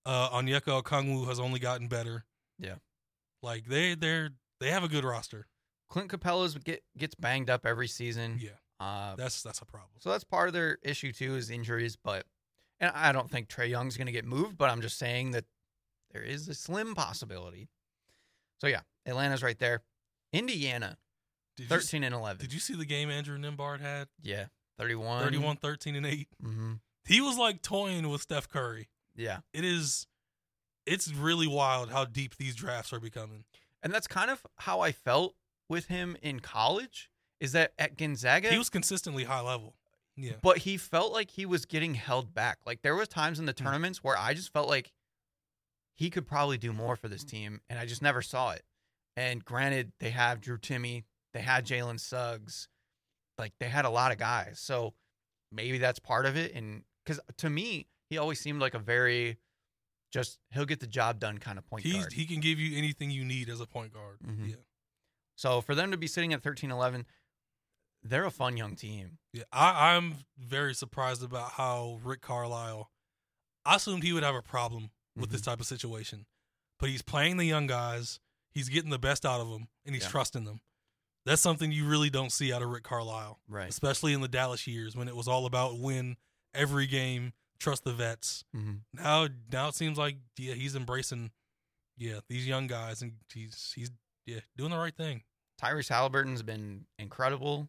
Uh, 0.06 0.30
Onyeka 0.30 0.82
Okongwu 0.82 1.26
has 1.28 1.38
only 1.38 1.60
gotten 1.60 1.88
better. 1.88 2.24
Yeah. 2.58 2.76
like 3.42 3.66
they 3.66 3.94
they're 3.94 4.30
they 4.60 4.70
have 4.70 4.82
a 4.82 4.88
good 4.88 5.04
roster. 5.04 5.46
Clint 5.90 6.10
Capela's 6.10 6.54
get 6.56 6.82
gets 6.96 7.14
banged 7.14 7.50
up 7.50 7.66
every 7.66 7.86
season. 7.86 8.38
Yeah, 8.40 8.50
Uh 8.80 9.14
that's 9.16 9.42
that's 9.42 9.58
a 9.60 9.66
problem. 9.66 9.90
So 9.98 10.08
that's 10.10 10.24
part 10.24 10.48
of 10.48 10.54
their 10.54 10.78
issue 10.82 11.12
too 11.12 11.34
is 11.36 11.50
injuries, 11.50 11.96
but 12.02 12.24
And 12.80 12.90
I 12.94 13.12
don't 13.12 13.30
think 13.30 13.48
Trae 13.48 13.68
Young's 13.68 13.98
going 13.98 14.06
to 14.06 14.12
get 14.12 14.24
moved, 14.24 14.56
but 14.56 14.70
I'm 14.70 14.80
just 14.80 14.96
saying 14.98 15.32
that 15.32 15.44
there 16.12 16.22
is 16.22 16.48
a 16.48 16.54
slim 16.54 16.94
possibility. 16.94 17.68
So 18.58 18.68
yeah, 18.68 18.80
Atlanta's 19.06 19.42
right 19.42 19.58
there. 19.58 19.82
Indiana, 20.32 20.96
Did 21.60 21.70
you, 21.70 21.76
13 21.76 22.04
and 22.04 22.14
11. 22.14 22.40
did 22.40 22.52
you 22.52 22.60
see 22.60 22.74
the 22.74 22.84
game 22.84 23.10
Andrew 23.10 23.38
Nembhard 23.38 23.80
had? 23.80 24.08
yeah, 24.22 24.46
31. 24.78 25.22
31, 25.22 25.56
13, 25.56 25.96
and 25.96 26.06
8. 26.06 26.28
Mm-hmm. 26.44 26.72
He 27.04 27.20
was 27.20 27.36
like 27.38 27.62
toying 27.62 28.08
with 28.08 28.22
Steph 28.22 28.48
Curry. 28.48 28.88
Yeah. 29.16 29.38
It 29.52 29.64
is, 29.64 30.06
it's 30.86 31.12
really 31.12 31.46
wild 31.46 31.90
how 31.90 32.04
deep 32.04 32.36
these 32.36 32.54
drafts 32.54 32.92
are 32.92 33.00
becoming. 33.00 33.44
And 33.82 33.92
that's 33.92 34.06
kind 34.06 34.30
of 34.30 34.46
how 34.58 34.80
I 34.80 34.92
felt 34.92 35.34
with 35.68 35.86
him 35.86 36.16
in 36.22 36.40
college 36.40 37.10
is 37.40 37.52
that 37.52 37.72
at 37.78 37.96
Gonzaga 37.96 38.48
He 38.50 38.58
was 38.58 38.68
consistently 38.70 39.24
high 39.24 39.40
level. 39.40 39.74
Yeah. 40.16 40.32
but 40.42 40.58
he 40.58 40.76
felt 40.76 41.12
like 41.12 41.30
he 41.30 41.46
was 41.46 41.64
getting 41.64 41.94
held 41.94 42.34
back. 42.34 42.58
Like 42.66 42.82
there 42.82 42.94
was 42.94 43.08
times 43.08 43.38
in 43.38 43.46
the 43.46 43.52
Hmm. 43.56 43.64
tournaments 43.64 44.04
where 44.04 44.18
I 44.18 44.34
just 44.34 44.52
felt 44.52 44.68
like 44.68 44.92
he 45.94 46.10
could 46.10 46.26
probably 46.26 46.58
do 46.58 46.72
more 46.72 46.96
for 46.96 47.08
this 47.08 47.24
team, 47.24 47.60
and 47.70 47.78
I 47.78 47.86
just 47.86 48.02
never 48.02 48.20
saw 48.22 48.50
it. 48.50 48.62
And 49.16 49.44
granted, 49.44 49.92
they 49.98 50.10
have 50.10 50.40
Drew 50.40 50.58
Timme, 50.58 51.04
they 51.34 51.40
had 51.40 51.66
Jalen 51.66 52.00
Suggs, 52.00 52.68
like 53.38 53.52
they 53.60 53.66
had 53.68 53.84
a 53.84 53.90
lot 53.90 54.12
of 54.12 54.18
guys, 54.18 54.58
so 54.60 54.94
maybe 55.52 55.78
that's 55.78 55.98
part 55.98 56.26
of 56.26 56.36
it. 56.36 56.54
And 56.54 56.82
because 57.04 57.20
to 57.38 57.50
me, 57.50 57.86
he 58.08 58.18
always 58.18 58.40
seemed 58.40 58.60
like 58.60 58.74
a 58.74 58.78
very 58.78 59.38
just 60.12 60.38
he'll 60.52 60.64
get 60.66 60.80
the 60.80 60.86
job 60.88 61.20
done 61.20 61.38
kind 61.38 61.56
of 61.58 61.64
point 61.66 61.84
He's, 61.84 61.94
guard. 61.94 62.12
he 62.12 62.24
can 62.26 62.40
give 62.40 62.58
you 62.58 62.76
anything 62.76 63.10
you 63.12 63.24
need 63.24 63.48
as 63.48 63.60
a 63.60 63.66
point 63.66 63.92
guard. 63.92 64.18
Mhm. 64.26 64.50
Yeah. 64.50 64.56
so 65.36 65.60
for 65.60 65.74
them 65.76 65.92
to 65.92 65.96
be 65.96 66.08
sitting 66.08 66.32
at 66.32 66.42
13-11, 66.42 67.04
they're 68.02 68.24
a 68.24 68.30
fun 68.30 68.56
young 68.56 68.74
team. 68.74 69.18
Yeah. 69.32 69.44
I, 69.52 69.94
I'm 69.94 70.16
very 70.36 70.74
surprised 70.74 71.22
about 71.22 71.52
how 71.52 72.00
Rick 72.02 72.22
Carlisle, 72.22 72.90
I 73.64 73.76
assumed 73.76 74.02
he 74.02 74.12
would 74.12 74.22
have 74.24 74.34
a 74.34 74.42
problem 74.42 74.90
with 75.16 75.30
this 75.30 75.42
Mm-hmm. 75.42 75.50
type 75.52 75.60
of 75.60 75.66
situation, 75.66 76.26
but 76.80 76.88
he's 76.88 77.02
playing 77.02 77.36
the 77.36 77.44
young 77.44 77.66
guys. 77.68 78.18
He's 78.52 78.68
getting 78.68 78.90
the 78.90 78.98
best 78.98 79.24
out 79.24 79.40
of 79.40 79.48
them 79.50 79.68
and 79.86 79.94
he's 79.94 80.04
Yeah. 80.04 80.10
trusting 80.10 80.44
them. 80.44 80.60
That's 81.30 81.40
something 81.42 81.70
you 81.70 81.86
really 81.86 82.10
don't 82.10 82.32
see 82.32 82.52
out 82.52 82.60
of 82.60 82.68
Rick 82.70 82.82
Carlisle, 82.82 83.38
Right. 83.48 83.68
especially 83.68 84.12
in 84.14 84.20
the 84.20 84.26
Dallas 84.28 84.66
years 84.66 84.96
when 84.96 85.06
it 85.06 85.14
was 85.14 85.28
all 85.28 85.46
about 85.46 85.78
win 85.78 86.16
every 86.54 86.88
game, 86.88 87.32
trust 87.60 87.84
the 87.84 87.92
vets. 87.92 88.44
Mm-hmm. 88.56 89.02
Now, 89.02 89.28
now 89.52 89.68
it 89.68 89.76
seems 89.76 89.96
like 89.96 90.16
yeah, 90.36 90.54
he's 90.54 90.74
embracing 90.74 91.30
yeah 91.96 92.18
these 92.28 92.48
young 92.48 92.66
guys 92.66 93.00
and 93.00 93.12
he's 93.32 93.72
he's 93.76 93.90
yeah 94.26 94.40
doing 94.56 94.70
the 94.72 94.76
right 94.78 94.96
thing. 94.96 95.22
Tyrese 95.62 95.88
Halliburton's 95.90 96.42
been 96.42 96.86
incredible. 96.98 97.68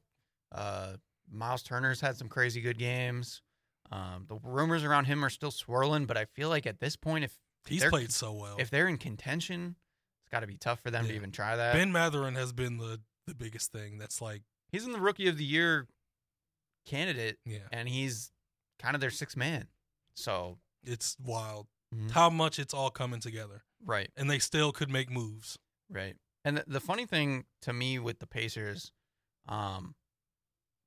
Uh, 0.51 0.93
Miles 1.31 1.61
Turner's 1.61 2.01
had 2.01 2.17
some 2.17 2.29
crazy 2.29 2.61
good 2.61 2.79
games. 2.79 3.43
Um, 3.91 4.25
the 4.27 4.39
rumors 4.43 4.83
around 4.83 5.05
him 5.05 5.23
are 5.23 5.29
still 5.29 5.51
swirling, 5.51 6.05
but 6.07 6.17
I 6.17 6.25
feel 6.25 6.49
like 6.49 6.65
at 6.65 6.79
this 6.79 6.95
point, 6.95 7.25
if 7.25 7.37
He's 7.67 7.83
played 7.85 8.11
so 8.11 8.33
well. 8.33 8.55
if 8.57 8.71
they're 8.71 8.87
in 8.87 8.97
contention, 8.97 9.75
it's 10.23 10.29
got 10.31 10.39
to 10.39 10.47
be 10.47 10.57
tough 10.57 10.79
for 10.79 10.89
them 10.89 11.07
to 11.07 11.13
even 11.13 11.31
try 11.31 11.55
that. 11.55 11.73
ben 11.73 11.91
Mathurin 11.91 12.33
has 12.35 12.53
been 12.53 12.77
the 12.77 12.99
the 13.27 13.35
biggest 13.35 13.71
thing. 13.71 13.97
That's 13.97 14.21
like 14.21 14.41
he's 14.71 14.85
in 14.85 14.91
the 14.91 14.99
Rookie 15.01 15.27
of 15.27 15.37
the 15.37 15.45
Year 15.45 15.87
candidate, 16.85 17.37
yeah, 17.45 17.59
and 17.71 17.87
he's 17.87 18.31
kind 18.79 18.95
of 18.95 19.01
their 19.01 19.11
sixth 19.11 19.37
man. 19.37 19.67
So 20.15 20.57
it's 20.83 21.15
wild 21.23 21.67
Mhm. 21.93 22.11
how 22.11 22.29
much 22.29 22.57
it's 22.59 22.73
all 22.73 22.89
coming 22.89 23.19
together, 23.19 23.63
right, 23.83 24.09
and 24.15 24.29
they 24.29 24.39
still 24.39 24.71
could 24.71 24.89
make 24.89 25.09
moves. 25.09 25.57
right. 25.89 26.15
And 26.43 26.57
the, 26.57 26.63
the 26.65 26.79
funny 26.79 27.05
thing 27.05 27.45
to 27.61 27.71
me 27.73 27.99
with 27.99 28.17
the 28.19 28.25
Pacers, 28.25 28.91
um, 29.47 29.93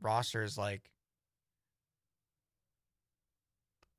roster 0.01 0.43
is 0.43 0.59
like 0.59 0.91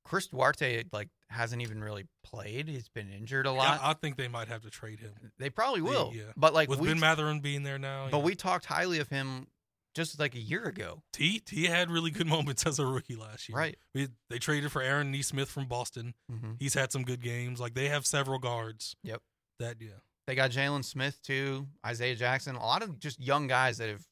Chris 0.06 0.28
Duarte 0.28 0.84
like 0.94 1.10
hasn't 1.30 1.62
even 1.62 1.84
really 1.84 2.06
played. 2.24 2.70
He's 2.70 2.88
been 2.88 3.10
injured 3.12 3.48
a 3.48 3.52
lot. 3.52 3.82
I, 3.82 3.92
I 3.92 3.94
think 3.94 4.16
they 4.16 4.28
might 4.28 4.48
have 4.48 4.62
to 4.62 4.70
trade 4.70 5.00
him 5.00 5.12
they 5.40 5.50
probably 5.50 5.82
will. 5.82 6.14
yeah. 6.16 6.24
But 6.38 6.54
like 6.54 6.70
with 6.70 6.80
we, 6.80 6.88
Ben 6.88 7.00
Mathurin 7.00 7.42
being 7.42 7.64
there 7.64 7.80
now. 7.80 8.08
but 8.12 8.20
yeah. 8.20 8.24
we 8.24 8.36
talked 8.36 8.66
highly 8.66 9.00
of 9.00 9.10
him 9.10 9.48
just 9.96 10.20
like 10.20 10.36
a 10.36 10.40
year 10.40 10.64
ago. 10.64 11.02
T 11.12 11.40
T 11.40 11.66
had 11.66 11.90
really 11.90 12.12
good 12.12 12.28
moments 12.36 12.66
as 12.66 12.80
a 12.80 12.86
rookie 12.86 13.16
last 13.16 13.50
year. 13.50 13.58
Right. 13.58 13.78
We, 13.94 14.10
they 14.30 14.38
traded 14.38 14.72
for 14.72 14.82
Aaron 14.82 15.12
Nesmith 15.12 15.50
from 15.50 15.66
Boston. 15.66 16.14
Mm-hmm. 16.32 16.54
He's 16.60 16.76
had 16.76 16.92
some 16.92 17.04
good 17.04 17.22
games. 17.22 17.60
Like 17.60 17.74
they 17.74 17.88
have 17.88 18.06
several 18.06 18.40
guards. 18.40 18.96
Yep. 19.04 19.22
That 19.60 19.78
yeah. 19.80 19.90
They 20.28 20.36
got 20.36 20.52
Jalen 20.52 20.84
Smith 20.84 21.22
too, 21.22 21.68
Isaiah 21.86 22.16
Jackson, 22.16 22.56
a 22.56 22.66
lot 22.66 22.82
of 22.82 23.00
just 23.00 23.20
young 23.20 23.48
guys 23.48 23.78
that 23.78 23.90
have 23.90 24.06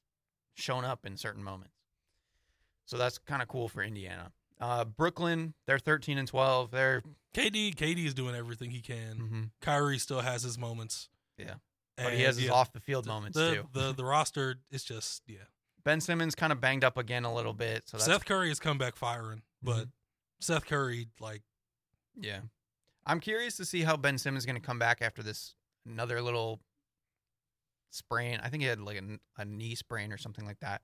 shown 0.53 0.85
up 0.85 1.05
in 1.05 1.17
certain 1.17 1.43
moments. 1.43 1.73
So 2.85 2.97
that's 2.97 3.17
kind 3.17 3.41
of 3.41 3.47
cool 3.47 3.67
for 3.67 3.81
Indiana. 3.81 4.31
Uh, 4.66 4.86
Brooklyn, 4.86 5.53
they're 5.68 5.78
13 5.80 6.18
and 6.18 6.28
12. 6.28 6.72
They're 6.72 7.01
KD 7.36 7.76
KD 7.76 8.05
is 8.05 8.14
doing 8.14 8.34
everything 8.36 8.70
he 8.72 8.80
can. 8.82 9.18
mhm. 9.18 9.49
Kyrie 9.61 9.97
still 9.97 10.22
has 10.22 10.43
his 10.43 10.57
moments. 10.57 11.09
Yeah. 11.38 11.55
but 11.97 12.14
he 12.14 12.20
And, 12.20 12.26
has 12.28 12.38
his 12.38 12.49
off 12.49 12.72
the 12.72 12.80
field 12.80 13.03
the, 13.05 13.09
moments 13.09 13.38
the, 13.38 13.55
too. 13.55 13.68
The 13.74 13.91
the 13.93 14.05
roster 14.05 14.55
is 14.72 14.84
just 14.84 15.24
yeah. 15.28 15.39
ben 15.84 15.99
Simmons 15.99 16.34
kind 16.36 16.53
of 16.53 16.61
banged 16.61 16.84
up 16.86 16.97
again 16.97 17.26
a 17.26 17.34
little 17.34 17.53
bit, 17.53 17.84
so 17.89 17.97
that's 17.97 18.05
Seth 18.05 18.24
Curry 18.26 18.47
has 18.49 18.59
come 18.59 18.78
back 18.78 18.95
firing, 18.95 19.41
but 19.61 19.88
Mhm. 19.88 19.91
Seth 20.39 20.66
Curry 20.66 21.07
like 21.20 21.41
yeah. 22.16 22.39
I'm 23.05 23.20
curious 23.20 23.57
to 23.57 23.66
see 23.66 23.82
how 23.82 23.97
Ben 23.97 24.18
Simmons 24.18 24.43
is 24.43 24.45
going 24.45 24.61
to 24.61 24.66
come 24.66 24.80
back 24.80 25.01
after 25.01 25.22
this 25.24 25.55
another 25.86 26.22
little 26.22 26.61
sprain. 27.89 28.39
I 28.41 28.49
think 28.49 28.61
he 28.64 28.70
had 28.70 28.80
like 28.80 28.97
a, 28.97 29.41
a 29.41 29.45
knee 29.45 29.76
sprain 29.76 30.11
or 30.14 30.18
something 30.18 30.45
like 30.45 30.59
that. 30.61 30.82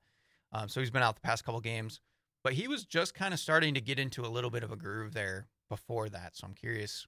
Um, 0.52 0.68
so 0.68 0.80
he's 0.80 0.90
been 0.90 1.02
out 1.02 1.14
the 1.14 1.20
past 1.22 1.44
couple 1.44 1.60
games, 1.60 2.00
but 2.42 2.54
he 2.54 2.66
was 2.68 2.84
just 2.84 3.14
kind 3.14 3.34
of 3.34 3.40
starting 3.40 3.74
to 3.74 3.80
get 3.80 3.98
into 3.98 4.24
a 4.24 4.28
little 4.28 4.50
bit 4.50 4.62
of 4.62 4.70
a 4.72 4.76
groove 4.76 5.12
there 5.14 5.46
before 5.68 6.08
that. 6.08 6.36
So 6.36 6.46
I'm 6.46 6.54
curious 6.54 7.06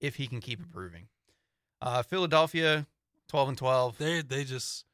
if 0.00 0.16
he 0.16 0.26
can 0.26 0.40
keep 0.40 0.60
improving. 0.60 1.08
Uh, 1.82 2.02
Philadelphia, 2.02 2.86
12 3.28 3.48
and 3.50 3.58
12. 3.58 3.98
they 3.98 4.22
they 4.22 4.44
just 4.44 4.84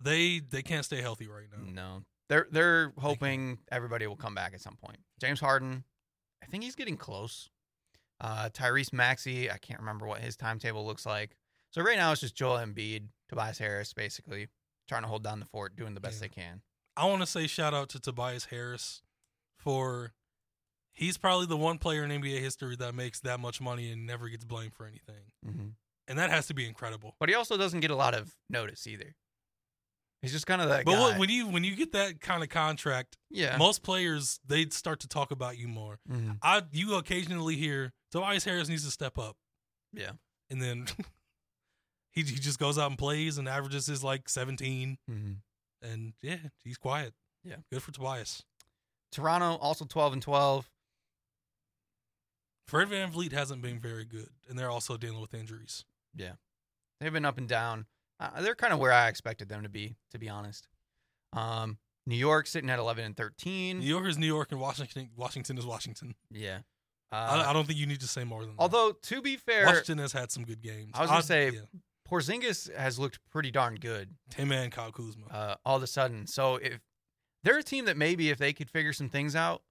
they 0.00 0.40
they 0.40 0.62
can't 0.62 0.84
stay 0.84 1.00
healthy 1.02 1.26
right 1.28 1.46
now. 1.52 1.70
No, 1.72 2.02
they're 2.28 2.46
they're 2.50 2.92
hoping 2.98 3.58
everybody 3.70 4.06
will 4.06 4.16
come 4.16 4.34
back 4.34 4.54
at 4.54 4.60
some 4.60 4.76
point. 4.76 4.98
James 5.20 5.40
Harden, 5.40 5.84
I 6.42 6.46
think 6.46 6.62
he's 6.64 6.74
getting 6.76 6.96
close. 6.96 7.50
Uh, 8.20 8.48
Tyrese 8.52 8.92
Maxey, 8.92 9.50
I 9.50 9.58
can't 9.58 9.78
remember 9.80 10.06
what 10.06 10.20
his 10.20 10.36
timetable 10.36 10.84
looks 10.86 11.06
like. 11.06 11.36
So 11.70 11.82
right 11.82 11.96
now 11.96 12.10
it's 12.12 12.20
just 12.20 12.34
Joel 12.34 12.56
Embiid, 12.58 13.02
Tobias 13.28 13.58
Harris, 13.58 13.92
basically 13.92 14.48
trying 14.88 15.02
to 15.02 15.08
hold 15.08 15.22
down 15.22 15.38
the 15.38 15.46
fort, 15.46 15.76
doing 15.76 15.94
the 15.94 16.00
best 16.00 16.16
Yeah. 16.20 16.28
they 16.28 16.34
can. 16.42 16.62
I 16.98 17.06
want 17.06 17.22
to 17.22 17.26
say 17.26 17.46
shout 17.46 17.74
out 17.74 17.88
to 17.90 18.00
Tobias 18.00 18.46
Harris 18.46 19.02
for 19.58 20.12
he's 20.92 21.16
probably 21.16 21.46
the 21.46 21.56
one 21.56 21.78
player 21.78 22.04
in 22.04 22.10
NBA 22.10 22.40
history 22.40 22.74
that 22.76 22.94
makes 22.94 23.20
that 23.20 23.38
much 23.38 23.60
money 23.60 23.92
and 23.92 24.06
never 24.06 24.28
gets 24.28 24.44
blamed 24.44 24.74
for 24.74 24.84
anything. 24.84 25.30
Mm-hmm. 25.46 25.68
And 26.08 26.18
that 26.18 26.30
has 26.30 26.46
to 26.48 26.54
be 26.54 26.66
incredible. 26.66 27.14
But 27.20 27.28
he 27.28 27.34
also 27.34 27.56
doesn't 27.56 27.80
get 27.80 27.90
a 27.90 27.96
lot 27.96 28.14
of 28.14 28.34
notice 28.50 28.86
either. 28.86 29.14
He's 30.22 30.32
just 30.32 30.46
kind 30.46 30.60
of 30.60 30.68
that 30.70 30.84
But 30.84 30.94
guy. 30.94 31.00
what, 31.00 31.18
when 31.18 31.28
you 31.28 31.46
when 31.46 31.62
you 31.62 31.76
get 31.76 31.92
that 31.92 32.20
kind 32.20 32.42
of 32.42 32.48
contract, 32.48 33.16
yeah, 33.30 33.56
most 33.56 33.84
players 33.84 34.40
they 34.44 34.66
start 34.66 35.00
to 35.00 35.08
talk 35.08 35.30
about 35.30 35.56
you 35.56 35.68
more. 35.68 36.00
Mhm. 36.10 36.38
I 36.42 36.62
you 36.72 36.96
occasionally 36.96 37.54
hear 37.54 37.92
Tobias 38.10 38.42
Harris 38.44 38.68
needs 38.68 38.84
to 38.84 38.90
step 38.90 39.16
up, 39.16 39.36
yeah, 39.92 40.12
and 40.50 40.60
then 40.60 40.86
he 42.10 42.22
he 42.22 42.34
just 42.34 42.58
goes 42.58 42.78
out 42.78 42.90
and 42.90 42.98
plays 42.98 43.38
and 43.38 43.48
averages 43.48 43.86
his 43.86 44.02
like 44.02 44.28
17 44.28 44.98
mm-hmm. 45.08 45.32
And 45.82 46.14
yeah, 46.22 46.36
he's 46.64 46.76
quiet. 46.78 47.14
Yeah. 47.44 47.56
Good 47.70 47.82
for 47.82 47.92
Tobias. 47.92 48.42
Toronto 49.12 49.56
also 49.56 49.84
twelve 49.84 50.12
and 50.12 50.20
twelve. 50.22 50.68
Fred 52.66 52.88
VanVleet 52.88 53.32
hasn't 53.32 53.62
been 53.62 53.78
very 53.80 54.04
good, 54.04 54.28
and 54.48 54.58
they're 54.58 54.70
also 54.70 54.96
dealing 54.96 55.20
with 55.20 55.32
injuries. 55.32 55.84
Yeah, 56.14 56.32
they've 57.00 57.12
been 57.12 57.24
up 57.24 57.38
and 57.38 57.48
down. 57.48 57.86
Uh, 58.20 58.42
they're 58.42 58.54
kind 58.54 58.72
of 58.72 58.78
where 58.78 58.92
I 58.92 59.08
expected 59.08 59.48
them 59.48 59.62
to 59.62 59.68
be, 59.68 59.96
to 60.10 60.18
be 60.18 60.28
honest. 60.28 60.68
Um, 61.32 61.78
New 62.06 62.16
York 62.16 62.46
sitting 62.46 62.68
at 62.68 62.78
eleven 62.78 63.04
and 63.06 63.16
thirteen. 63.16 63.78
New 63.78 63.86
York 63.86 64.06
is 64.06 64.18
New 64.18 64.26
York, 64.26 64.48
and 64.52 64.60
Washington 64.60 65.08
Washington 65.16 65.56
is 65.56 65.64
Washington. 65.64 66.14
Yeah. 66.30 66.58
I, 67.10 67.16
Uh, 67.40 67.50
I 67.50 67.52
don't 67.54 67.66
think 67.66 67.78
you 67.78 67.86
need 67.86 68.00
to 68.00 68.08
say 68.08 68.24
more 68.24 68.42
than 68.42 68.50
that. 68.50 68.60
although 68.60 68.92
to 68.92 69.22
be 69.22 69.36
fair, 69.38 69.64
Washington 69.64 69.96
has 69.98 70.12
had 70.12 70.30
some 70.30 70.44
good 70.44 70.60
games. 70.60 70.90
I 70.92 71.00
was 71.00 71.08
gonna 71.08 71.18
I'd- 71.20 71.26
say- 71.26 71.50
yeah, 71.52 71.60
Porzingis 72.10 72.74
has 72.74 72.98
looked 72.98 73.18
pretty 73.30 73.50
darn 73.50 73.76
good 73.76 74.14
him 74.34 74.50
and 74.52 74.72
Kyle 74.72 74.90
Kuzma. 74.92 75.26
uh, 75.30 75.54
all 75.64 75.76
of 75.76 75.82
a 75.82 75.86
sudden. 75.86 76.26
So 76.26 76.56
if 76.56 76.80
they're 77.44 77.58
a 77.58 77.62
team 77.62 77.84
that 77.84 77.96
maybe 77.96 78.30
if 78.30 78.38
they 78.38 78.52
could 78.52 78.70
figure 78.70 78.92
some 78.92 79.08
things 79.08 79.36
out, 79.36 79.62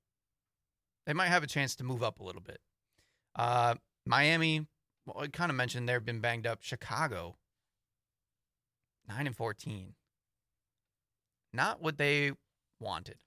they 1.06 1.14
might 1.14 1.28
have 1.28 1.44
a 1.44 1.48
chance 1.48 1.76
to 1.78 1.84
move 1.84 2.04
up 2.04 2.20
a 2.20 2.24
little 2.24 2.42
bit. 2.42 2.60
Uh, 3.36 3.76
Miami, 4.06 4.68
well, 5.06 5.24
I 5.24 5.28
kind 5.28 5.50
of 5.50 5.56
mentioned 5.56 5.88
they've 5.90 6.04
been 6.04 6.20
banged 6.22 6.46
up. 6.48 6.60
Chicago, 6.62 7.38
nine 9.08 9.28
and 9.28 9.36
fourteen. 9.36 9.94
Not 11.54 11.82
what 11.82 11.98
they 11.98 12.34
wanted. 12.80 13.18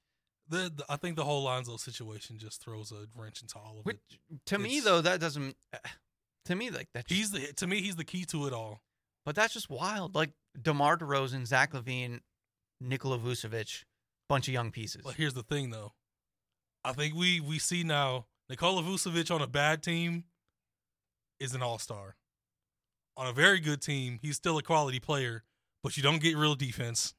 the, 0.49 0.71
the- 0.75 0.85
I 0.89 0.97
think 0.97 1.17
the 1.17 1.25
whole 1.25 1.45
Lonzo 1.45 1.77
situation 1.77 2.39
just 2.39 2.63
throws 2.63 2.93
a 2.93 3.07
wrench 3.19 3.43
into 3.43 3.57
all 3.59 3.77
of 3.81 3.87
Which 3.87 3.99
it. 4.31 4.45
to 4.47 4.59
me 4.59 4.81
though, 4.81 5.01
that 5.01 5.21
doesn't. 5.21 5.57
To 6.47 6.55
me, 6.57 6.71
like 6.71 6.89
that. 6.95 7.05
He's 7.09 7.31
the 7.33 7.53
to 7.57 7.67
me 7.67 7.81
he's 7.83 7.97
the 7.97 8.05
key 8.05 8.25
to 8.27 8.47
it 8.47 8.53
all. 8.53 8.81
But 9.25 9.35
that's 9.35 9.55
just 9.55 9.71
wild. 9.71 10.15
Like 10.15 10.31
DeMar 10.61 10.99
DeRozan, 10.99 11.47
Zach 11.47 11.73
LaVine, 11.73 12.21
Nikola 12.81 13.19
Vucevic, 13.19 13.85
bunch 14.29 14.49
of 14.49 14.55
young 14.55 14.71
pieces. 14.71 15.03
But 15.05 15.15
here's 15.15 15.35
the 15.35 15.43
thing 15.43 15.71
though, 15.71 15.93
I 16.85 16.93
think 16.93 17.15
we 17.15 17.41
we 17.41 17.59
see 17.59 17.83
now 17.85 18.27
Nikola 18.49 18.83
Vucevic 18.83 19.35
on 19.35 19.43
a 19.43 19.47
bad 19.47 19.83
team 19.83 20.25
is 21.39 21.55
an 21.55 21.63
all 21.63 21.79
star. 21.79 22.17
On 23.17 23.27
a 23.27 23.33
very 23.33 23.61
good 23.61 23.83
team, 23.83 24.19
he's 24.23 24.37
still 24.37 24.57
a 24.57 24.63
quality 24.63 25.01
player, 25.01 25.45
but 25.83 25.97
you 25.97 26.03
don't 26.03 26.23
get 26.23 26.37
real 26.37 26.55
defense. 26.55 27.15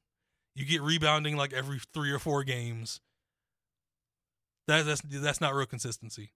You 0.54 0.64
get 0.64 0.82
rebounding 0.82 1.36
like 1.36 1.52
every 1.52 1.80
three 1.94 2.10
or 2.10 2.18
four 2.18 2.44
games. 2.44 3.00
That, 4.68 4.84
that's 4.84 5.02
that's 5.04 5.40
not 5.40 5.54
real 5.54 5.66
consistency. 5.66 6.32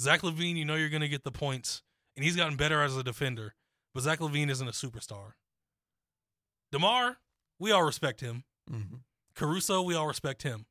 Zach 0.00 0.22
LaVine, 0.22 0.56
you 0.56 0.64
know 0.64 0.76
you're 0.76 0.88
going 0.88 1.00
to 1.00 1.08
get 1.08 1.24
the 1.24 1.32
points, 1.32 1.82
and 2.16 2.24
he's 2.24 2.36
gotten 2.36 2.56
better 2.56 2.82
as 2.82 2.96
a 2.96 3.02
defender. 3.02 3.54
But 3.94 4.02
Zach 4.02 4.18
LaVine 4.20 4.50
isn't 4.50 4.68
a 4.68 4.72
superstar. 4.72 5.32
Demar, 6.70 7.16
we 7.58 7.72
all 7.72 7.82
respect 7.84 8.20
him. 8.20 8.44
Mm-hmm. 8.70 8.96
Caruso, 9.34 9.82
we 9.82 9.94
all 9.94 10.06
respect 10.06 10.42
him. 10.42 10.66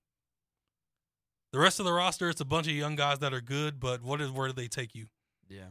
The 1.51 1.59
rest 1.59 1.79
of 1.79 1.85
the 1.85 1.93
roster, 1.93 2.29
it's 2.29 2.41
a 2.41 2.45
bunch 2.45 2.67
of 2.67 2.73
young 2.73 2.95
guys 2.95 3.19
that 3.19 3.33
are 3.33 3.41
good, 3.41 3.79
but 3.79 4.03
what 4.03 4.21
is 4.21 4.29
where 4.31 4.47
do 4.47 4.53
they 4.53 4.67
take 4.67 4.93
you? 4.93 5.07
Yeah. 5.49 5.69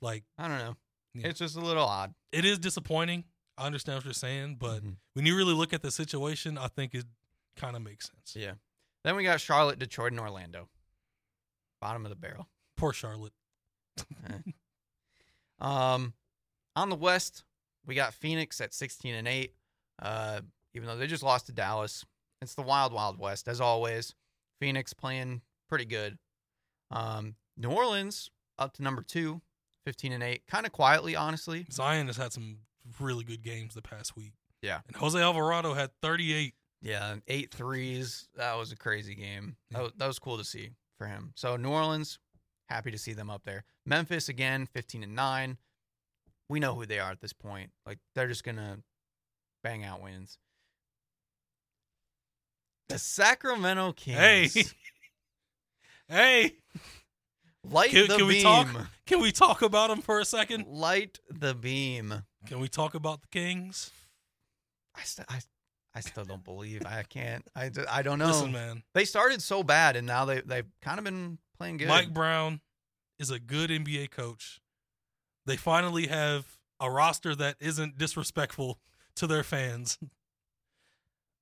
Like 0.00 0.24
I 0.38 0.48
don't 0.48 0.58
know. 0.58 0.76
Yeah. 1.14 1.28
It's 1.28 1.38
just 1.40 1.56
a 1.56 1.60
little 1.60 1.84
odd. 1.84 2.14
it 2.32 2.44
is 2.44 2.58
disappointing. 2.58 3.24
I 3.58 3.66
understand 3.66 3.96
what 3.96 4.04
you're 4.04 4.12
saying, 4.14 4.56
but 4.56 4.82
Mhm. 4.84 4.96
when 5.14 5.24
you 5.26 5.36
really 5.36 5.54
look 5.54 5.72
at 5.72 5.82
the 5.82 5.90
situation, 5.90 6.58
I 6.58 6.68
think 6.68 6.94
it 6.94 7.06
kind 7.56 7.74
of 7.74 7.82
makes 7.82 8.06
sense. 8.10 8.36
Yeah. 8.36 8.54
Then 9.02 9.16
we 9.16 9.22
got 9.24 9.40
Charlotte, 9.40 9.78
Detroit, 9.78 10.12
and 10.12 10.20
Orlando. 10.20 10.68
Bottom 11.80 12.04
of 12.04 12.10
the 12.10 12.16
barrel. 12.16 12.48
Poor 12.76 12.92
Charlotte. 12.92 13.32
Um, 15.58 16.12
on 16.76 16.90
the 16.90 16.96
West, 16.96 17.44
we 17.86 17.94
got 17.94 18.14
Phoenix 18.14 18.60
at 18.60 18.72
16 18.74 19.14
and 19.14 19.26
8. 19.26 19.54
Uh, 20.00 20.40
even 20.74 20.86
though 20.86 20.96
they 20.96 21.06
just 21.06 21.22
lost 21.22 21.46
to 21.46 21.52
Dallas, 21.52 22.04
it's 22.42 22.54
the 22.54 22.62
wild, 22.62 22.92
wild 22.92 23.18
West 23.18 23.48
as 23.48 23.60
always. 23.60 24.14
Phoenix 24.60 24.92
playing 24.92 25.40
pretty 25.68 25.86
good. 25.86 26.18
Um, 26.90 27.34
New 27.56 27.70
Orleans 27.70 28.30
up 28.58 28.74
to 28.74 28.82
number 28.82 29.02
two, 29.02 29.40
15 29.86 30.12
and 30.12 30.22
8. 30.22 30.46
Kind 30.46 30.66
of 30.66 30.72
quietly, 30.72 31.16
honestly. 31.16 31.66
Zion 31.72 32.06
has 32.06 32.16
had 32.16 32.32
some 32.32 32.58
really 33.00 33.24
good 33.24 33.42
games 33.42 33.74
the 33.74 33.82
past 33.82 34.16
week. 34.16 34.34
Yeah. 34.62 34.80
And 34.86 34.96
Jose 34.96 35.18
Alvarado 35.18 35.74
had 35.74 35.90
38. 36.02 36.54
Yeah, 36.82 37.16
eight 37.26 37.52
threes. 37.52 38.28
That 38.36 38.56
was 38.56 38.70
a 38.70 38.76
crazy 38.76 39.14
game. 39.14 39.56
That 39.70 39.82
was, 39.82 39.92
that 39.96 40.06
was 40.06 40.18
cool 40.18 40.36
to 40.38 40.44
see 40.44 40.70
for 40.98 41.06
him. 41.06 41.32
So 41.34 41.56
New 41.56 41.70
Orleans, 41.70 42.18
happy 42.68 42.90
to 42.90 42.98
see 42.98 43.12
them 43.12 43.30
up 43.30 43.42
there. 43.44 43.64
Memphis 43.86 44.28
again, 44.28 44.66
15 44.66 45.02
and 45.02 45.16
9. 45.16 45.56
We 46.48 46.60
know 46.60 46.74
who 46.74 46.86
they 46.86 46.98
are 46.98 47.10
at 47.10 47.20
this 47.20 47.32
point. 47.32 47.70
Like 47.84 47.98
they're 48.14 48.28
just 48.28 48.44
going 48.44 48.56
to 48.56 48.78
bang 49.62 49.84
out 49.84 50.02
wins. 50.02 50.38
The 52.88 52.98
Sacramento 52.98 53.92
Kings. 53.92 54.74
Hey, 56.08 56.52
Light 57.64 57.90
Can- 57.90 58.06
the 58.06 58.16
can 58.16 58.26
we 58.28 58.40
talk? 58.40 58.68
can 59.06 59.20
we 59.20 59.32
talk 59.32 59.60
about 59.62 59.90
him 59.90 60.02
for 60.02 60.20
a 60.20 60.24
second? 60.24 60.66
Light 60.68 61.18
the 61.28 61.52
beam. 61.52 62.22
Can 62.46 62.60
we 62.60 62.68
talk 62.68 62.94
about 62.94 63.22
the 63.22 63.28
Kings? 63.28 63.90
I, 64.94 65.02
st- 65.02 65.26
I, 65.28 65.40
I 65.96 66.00
still 66.00 66.24
don't 66.24 66.44
believe. 66.44 66.82
I 66.86 67.02
can't. 67.02 67.44
I, 67.56 67.72
I 67.90 68.02
don't 68.02 68.20
know. 68.20 68.28
Listen, 68.28 68.52
man. 68.52 68.84
They 68.94 69.04
started 69.04 69.42
so 69.42 69.64
bad 69.64 69.96
and 69.96 70.06
now 70.06 70.24
they, 70.24 70.42
they've 70.42 70.70
kind 70.80 70.98
of 70.98 71.04
been 71.04 71.38
playing 71.58 71.78
good. 71.78 71.88
Mike 71.88 72.14
Brown 72.14 72.60
is 73.18 73.32
a 73.32 73.40
good 73.40 73.70
NBA 73.70 74.12
coach. 74.12 74.60
They 75.46 75.56
finally 75.56 76.08
have 76.08 76.58
a 76.80 76.90
roster 76.90 77.34
that 77.36 77.56
isn't 77.60 77.98
disrespectful 77.98 78.78
to 79.16 79.26
their 79.26 79.42
fans. 79.42 79.98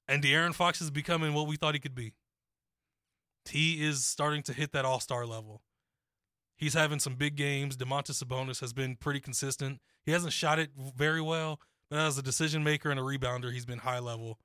And 0.06 0.22
De'Aaron 0.22 0.54
Fox 0.54 0.80
is 0.82 0.90
becoming 0.90 1.32
what 1.32 1.46
we 1.46 1.56
thought 1.56 1.74
he 1.74 1.80
could 1.80 1.94
be. 1.94 2.12
He 3.48 3.82
is 3.82 4.04
starting 4.04 4.42
to 4.44 4.52
hit 4.52 4.72
that 4.72 4.84
all 4.84 5.00
star 5.00 5.26
level. 5.26 5.62
He's 6.56 6.74
having 6.74 6.98
some 6.98 7.14
big 7.14 7.36
games. 7.36 7.76
Domantas 7.76 8.22
Sabonis 8.22 8.60
has 8.60 8.72
been 8.72 8.96
pretty 8.96 9.20
consistent. 9.20 9.80
He 10.04 10.12
hasn't 10.12 10.32
shot 10.32 10.58
it 10.58 10.70
very 10.76 11.20
well, 11.20 11.60
but 11.90 11.98
as 11.98 12.16
a 12.16 12.22
decision 12.22 12.62
maker 12.62 12.90
and 12.90 13.00
a 13.00 13.02
rebounder, 13.02 13.52
he's 13.52 13.66
been 13.66 13.78
high 13.78 13.98
level. 13.98 14.38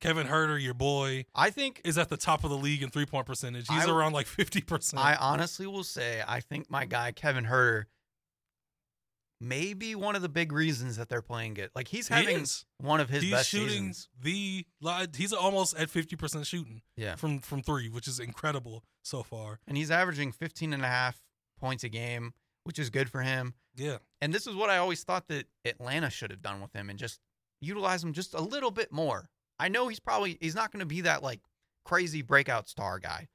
Kevin 0.00 0.26
Huerter, 0.26 0.60
your 0.60 0.74
boy, 0.74 1.24
I 1.34 1.50
think 1.50 1.80
is 1.84 1.96
at 1.96 2.08
the 2.08 2.16
top 2.16 2.44
of 2.44 2.50
the 2.50 2.56
league 2.56 2.82
in 2.82 2.90
three 2.90 3.06
point 3.06 3.26
percentage. 3.26 3.68
He's 3.68 3.86
I- 3.86 3.90
around 3.90 4.12
like 4.12 4.26
50%. 4.26 4.98
I 4.98 5.14
honestly 5.14 5.66
will 5.66 5.84
say 5.84 6.22
I 6.26 6.40
think 6.40 6.70
my 6.70 6.84
guy 6.84 7.12
Kevin 7.12 7.44
Huerter 7.44 7.84
may 9.40 9.74
be 9.74 9.94
one 9.94 10.16
of 10.16 10.22
the 10.22 10.28
big 10.28 10.52
reasons 10.52 10.96
that 10.96 11.08
they're 11.08 11.20
playing 11.22 11.54
good. 11.54 11.70
Like 11.74 11.88
he's 11.88 12.08
having 12.08 12.40
is. 12.40 12.64
one 12.78 13.00
of 13.00 13.08
his 13.10 13.22
he's 13.24 13.32
best 13.32 13.48
shooting 13.48 13.92
seasons. 13.92 14.08
the 14.20 14.64
he's 15.16 15.32
almost 15.32 15.76
at 15.76 15.88
50% 15.88 16.46
shooting 16.46 16.82
Yeah. 16.96 17.16
from 17.16 17.40
from 17.40 17.62
3 17.62 17.88
which 17.90 18.06
is 18.08 18.20
incredible 18.20 18.84
so 19.02 19.22
far 19.22 19.60
And 19.66 19.76
he's 19.76 19.90
averaging 19.90 20.32
15 20.32 20.72
and 20.72 20.82
a 20.84 20.88
half 20.88 21.20
points 21.60 21.84
a 21.84 21.88
game, 21.88 22.32
which 22.64 22.78
is 22.78 22.90
good 22.90 23.10
for 23.10 23.22
him. 23.22 23.54
yeah 23.76 23.98
And 24.20 24.32
this 24.32 24.46
is 24.46 24.54
what 24.54 24.70
I 24.70 24.78
always 24.78 25.02
thought 25.04 25.28
that 25.28 25.46
Atlanta 25.64 26.10
should 26.10 26.30
have 26.30 26.40
done 26.42 26.60
with 26.62 26.72
him 26.72 26.88
and 26.88 26.98
just 26.98 27.20
utilize 27.60 28.02
him 28.04 28.12
just 28.12 28.34
a 28.34 28.40
little 28.40 28.70
bit 28.70 28.92
more. 28.92 29.30
I 29.58 29.68
know 29.68 29.88
he's 29.88 30.00
probably 30.00 30.38
he's 30.40 30.54
not 30.54 30.70
going 30.72 30.80
to 30.80 30.86
be 30.86 31.02
that 31.02 31.22
like 31.22 31.40
crazy 31.84 32.22
breakout 32.22 32.68
star 32.68 32.98
guy. 32.98 33.28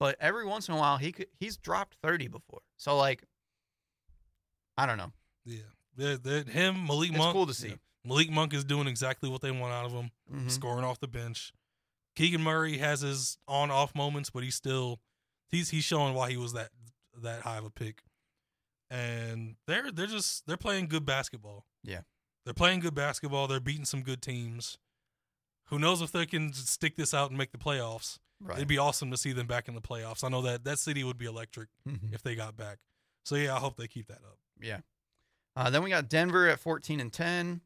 But 0.00 0.16
every 0.20 0.44
once 0.44 0.68
in 0.68 0.74
a 0.74 0.78
while 0.78 0.98
he 0.98 1.10
could 1.12 1.26
he's 1.38 1.56
dropped 1.56 1.96
30 2.02 2.28
before. 2.28 2.60
So 2.76 2.96
like 2.96 3.22
I 4.76 4.86
don't 4.86 4.98
know. 4.98 5.12
Yeah 5.48 5.62
they're, 5.96 6.16
they're- 6.16 6.44
him 6.44 6.86
Malik 6.86 7.10
It's 7.10 7.18
Monk 7.18 7.32
cool 7.32 7.46
to 7.46 7.54
see. 7.54 7.68
yeah. 7.68 7.74
Malik 8.04 8.30
Monk 8.30 8.54
is 8.54 8.64
doing 8.64 8.86
exactly 8.86 9.28
what 9.28 9.40
they 9.40 9.50
want 9.50 9.72
out 9.72 9.86
of 9.86 9.92
him 9.92 10.10
Mhm. 10.32 10.50
scoring 10.50 10.84
off 10.84 11.00
the 11.00 11.08
bench 11.08 11.52
Keegan 12.16 12.42
Murray 12.42 12.78
has 12.78 13.00
his 13.00 13.38
on 13.48 13.70
off 13.70 13.94
moments 13.94 14.30
but 14.30 14.42
he's 14.44 14.54
still 14.54 15.00
he's 15.48 15.70
he's 15.70 15.84
showing 15.84 16.14
why 16.14 16.30
he 16.30 16.36
was 16.36 16.52
that 16.52 16.70
that 17.16 17.40
high 17.42 17.56
of 17.58 17.64
a 17.64 17.70
pick 17.70 18.02
and 18.90 19.56
they're 19.66 19.90
they're 19.92 20.06
just 20.06 20.46
they're 20.46 20.56
playing 20.56 20.86
good 20.88 21.04
basketball 21.04 21.66
Yeah. 21.82 22.02
they're 22.44 22.54
playing 22.54 22.80
good 22.80 22.94
basketball 22.94 23.46
they're 23.46 23.60
beating 23.60 23.84
some 23.84 24.02
good 24.02 24.22
teams 24.22 24.78
who 25.66 25.78
knows 25.78 26.00
if 26.00 26.12
they 26.12 26.24
can 26.26 26.52
stick 26.52 26.96
this 26.96 27.12
out 27.12 27.30
and 27.30 27.38
make 27.38 27.52
the 27.52 27.58
playoffs 27.58 28.18
Right. 28.40 28.58
It'd 28.58 28.68
be 28.68 28.78
awesome 28.78 29.10
to 29.10 29.16
see 29.16 29.32
them 29.32 29.48
back 29.48 29.66
in 29.66 29.74
the 29.74 29.80
playoffs. 29.80 30.22
I 30.22 30.28
know 30.28 30.42
that 30.42 30.62
that 30.62 30.78
city 30.78 31.02
would 31.02 31.18
be 31.18 31.26
electric 31.26 31.70
Mhm. 31.88 32.12
if 32.14 32.22
they 32.22 32.36
got 32.36 32.56
back. 32.56 32.78
So 33.24 33.34
yeah, 33.34 33.56
I 33.56 33.58
hope 33.58 33.76
they 33.76 33.88
keep 33.88 34.06
that 34.06 34.18
up. 34.24 34.38
Yeah. 34.60 34.82
Uh, 35.58 35.70
then 35.70 35.82
we 35.82 35.90
got 35.90 36.08
Denver 36.08 36.46
at 36.48 36.60
14 36.60 37.00
and 37.00 37.12
10. 37.12 37.60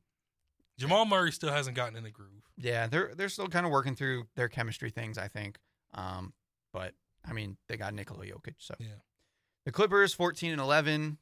Jamal 0.79 1.05
Murray 1.05 1.31
still 1.31 1.53
hasn't 1.53 1.77
gotten 1.77 1.95
in 1.95 2.03
the 2.03 2.11
groove. 2.11 2.43
Yeah, 2.57 2.87
they're 2.87 3.13
they're 3.15 3.29
still 3.29 3.49
kind 3.49 3.67
of 3.67 3.73
working 3.73 3.95
through 3.95 4.29
their 4.35 4.49
chemistry 4.49 4.89
things, 4.89 5.19
I 5.19 5.29
think. 5.29 5.59
Um, 5.93 6.33
but 6.73 6.95
I 7.29 7.35
mean, 7.35 7.59
they 7.69 7.77
got 7.77 7.93
Nikola 7.93 8.25
Jokic, 8.25 8.55
so 8.57 8.75
Yeah. 8.79 8.87
the 9.67 9.73
Clippers 9.73 10.15
14 10.15 10.53
and 10.53 10.61
11. 10.61 11.19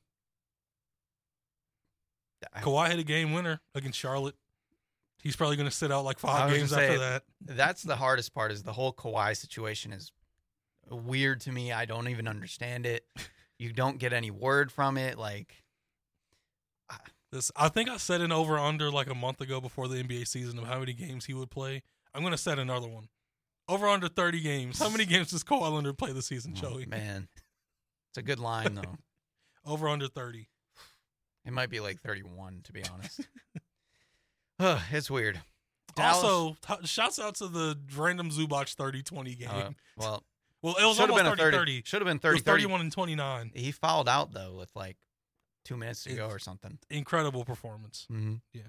I- 2.54 2.60
Kawhi 2.60 2.90
hit 2.90 3.00
a 3.00 3.04
game 3.04 3.32
winner 3.32 3.60
against 3.74 3.98
Charlotte. 3.98 4.36
He's 5.24 5.34
probably 5.34 5.56
going 5.56 5.68
to 5.68 5.74
sit 5.74 5.90
out 5.90 6.04
like 6.04 6.20
five 6.20 6.50
games 6.54 6.72
after 6.72 6.86
say, 6.86 6.98
that. 6.98 7.24
That's 7.40 7.82
the 7.82 7.96
hardest 7.96 8.32
part. 8.32 8.52
Is 8.52 8.62
the 8.62 8.72
whole 8.72 8.92
Kawhi 8.92 9.36
situation 9.36 9.92
is 9.92 10.12
weird 10.88 11.40
to 11.42 11.52
me. 11.52 11.72
I 11.72 11.84
don't 11.84 12.06
even 12.08 12.28
understand 12.28 12.86
it. 12.86 13.04
You 13.58 13.74
don't 13.74 13.98
get 13.98 14.14
any 14.14 14.30
word 14.30 14.72
from 14.72 14.96
it. 14.96 15.18
Like, 15.18 15.54
This 17.32 17.50
I 17.56 17.68
think 17.68 17.88
I 17.88 17.96
set 17.96 18.20
an 18.20 18.32
over 18.32 18.58
under 18.58 18.90
like 18.90 19.08
a 19.08 19.14
month 19.14 19.40
ago 19.40 19.60
before 19.60 19.86
the 19.88 20.02
NBA 20.02 20.26
season 20.26 20.58
of 20.58 20.66
how 20.66 20.80
many 20.80 20.92
games 20.92 21.26
he 21.26 21.34
would 21.34 21.50
play. 21.50 21.82
I'm 22.14 22.22
going 22.22 22.32
to 22.32 22.38
set 22.38 22.58
another 22.58 22.88
one. 22.88 23.08
Over 23.68 23.86
under 23.86 24.08
30 24.08 24.40
games. 24.40 24.78
How 24.80 24.88
many 24.88 25.04
games 25.04 25.30
does 25.30 25.44
Kawhi 25.44 25.72
Leonard 25.72 25.96
play 25.96 26.12
this 26.12 26.26
season, 26.26 26.54
oh, 26.56 26.60
Joey? 26.60 26.86
man, 26.86 27.28
it's 28.10 28.18
a 28.18 28.22
good 28.22 28.40
line 28.40 28.74
though. 28.74 28.96
Over 29.64 29.88
under 29.88 30.08
30. 30.08 30.48
It 31.46 31.52
might 31.52 31.70
be 31.70 31.78
like 31.80 32.00
31, 32.00 32.62
to 32.64 32.72
be 32.72 32.82
honest. 32.92 33.20
Ugh, 34.58 34.80
it's 34.90 35.10
weird. 35.10 35.40
Dallas- 35.94 36.24
Also, 36.24 36.56
t- 36.66 36.86
shouts 36.86 37.18
out 37.18 37.36
to 37.36 37.46
the 37.48 37.78
random 37.96 38.30
Zubac 38.30 38.74
30-20 38.74 39.38
game. 39.38 39.48
Uh, 39.48 39.70
well, 39.96 40.24
well, 40.62 40.74
it 40.80 40.84
was 40.84 40.96
should 40.96 41.02
have 41.02 41.10
almost 41.10 41.24
been 41.24 41.32
a 41.32 41.50
30 41.52 41.56
30. 41.56 41.82
Should 41.84 42.00
have 42.00 42.08
been 42.08 42.18
30. 42.18 42.40
31 42.40 42.80
and 42.80 42.92
29. 42.92 43.52
He 43.54 43.70
fouled 43.70 44.08
out 44.08 44.32
though 44.32 44.54
with 44.58 44.70
like 44.74 44.96
two 45.64 45.76
minutes 45.76 46.04
to 46.04 46.14
go 46.14 46.28
or 46.28 46.38
something. 46.38 46.78
Incredible 46.88 47.44
performance. 47.44 48.06
Mm-hmm. 48.10 48.34
Yeah. 48.52 48.62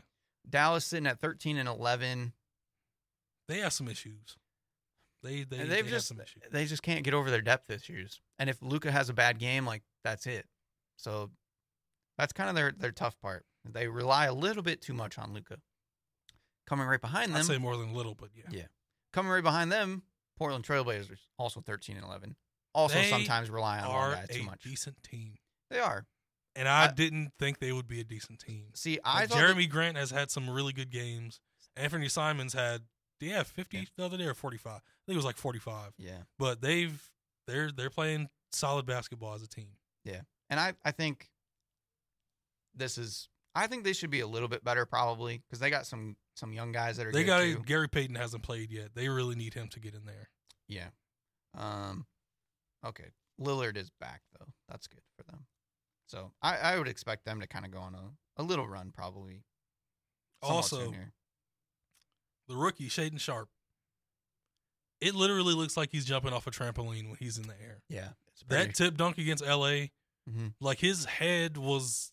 Dallas 0.49 0.85
sitting 0.85 1.07
at 1.07 1.19
13 1.19 1.57
and 1.57 1.69
11. 1.69 2.33
They 3.47 3.59
have 3.59 3.73
some 3.73 3.87
issues. 3.87 4.37
They 5.23 5.43
they, 5.43 5.63
they 5.65 5.83
just 5.83 6.07
some 6.07 6.19
issues. 6.19 6.41
they 6.51 6.65
just 6.65 6.81
can't 6.81 7.03
get 7.03 7.13
over 7.13 7.29
their 7.29 7.41
depth 7.41 7.69
issues. 7.69 8.21
And 8.39 8.49
if 8.49 8.57
Luka 8.61 8.91
has 8.91 9.09
a 9.09 9.13
bad 9.13 9.37
game, 9.37 9.65
like 9.65 9.83
that's 10.03 10.25
it. 10.25 10.47
So 10.97 11.29
that's 12.17 12.33
kind 12.33 12.49
of 12.49 12.55
their 12.55 12.71
their 12.71 12.91
tough 12.91 13.19
part. 13.21 13.45
They 13.63 13.87
rely 13.87 14.25
a 14.25 14.33
little 14.33 14.63
bit 14.63 14.81
too 14.81 14.93
much 14.93 15.19
on 15.19 15.33
Luka. 15.33 15.57
Coming 16.65 16.87
right 16.87 17.01
behind 17.01 17.31
them, 17.31 17.37
I'd 17.37 17.45
say 17.45 17.57
more 17.59 17.77
than 17.77 17.93
little, 17.93 18.15
but 18.15 18.29
yeah. 18.35 18.45
Yeah. 18.49 18.63
coming 19.13 19.31
right 19.31 19.43
behind 19.43 19.71
them, 19.71 20.03
Portland 20.37 20.63
Trailblazers 20.65 21.19
also 21.37 21.61
13 21.61 21.97
and 21.97 22.05
11. 22.05 22.35
Also 22.73 22.95
They 22.95 23.09
sometimes 23.09 23.49
rely 23.51 23.79
on 23.79 23.93
one 23.93 24.11
guy 24.13 24.25
too 24.27 24.41
a 24.41 24.45
much. 24.45 24.63
decent 24.63 25.03
team, 25.03 25.35
They 25.69 25.79
are. 25.79 26.05
And 26.56 26.68
I, 26.68 26.86
I- 26.86 26.91
didn't 26.91 27.32
think 27.39 27.60
they 27.60 27.72
would 27.72 27.88
be 27.88 27.99
a 27.99 28.04
decent 28.04 28.39
team. 28.39 28.68
See, 28.74 28.99
I 29.04 29.22
Like, 29.22 29.30
that- 29.30 29.38
Jerami 29.38 29.70
Grant 29.70 29.97
has 29.97 30.12
had 30.12 30.30
some 30.32 30.49
really 30.49 30.74
good 30.74 30.89
games. 30.89 31.39
Anthony 31.78 32.10
Simons 32.10 32.54
had, 32.54 32.82
have 33.22 33.47
50 33.47 33.78
Yeah. 33.78 33.84
the 33.97 34.06
other 34.06 34.18
day 34.18 34.26
or 34.26 34.34
45? 34.34 34.74
I 34.74 34.80
think 35.06 35.14
it 35.14 35.16
was 35.16 35.26
like 35.26 35.38
45. 35.38 35.93
yeah. 35.97 36.24
But 36.38 36.62
they've 36.62 37.02
they're 37.47 37.72
they're 37.72 37.89
playing 37.89 38.30
solid 38.52 38.86
basketball 38.86 39.34
as 39.34 39.41
a 39.43 39.47
team. 39.47 39.78
Yeah, 40.06 40.22
and 40.49 40.60
I, 40.60 40.74
I 40.86 40.91
think 40.91 41.30
this 42.76 42.97
is 42.97 43.28
I 43.56 43.68
think 43.68 43.84
they 43.84 43.93
should 43.93 44.10
be 44.10 44.22
a 44.22 44.28
little 44.28 44.47
bit 44.47 44.64
better 44.64 44.86
probably 44.86 45.38
because 45.47 45.60
they 45.60 45.70
got 45.70 45.86
some 45.86 46.16
some 46.36 46.54
young 46.54 46.72
guys 46.72 46.97
that 46.97 47.06
are 47.08 47.12
They 47.12 47.24
got 47.24 47.41
too. 47.41 47.62
Gary 47.66 47.89
Payton 47.89 48.16
hasn't 48.16 48.43
played 48.43 48.72
yet. 48.72 48.89
They 48.95 49.10
really 49.10 49.36
need 49.36 49.54
him 49.54 49.68
to 49.70 49.80
get 49.80 49.93
in 49.95 50.06
there. 50.06 50.30
Yeah. 50.68 50.89
Um. 51.58 52.06
Okay. 52.86 53.10
Lillard 53.39 53.76
is 53.78 53.89
back 53.99 54.22
though. 54.39 54.47
That's 54.70 54.88
good 54.88 55.02
for 55.18 55.24
them. 55.30 55.45
So 56.12 56.32
I, 56.41 56.57
I 56.57 56.78
would 56.78 56.89
expect 56.89 57.24
them 57.24 57.39
to 57.39 57.47
kind 57.47 57.64
of 57.64 57.72
go 57.72 57.80
on 57.80 57.95
a, 57.95 58.41
a 58.41 58.43
little 58.43 58.68
run 58.68 58.91
probably. 58.91 59.43
Also. 60.41 60.93
The 62.49 62.55
rookie 62.57 62.89
Shaedon 62.89 63.20
Sharpe. 63.20 63.47
It 64.99 65.16
literally 65.16 65.53
looks 65.53 65.78
like 65.78 65.89
he's 65.91 66.03
jumping 66.05 66.34
off 66.34 66.47
a 66.47 66.51
trampoline 66.51 67.07
when 67.07 67.16
he's 67.18 67.38
in 67.38 67.47
the 67.47 67.53
air. 67.62 67.82
yeah, 67.88 68.09
That 68.49 68.76
tip 68.76 68.97
dunk 68.97 69.18
against 69.18 69.43
LA, 69.43 69.88
Mhm. 70.30 70.53
like 70.59 70.80
his 70.80 71.05
head 71.05 71.55
was 71.57 72.12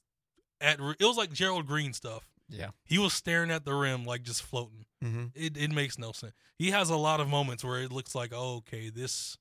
at 0.60 0.78
it 0.80 1.00
was 1.04 1.16
like 1.16 1.32
Gerald 1.32 1.66
Green 1.66 1.92
stuff. 1.92 2.30
yeah. 2.48 2.70
He 2.84 2.98
was 2.98 3.12
staring 3.12 3.50
at 3.50 3.64
the 3.64 3.74
rim 3.74 4.04
like 4.04 4.22
just 4.22 4.42
floating. 4.42 4.86
Mm-hmm. 5.04 5.26
It 5.34 5.56
it 5.56 5.70
makes 5.72 5.98
no 5.98 6.12
sense. 6.12 6.34
He 6.56 6.70
has 6.70 6.88
a 6.88 6.96
lot 6.96 7.18
of 7.20 7.28
moments 7.28 7.64
where 7.64 7.80
it 7.82 7.90
looks 7.92 8.14
like, 8.14 8.32
oh, 8.32 8.58
okay, 8.58 8.90
this 8.90 9.36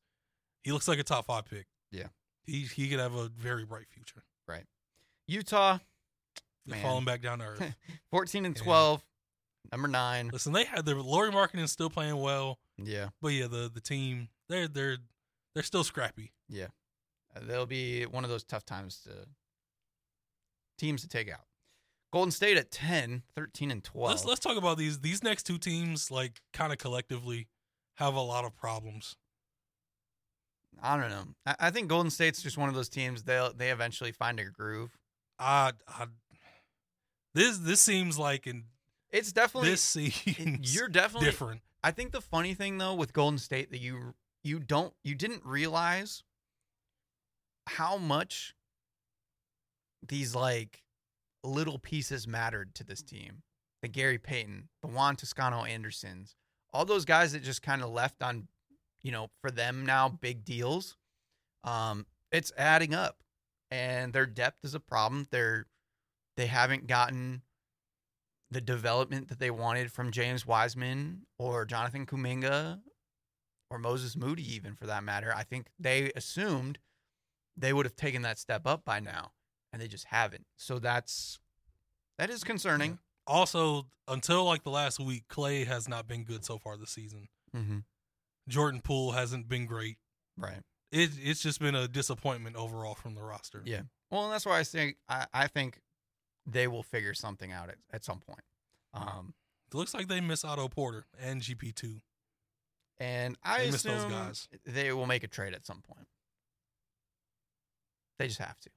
he 0.64 0.72
looks 0.72 0.88
like 0.88 1.00
a 1.00 1.04
top 1.04 1.28
five 1.28 1.46
pick. 1.46 1.68
Yeah. 1.92 2.08
He 2.46 2.62
he 2.66 2.90
could 2.90 3.00
have 3.00 3.14
a 3.14 3.30
very 3.30 3.64
bright 3.66 3.88
future. 3.90 4.24
Utah, 5.30 5.80
They're 6.66 6.76
Man. 6.78 6.82
falling 6.84 7.06
back 7.06 7.22
down 7.22 7.40
to 7.40 7.46
earth. 7.46 7.76
fourteen 8.12 8.46
and 8.46 8.56
Yeah. 8.58 8.64
twelve, 8.64 9.04
number 9.72 9.88
nine. 9.90 10.30
Listen, 10.32 10.54
they 10.54 10.64
had 10.64 10.86
the 10.86 10.96
Lauri 10.96 11.32
Markkanen 11.32 11.68
still 11.68 11.90
playing 11.90 12.16
well, 12.22 12.60
Yeah, 12.78 13.10
but 13.22 13.30
yeah, 13.30 13.48
the 13.48 13.70
the 13.74 13.82
team 13.82 14.30
they're 14.48 14.68
they're 14.70 14.98
they're 15.54 15.64
still 15.64 15.84
scrappy. 15.84 16.32
yeah. 16.48 16.68
Uh, 17.36 17.42
they'll 17.46 17.66
be 17.66 18.06
one 18.06 18.24
of 18.24 18.30
those 18.30 18.46
tough 18.46 18.66
times 18.66 19.02
to 19.02 19.28
teams 20.78 21.02
to 21.02 21.08
take 21.08 21.30
out. 21.30 21.42
Golden 22.14 22.32
State 22.32 22.56
at 22.58 22.72
10, 22.72 23.24
13 23.36 23.70
and 23.72 23.84
twelve. 23.84 24.10
Let's 24.12 24.24
let's 24.26 24.40
talk 24.40 24.58
about 24.58 24.78
these 24.78 25.02
these 25.02 25.24
next 25.24 25.44
two 25.44 25.58
teams 25.58 26.10
like 26.10 26.42
kind 26.54 26.72
of 26.72 26.78
collectively 26.80 27.48
have 27.96 28.16
a 28.16 28.22
lot 28.22 28.46
of 28.46 28.56
problems. 28.56 29.18
I 30.82 30.98
don't 30.98 31.10
know. 31.10 31.24
I, 31.46 31.56
I 31.60 31.72
think 31.72 31.88
Golden 31.88 32.12
State's 32.12 32.42
just 32.42 32.58
one 32.58 32.70
of 32.70 32.76
those 32.76 32.90
teams. 32.90 33.24
They 33.24 33.50
they 33.56 33.72
eventually 33.72 34.12
find 34.12 34.40
a 34.40 34.46
groove. 34.46 34.98
I, 35.40 35.72
I 35.88 36.06
this 37.34 37.58
this 37.58 37.82
seems 37.82 38.18
like 38.18 38.48
in 38.48 38.64
It's 39.12 39.32
definitely 39.32 39.70
this 39.70 39.82
seems 39.82 40.76
you're 40.76 40.90
definitely 40.90 41.30
different. 41.30 41.62
I 41.84 41.92
think 41.92 42.12
the 42.12 42.22
funny 42.22 42.54
thing 42.54 42.78
though 42.78 42.96
with 42.96 43.14
Golden 43.14 43.38
State 43.38 43.72
that 43.72 43.80
you 43.80 44.16
you 44.44 44.60
don't 44.60 44.94
you 45.04 45.16
didn't 45.16 45.46
realize 45.46 46.24
how 47.68 47.98
much 47.98 48.56
these 50.08 50.34
like 50.36 50.84
little 51.44 51.80
pieces 51.80 52.28
mattered 52.28 52.74
to 52.76 52.84
this 52.84 53.02
team. 53.02 53.44
The 53.82 53.88
Gary 53.88 54.18
Payton, 54.18 54.70
the 54.82 54.88
Juan 54.88 55.16
Toscano 55.16 55.64
Andersons, 55.64 56.36
all 56.74 56.86
those 56.86 57.06
guys 57.06 57.34
that 57.34 57.44
just 57.44 57.62
kind 57.62 57.84
of 57.84 57.90
left 57.90 58.24
on, 58.24 58.48
you 59.08 59.14
know, 59.14 59.30
for 59.40 59.50
them 59.50 59.86
now 59.86 60.10
big 60.10 60.44
deals. 60.44 60.98
Um, 61.64 62.06
it's 62.30 62.52
adding 62.58 62.94
up, 62.94 63.24
and 63.72 64.12
their 64.12 64.26
depth 64.26 64.66
is 64.66 64.76
a 64.76 64.82
problem. 64.82 65.28
They're 65.32 65.66
they 66.36 66.48
haven't 66.48 66.88
gotten 66.88 67.42
the 68.52 68.60
development 68.60 69.30
that 69.30 69.40
they 69.40 69.50
wanted 69.50 69.94
from 69.94 70.12
James 70.12 70.46
Wiseman 70.46 71.22
or 71.40 71.64
Jonathan 71.64 72.06
Kuminga 72.06 72.82
or 73.72 73.80
Moses 73.80 74.18
Moody, 74.18 74.44
even 74.56 74.76
for 74.76 74.86
that 74.88 75.06
matter. 75.06 75.34
I 75.34 75.44
think 75.44 75.68
they 75.80 76.12
assumed 76.14 76.78
they 77.56 77.72
would 77.72 77.86
have 77.86 77.96
taken 77.96 78.24
that 78.24 78.38
step 78.38 78.68
up 78.68 78.84
by 78.84 79.00
now, 79.00 79.32
and 79.72 79.82
they 79.82 79.88
just 79.88 80.08
haven't. 80.08 80.48
So 80.58 80.80
that's 80.80 81.40
that 82.18 82.30
is 82.30 82.44
concerning. 82.44 83.00
Also, 83.26 83.88
until 84.06 84.44
like 84.44 84.64
the 84.64 84.70
last 84.70 85.00
week, 85.00 85.24
Clay 85.30 85.64
has 85.64 85.88
not 85.88 86.10
been 86.10 86.26
good 86.26 86.44
so 86.44 86.58
far 86.58 86.76
this 86.76 86.90
season. 86.90 87.30
Mm-hmm. 87.56 87.78
Jordan 88.48 88.82
Poole 88.82 89.12
hasn't 89.12 89.48
been 89.50 89.66
great. 89.66 89.98
Right. 90.38 90.62
It 90.92 91.12
it's 91.22 91.42
just 91.42 91.60
been 91.60 91.76
a 91.76 91.88
disappointment 91.88 92.56
overall 92.56 92.96
from 92.96 93.16
the 93.16 93.22
roster. 93.24 93.62
Yeah. 93.66 93.82
Well, 94.10 94.24
and 94.26 94.34
that's 94.34 94.46
why 94.46 94.60
I 94.60 94.64
think 94.64 94.98
I, 95.10 95.26
I 95.34 95.48
think 95.48 95.80
they 96.46 96.68
will 96.68 96.84
figure 96.84 97.14
something 97.14 97.52
out 97.52 97.70
at, 97.70 97.76
at 97.92 98.04
some 98.06 98.20
point. 98.20 98.44
Um, 98.94 99.34
It 99.72 99.76
looks 99.76 99.94
like 99.94 100.08
they 100.08 100.22
miss 100.22 100.46
Otto 100.46 100.70
Porter 100.70 101.06
and 101.22 101.42
GP 101.42 101.76
two. 101.76 102.00
and 103.00 103.38
I 103.44 103.66
They 103.66 103.72
miss 103.72 103.84
those 103.84 103.98
assume 103.98 104.12
guys. 104.12 104.48
they 104.66 104.94
will 104.94 105.08
make 105.08 105.24
a 105.24 105.28
trade 105.28 105.54
at 105.54 105.66
some 105.66 105.82
point. 105.82 106.08
They 108.20 108.28
just 108.28 108.40
have 108.40 108.60
to. 108.62 108.70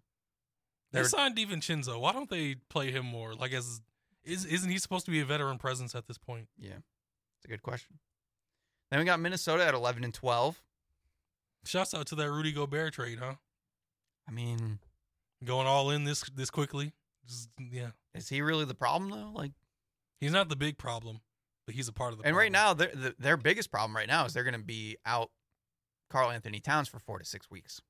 They 0.93 1.01
They're- 1.01 1.09
signed 1.09 1.37
DiVincenzo. 1.37 2.01
Why 2.01 2.13
don't 2.13 2.29
they 2.29 2.57
play 2.69 2.91
him 2.91 3.07
more? 3.07 3.35
Like 3.35 3.53
as 3.53 3.81
is 4.25 4.45
isn't 4.45 4.69
he 4.71 4.79
supposed 4.79 5.05
to 5.07 5.11
be 5.13 5.21
a 5.21 5.25
veteran 5.25 5.59
presence 5.59 5.95
at 5.95 6.07
this 6.07 6.19
point? 6.19 6.49
Yeah, 6.59 6.73
it's 7.37 7.45
a 7.45 7.49
good 7.49 7.63
question. 7.63 7.99
Then 8.91 9.01
we 9.01 9.07
got 9.07 9.21
Minnesota 9.21 9.65
at 9.67 9.75
eleven 9.75 10.05
and 10.05 10.15
twelve. 10.15 10.61
Shouts 11.65 11.95
out 11.95 12.07
to 12.09 12.15
that 12.17 12.31
Rudy 12.31 12.53
Gobert 12.53 12.95
trade, 12.95 13.19
huh? 13.19 13.35
I 14.29 14.33
mean, 14.33 14.79
Going 15.45 15.67
all 15.67 15.91
in 15.91 16.05
this 16.05 16.23
this 16.35 16.51
quickly. 16.51 16.93
Just, 17.27 17.49
yeah, 17.59 17.91
is 18.15 18.29
he 18.29 18.43
really 18.43 18.65
the 18.67 18.75
problem 18.75 19.11
though? 19.11 19.31
Like, 19.35 19.53
he's 20.21 20.33
not 20.33 20.49
the 20.51 20.57
big 20.57 20.77
problem, 20.77 21.21
but 21.67 21.75
he's 21.75 21.89
a 21.89 21.93
part 21.93 22.13
of 22.13 22.19
the. 22.19 22.27
and 22.27 22.37
right 22.37 22.53
now, 22.53 22.75
their 22.75 22.91
the, 22.95 23.15
their 23.19 23.37
biggest 23.39 23.71
problem 23.71 23.97
right 23.97 24.09
now 24.09 24.27
is 24.27 24.35
they're 24.35 24.45
going 24.45 24.53
to 24.53 24.63
be 24.63 24.99
out 25.07 25.31
Karl-Anthony 26.11 26.61
Towns 26.61 26.89
for 26.89 26.99
four 26.99 27.19
to 27.19 27.25
six 27.25 27.51
weeks. 27.51 27.81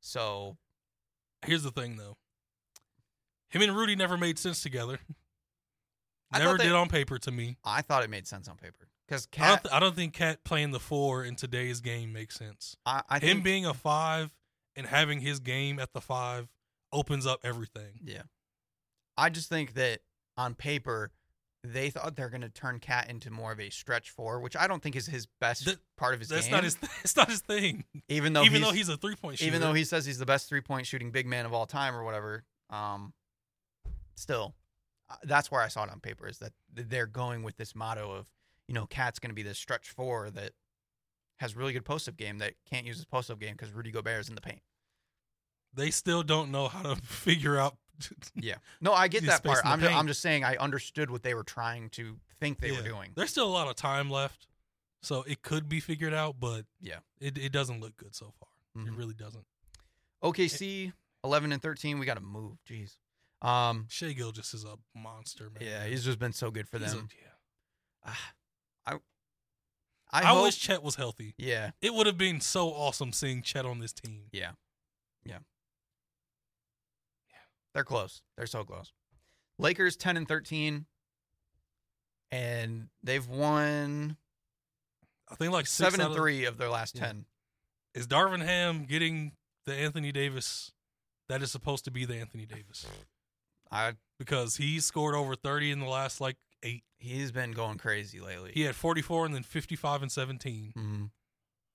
So 0.00 0.56
here's 1.44 1.62
the 1.62 1.70
thing 1.70 1.96
though. 1.96 2.16
Him 3.50 3.62
and 3.62 3.76
Rudy 3.76 3.96
never 3.96 4.16
made 4.16 4.38
sense 4.38 4.62
together. 4.62 4.98
Never 6.32 6.56
they- 6.56 6.64
did 6.64 6.72
on 6.72 6.88
paper 6.88 7.18
to 7.18 7.30
me. 7.30 7.56
I 7.64 7.82
thought 7.82 8.02
it 8.02 8.10
made 8.10 8.26
sense 8.26 8.48
on 8.48 8.56
paper 8.56 8.87
because 9.08 9.26
I 9.38 9.48
don't, 9.48 9.62
th- 9.62 9.74
I 9.74 9.80
don't 9.80 9.96
think 9.96 10.12
Cat 10.14 10.44
playing 10.44 10.70
the 10.72 10.80
four 10.80 11.24
in 11.24 11.34
today's 11.36 11.80
game 11.80 12.12
makes 12.12 12.36
sense. 12.36 12.76
I, 12.84 13.02
I 13.08 13.18
Him 13.18 13.40
being 13.42 13.64
a 13.66 13.72
five 13.74 14.34
and 14.76 14.86
having 14.86 15.20
his 15.20 15.40
game 15.40 15.78
at 15.80 15.92
the 15.94 16.00
five 16.00 16.48
opens 16.92 17.26
up 17.26 17.40
everything. 17.44 18.00
yeah. 18.04 18.22
I 19.16 19.30
just 19.30 19.48
think 19.48 19.74
that 19.74 20.00
on 20.36 20.54
paper. 20.54 21.10
They 21.64 21.90
thought 21.90 22.14
they're 22.14 22.30
going 22.30 22.42
to 22.42 22.48
turn 22.48 22.78
Cat 22.78 23.10
into 23.10 23.32
more 23.32 23.50
of 23.50 23.58
a 23.58 23.68
stretch 23.68 24.10
four, 24.10 24.38
which 24.38 24.54
I 24.56 24.68
don't 24.68 24.80
think 24.80 24.94
is 24.94 25.06
his 25.06 25.26
best 25.40 25.64
That- 25.64 25.78
part 25.96 26.14
of 26.14 26.20
his 26.20 26.28
That's 26.28 26.44
game. 26.46 26.52
not 26.52 26.62
his. 26.62 26.78
It's 27.02 27.16
not 27.16 27.28
his 27.28 27.40
thing. 27.40 27.82
even 28.08 28.32
though 28.32 28.44
Even 28.44 28.58
he's, 28.62 28.62
though 28.70 28.72
he's 28.74 28.88
a 28.88 28.96
three 28.96 29.16
point 29.16 29.38
shooter. 29.38 29.48
even 29.48 29.60
though 29.60 29.72
he 29.72 29.82
says 29.82 30.06
he's 30.06 30.18
the 30.20 30.24
best 30.24 30.48
three 30.48 30.60
point 30.60 30.86
shooting 30.86 31.10
big 31.10 31.26
man 31.26 31.46
of 31.46 31.52
all 31.52 31.66
time 31.66 31.96
or 31.96 32.04
whatever, 32.04 32.44
um, 32.70 33.12
still, 34.14 34.54
uh, 35.10 35.16
that's 35.24 35.50
where 35.50 35.60
I 35.60 35.66
saw 35.68 35.82
it 35.82 35.90
on 35.90 35.98
paper 35.98 36.28
is 36.28 36.38
that 36.38 36.52
they're 36.72 37.06
going 37.06 37.42
with 37.42 37.56
this 37.56 37.74
motto 37.74 38.12
of, 38.12 38.26
you 38.68 38.74
know, 38.74 38.86
Cat's 38.86 39.18
going 39.18 39.30
to 39.30 39.34
be 39.34 39.42
this 39.42 39.58
stretch 39.58 39.88
four 39.90 40.30
that 40.30 40.52
has 41.38 41.56
really 41.56 41.72
good 41.72 41.84
post 41.84 42.08
up 42.08 42.16
game 42.16 42.38
that 42.38 42.54
can't 42.70 42.86
use 42.86 42.96
his 42.96 43.04
post 43.06 43.30
up 43.30 43.40
game 43.40 43.52
because 43.56 43.72
Rudy 43.72 43.90
Gobert 43.90 44.20
is 44.20 44.28
in 44.28 44.34
the 44.36 44.40
paint. 44.40 44.62
they 45.74 45.90
still 45.90 46.22
don't 46.22 46.50
know 46.50 46.68
how 46.68 46.82
to 46.82 46.96
figure 47.02 47.58
out. 47.58 47.76
Yeah, 48.34 48.54
no, 48.80 48.92
I 48.92 49.08
get 49.08 49.24
that 49.26 49.42
part. 49.42 49.58
I'm 49.64 49.80
just. 49.80 49.92
I'm 49.92 50.06
just 50.06 50.20
saying 50.22 50.44
I 50.44 50.54
understood 50.56 51.10
what 51.10 51.24
they 51.24 51.34
were 51.34 51.42
trying 51.42 51.90
to 51.90 52.16
think 52.38 52.60
they 52.60 52.70
Yeah. 52.70 52.76
were 52.82 52.88
doing. 52.88 53.10
There's 53.16 53.30
still 53.30 53.46
a 53.48 53.50
lot 53.50 53.66
of 53.66 53.74
time 53.74 54.08
left, 54.08 54.46
so 55.02 55.24
it 55.24 55.42
could 55.42 55.68
be 55.68 55.80
figured 55.80 56.14
out, 56.14 56.36
but 56.38 56.64
Yeah. 56.80 56.98
it 57.20 57.36
it 57.36 57.50
doesn't 57.50 57.80
look 57.80 57.96
good 57.96 58.14
so 58.14 58.32
far. 58.38 58.48
It 58.76 58.88
Mhm. 58.92 58.96
really 58.96 59.14
doesn't. 59.14 59.44
OKC 60.22 60.92
11 61.24 61.52
and 61.52 61.60
13, 61.62 61.98
we 61.98 62.06
got 62.06 62.14
to 62.14 62.20
move. 62.20 62.58
Jeez. 62.68 62.96
Um, 63.42 63.86
Shea 63.88 64.14
Gill 64.14 64.32
just 64.32 64.54
is 64.54 64.64
a 64.64 64.76
monster, 64.94 65.50
man. 65.50 65.62
yeah, 65.62 65.84
he's 65.86 66.04
just 66.04 66.18
been 66.20 66.32
so 66.32 66.50
good 66.50 66.68
for 66.68 66.78
He's 66.78 66.92
a- 66.92 66.96
them. 66.96 67.08
yeah. 67.20 67.32
I 68.12 68.16
I, 70.10 70.24
hope, 70.24 70.44
wish 70.44 70.58
Chet 70.58 70.82
was 70.82 70.94
healthy. 70.94 71.34
yeah, 71.36 71.72
It 71.82 71.92
would 71.94 72.06
have 72.06 72.16
been 72.18 72.40
so 72.40 72.68
awesome 72.70 73.12
seeing 73.12 73.42
Chet 73.42 73.66
on 73.66 73.78
this 73.78 73.92
team. 73.92 74.22
Yeah. 74.32 74.52
Yeah. 75.24 75.38
Yeah. 77.30 77.36
They're 77.74 77.84
close. 77.84 78.22
They're 78.36 78.46
so 78.46 78.64
close. 78.64 78.92
Lakers 79.58 79.96
10 79.96 80.16
and 80.16 80.26
13 80.28 80.86
and 82.30 82.88
they've 83.02 83.26
won 83.26 84.16
I 85.30 85.34
think 85.34 85.52
like 85.52 85.66
six 85.66 85.90
7 85.92 86.00
and 86.00 86.10
of- 86.10 86.16
3 86.16 86.44
of 86.44 86.56
their 86.58 86.68
last 86.70 86.94
Yeah. 86.96 87.06
10. 87.06 87.26
Is 87.94 88.06
Darvin 88.06 88.44
Ham 88.44 88.84
getting 88.86 89.32
the 89.66 89.74
Anthony 89.74 90.12
Davis 90.12 90.72
that 91.28 91.42
is 91.42 91.50
supposed 91.50 91.84
to 91.86 91.90
be 91.90 92.04
the 92.04 92.16
Anthony 92.16 92.46
Davis? 92.46 92.86
I 93.70 93.94
Because 94.18 94.56
he 94.56 94.80
scored 94.80 95.14
over 95.14 95.34
30 95.34 95.70
in 95.70 95.80
the 95.80 95.86
last 95.86 96.20
like 96.20 96.36
eight. 96.62 96.84
he's 96.98 97.30
been 97.32 97.52
going 97.52 97.78
crazy 97.78 98.20
lately. 98.20 98.50
He 98.54 98.62
had 98.62 98.74
44 98.74 99.26
and 99.26 99.34
then 99.34 99.42
55 99.42 100.02
and 100.02 100.10
17. 100.12 100.72
Mhm. 100.76 101.10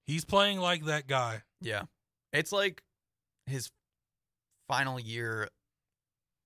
He's 0.05 0.25
playing 0.25 0.59
like 0.59 0.86
that 0.86 1.07
guy. 1.07 1.43
Yeah. 1.61 1.84
It's 2.34 2.51
like 2.51 2.84
his 3.45 3.71
final 4.67 4.99
year 4.99 5.49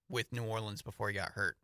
with 0.09 0.31
New 0.31 0.43
Orleans 0.43 0.81
before 0.81 1.07
he 1.09 1.15
got 1.15 1.31
hurt. 1.31 1.57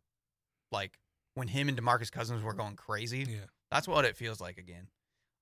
Like 0.72 0.98
when 1.34 1.48
him 1.48 1.68
and 1.68 1.78
DeMarcus 1.80 2.10
Cousins 2.10 2.42
were 2.42 2.52
going 2.54 2.76
crazy. 2.76 3.24
Yeah. 3.28 3.46
That's 3.70 3.86
what 3.88 4.04
it 4.04 4.16
feels 4.16 4.40
like 4.40 4.58
again. 4.58 4.88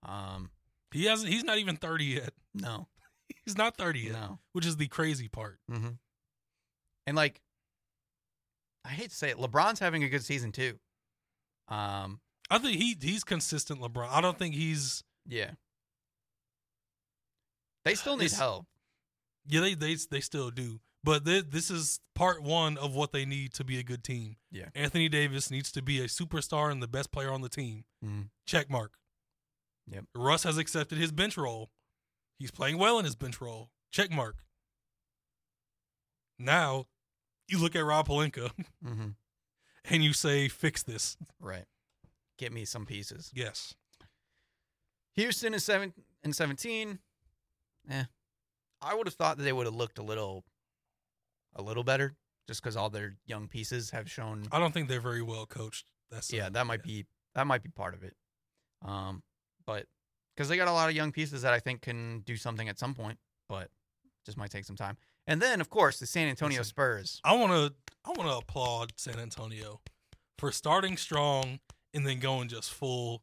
Um 0.04 0.50
He 0.92 1.04
hasn't 1.06 1.32
he's 1.32 1.44
not 1.44 1.58
even 1.58 1.76
30 1.76 2.04
yet. 2.04 2.32
no. 2.54 2.88
He's 3.46 3.56
not 3.56 3.76
30 3.78 4.00
yet, 4.00 4.12
No. 4.12 4.38
which 4.52 4.66
is 4.66 4.76
the 4.76 4.88
crazy 4.88 5.28
part. 5.28 5.58
Mm-hmm. 5.70 5.88
And 7.06 7.16
like, 7.16 7.40
I 8.84 8.90
hate 8.90 9.10
to 9.10 9.16
say 9.16 9.30
it, 9.30 9.38
LeBron's 9.38 9.78
having 9.78 10.04
a 10.04 10.08
good 10.08 10.24
season 10.24 10.52
too. 10.52 10.78
Um, 11.68 12.20
I 12.50 12.58
think 12.58 12.78
he 12.78 12.96
he's 13.00 13.24
consistent 13.24 13.80
LeBron. 13.80 14.08
I 14.10 14.20
don't 14.20 14.38
think 14.38 14.54
he's 14.54 15.02
yeah. 15.26 15.52
They 17.84 17.94
still 17.94 18.16
need 18.16 18.32
help. 18.32 18.66
yeah 19.46 19.60
they 19.60 19.74
they 19.74 19.94
they 20.10 20.20
still 20.20 20.50
do. 20.50 20.80
But 21.04 21.24
th- 21.24 21.46
this 21.50 21.68
is 21.70 21.98
part 22.14 22.42
one 22.44 22.78
of 22.78 22.94
what 22.94 23.10
they 23.10 23.24
need 23.24 23.52
to 23.54 23.64
be 23.64 23.78
a 23.78 23.82
good 23.82 24.04
team. 24.04 24.36
Yeah. 24.52 24.68
Anthony 24.74 25.08
Davis 25.08 25.50
needs 25.50 25.72
to 25.72 25.82
be 25.82 26.00
a 26.00 26.04
superstar 26.04 26.70
and 26.70 26.80
the 26.80 26.86
best 26.86 27.10
player 27.10 27.32
on 27.32 27.40
the 27.40 27.48
team. 27.48 27.84
Mhm. 28.04 28.28
Check 28.46 28.70
mark. 28.70 28.92
Yep. 29.88 30.04
Russ 30.14 30.44
has 30.44 30.58
accepted 30.58 30.98
his 30.98 31.10
bench 31.10 31.36
role. 31.36 31.70
He's 32.38 32.52
playing 32.52 32.78
well 32.78 33.00
in 33.00 33.04
his 33.04 33.16
bench 33.16 33.40
role. 33.40 33.70
Check 33.90 34.12
mark. 34.12 34.44
Now, 36.38 36.86
you 37.48 37.58
look 37.58 37.74
at 37.76 37.84
Rob 37.84 38.06
Pelinka 38.08 38.50
Mm-hmm. 38.84 39.08
And 39.90 40.02
you 40.02 40.12
say, 40.12 40.48
"Fix 40.48 40.82
this." 40.82 41.16
Right. 41.40 41.64
Get 42.38 42.52
me 42.52 42.64
some 42.64 42.86
pieces. 42.86 43.30
Yes. 43.34 43.74
Houston 45.14 45.54
is 45.54 45.64
seven 45.64 45.92
and 46.22 46.34
seventeen. 46.34 46.98
Eh. 47.90 48.04
I 48.80 48.94
would 48.94 49.06
have 49.06 49.14
thought 49.14 49.36
that 49.36 49.44
they 49.44 49.52
would 49.52 49.66
have 49.66 49.74
looked 49.74 49.98
a 49.98 50.02
little, 50.02 50.44
a 51.54 51.62
little 51.62 51.84
better, 51.84 52.14
just 52.48 52.62
because 52.62 52.76
all 52.76 52.90
their 52.90 53.16
young 53.26 53.48
pieces 53.48 53.90
have 53.90 54.10
shown. 54.10 54.44
I 54.50 54.58
don't 54.58 54.72
think 54.72 54.88
they're 54.88 55.00
very 55.00 55.22
well 55.22 55.46
coached. 55.46 55.86
That's 56.10 56.32
yeah, 56.32 56.48
that 56.50 56.66
might 56.66 56.82
be 56.82 57.06
that 57.34 57.46
might 57.46 57.62
be 57.62 57.70
part 57.70 57.94
of 57.94 58.02
it. 58.02 58.14
Um, 58.84 59.22
but 59.66 59.86
because 60.34 60.48
they 60.48 60.56
got 60.56 60.68
a 60.68 60.72
lot 60.72 60.88
of 60.88 60.96
young 60.96 61.12
pieces 61.12 61.42
that 61.42 61.52
I 61.52 61.60
think 61.60 61.82
can 61.82 62.20
do 62.20 62.36
something 62.36 62.68
at 62.68 62.78
some 62.78 62.94
point, 62.94 63.18
but 63.48 63.68
just 64.24 64.38
might 64.38 64.50
take 64.50 64.64
some 64.64 64.76
time. 64.76 64.96
And 65.26 65.40
then, 65.40 65.60
of 65.60 65.70
course, 65.70 65.98
the 65.98 66.06
San 66.06 66.28
Antonio 66.28 66.58
Listen. 66.58 66.70
Spurs. 66.70 67.20
I 67.24 67.34
want 67.34 67.52
to 67.52 67.72
I 68.04 68.10
want 68.10 68.30
to 68.30 68.36
applaud 68.36 68.92
San 68.96 69.18
Antonio 69.18 69.80
for 70.38 70.50
starting 70.50 70.96
strong 70.96 71.60
and 71.94 72.06
then 72.06 72.18
going 72.18 72.48
just 72.48 72.72
full. 72.72 73.22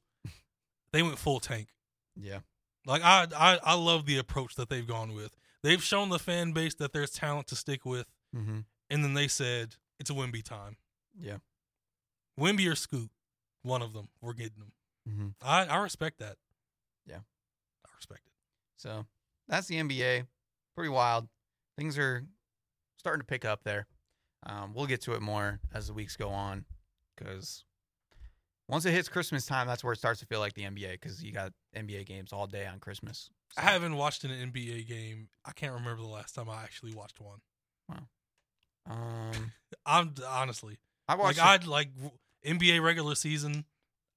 They 0.91 1.03
went 1.03 1.17
full 1.19 1.39
tank. 1.39 1.67
Yeah, 2.15 2.39
Like 2.85 3.01
I, 3.03 3.27
I 3.35 3.59
I 3.63 3.73
love 3.75 4.05
the 4.05 4.17
approach 4.17 4.55
that 4.55 4.69
they've 4.69 4.87
gone 4.87 5.13
with. 5.13 5.35
They've 5.63 5.81
shown 5.83 6.09
the 6.09 6.19
fan 6.19 6.51
base 6.51 6.73
that 6.75 6.93
there's 6.93 7.11
talent 7.11 7.47
to 7.47 7.55
stick 7.55 7.85
with, 7.85 8.07
mm-hmm. 8.35 8.59
and 8.89 9.03
then 9.03 9.13
they 9.13 9.27
said 9.27 9.75
it's 9.99 10.09
a 10.09 10.13
Wemby 10.13 10.43
time. 10.43 10.77
yeah, 11.19 11.37
Wemby 12.39 12.69
or 12.69 12.75
Scoot, 12.75 13.09
one 13.63 13.81
of 13.81 13.93
them. 13.93 14.09
We're 14.21 14.33
getting 14.33 14.59
them. 14.59 14.71
mm-hmm. 15.09 15.27
I 15.41 15.65
I 15.65 15.77
respect 15.77 16.19
that. 16.19 16.37
Yeah. 17.05 17.19
I 17.85 17.89
respect 17.95 18.21
it. 18.25 18.33
So 18.77 19.05
that's 19.47 19.67
the 19.67 19.75
NBA. 19.75 20.25
Pretty 20.75 20.89
wild. 20.89 21.27
Things 21.77 21.97
are 21.97 22.23
starting 22.97 23.21
to 23.21 23.25
pick 23.25 23.45
up 23.45 23.63
there. 23.63 23.87
Um, 24.45 24.73
we'll 24.73 24.85
get 24.85 25.01
to 25.01 25.13
it 25.13 25.21
more 25.21 25.59
as 25.73 25.87
the 25.87 25.93
weeks 25.93 26.15
go 26.15 26.29
on 26.29 26.65
because 27.17 27.65
once 28.69 28.85
it 28.85 28.91
hits 28.91 29.09
Christmas 29.09 29.45
time, 29.45 29.67
that's 29.67 29.83
where 29.83 29.93
it 29.93 29.97
starts 29.97 30.19
to 30.21 30.25
feel 30.25 30.39
like 30.39 30.53
the 30.53 30.63
NBA 30.63 30.93
because 30.93 31.23
you 31.23 31.31
got 31.31 31.51
NBA 31.75 32.05
games 32.05 32.31
all 32.31 32.47
day 32.47 32.65
on 32.65 32.79
Christmas. 32.79 33.29
I 33.57 33.61
haven't 33.61 33.95
watched 33.95 34.23
an 34.23 34.31
NBA 34.31 34.87
game. 34.87 35.27
I 35.45 35.51
can't 35.51 35.73
remember 35.73 36.01
the 36.01 36.07
last 36.07 36.35
time 36.35 36.49
I 36.49 36.63
actually 36.63 36.93
watched 36.93 37.19
one. 37.19 37.39
Wow. 37.89 38.07
Um, 38.89 39.51
I'm 39.85 40.13
honestly 40.27 40.77
I 41.07 41.15
watched. 41.15 41.39
like 41.39 41.47
I'd 41.47 41.67
like 41.67 41.89
NBA 42.45 42.81
regular 42.83 43.15
season. 43.15 43.65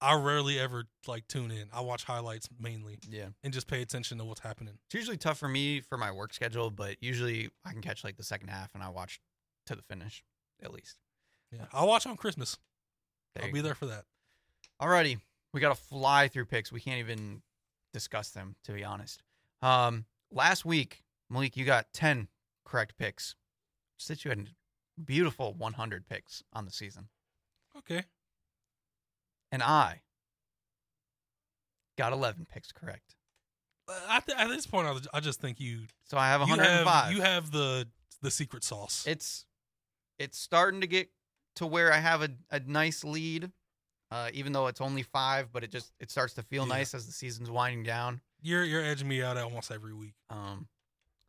I 0.02 0.14
rarely 0.14 0.58
ever 0.58 0.84
like 1.06 1.26
tune 1.28 1.50
in. 1.50 1.68
I 1.72 1.80
watch 1.80 2.04
highlights 2.04 2.48
mainly 2.58 2.98
yeah, 3.08 3.28
and 3.44 3.52
just 3.52 3.66
pay 3.68 3.82
attention 3.82 4.18
to 4.18 4.24
what's 4.24 4.40
happening. 4.40 4.74
it's 4.86 4.94
usually 4.94 5.16
tough 5.16 5.38
for 5.38 5.48
me 5.48 5.80
for 5.80 5.96
my 5.96 6.10
work 6.10 6.32
schedule, 6.34 6.70
but 6.70 6.96
usually 7.00 7.50
I 7.64 7.72
can 7.72 7.80
catch 7.82 8.02
like 8.04 8.16
the 8.16 8.22
second 8.24 8.48
half 8.48 8.74
and 8.74 8.82
I 8.82 8.88
watch 8.88 9.20
to 9.66 9.76
the 9.76 9.82
finish 9.82 10.24
at 10.62 10.72
least. 10.72 10.96
Yeah, 11.52 11.66
I'll 11.72 11.86
watch 11.88 12.06
on 12.06 12.16
Christmas. 12.16 12.58
There 13.34 13.44
I'll 13.44 13.52
be 13.52 13.60
go. 13.60 13.64
there 13.66 13.74
for 13.74 13.86
that. 13.86 14.04
Alrighty, 14.80 15.20
we 15.54 15.60
got 15.60 15.74
to 15.74 15.80
fly 15.80 16.28
through 16.28 16.46
picks. 16.46 16.72
We 16.72 16.80
can't 16.80 16.98
even 16.98 17.42
discuss 17.92 18.30
them, 18.30 18.56
to 18.64 18.72
be 18.72 18.82
honest. 18.84 19.22
Um, 19.60 20.06
last 20.30 20.64
week, 20.64 21.02
Malik, 21.30 21.56
you 21.56 21.64
got 21.64 21.92
ten 21.92 22.28
correct 22.64 22.96
picks. 22.98 23.34
Since 23.98 24.24
you 24.24 24.30
had 24.30 24.48
beautiful 25.04 25.54
100 25.54 26.08
picks 26.08 26.42
on 26.52 26.64
the 26.64 26.72
season, 26.72 27.08
Okay. 27.78 28.02
And 29.52 29.62
I 29.62 30.00
got 31.98 32.12
11 32.12 32.46
picks 32.52 32.72
correct. 32.72 33.14
Uh, 33.88 33.92
At, 34.08 34.26
th- 34.26 34.38
at 34.38 34.48
this 34.48 34.66
point, 34.66 34.88
I, 34.88 35.16
I 35.16 35.20
just 35.20 35.40
think 35.40 35.60
you 35.60 35.82
So 36.04 36.16
I 36.18 36.28
have 36.28 36.40
you 36.42 36.48
105. 36.48 36.86
have 37.04 37.12
you 37.12 37.20
have 37.22 37.50
the 37.52 37.86
the 38.22 38.30
secret 38.30 38.62
sauce. 38.64 39.04
it's 39.06 39.46
it's 40.18 40.38
starting 40.38 40.80
to 40.80 40.86
get 40.86 41.08
to 41.56 41.66
where 41.66 41.92
I 41.92 41.98
have 41.98 42.22
a, 42.22 42.28
a 42.50 42.60
nice 42.60 43.02
lead, 43.04 43.50
uh, 44.12 44.30
even 44.32 44.52
though 44.52 44.68
it's 44.68 44.80
only 44.80 45.02
five. 45.02 45.52
But 45.52 45.64
it 45.64 45.70
just 45.72 45.92
it 46.00 46.10
starts 46.10 46.34
to 46.34 46.42
feel 46.42 46.62
Yeah. 46.62 46.74
nice 46.76 46.94
as 46.94 47.06
the 47.06 47.12
season's 47.12 47.50
winding 47.50 47.82
down. 47.82 48.20
you're 48.40 48.64
you're 48.64 48.82
edging 48.84 49.08
me 49.08 49.22
out 49.22 49.36
almost 49.36 49.70
every 49.72 49.92
week. 49.92 50.14
Um, 50.30 50.68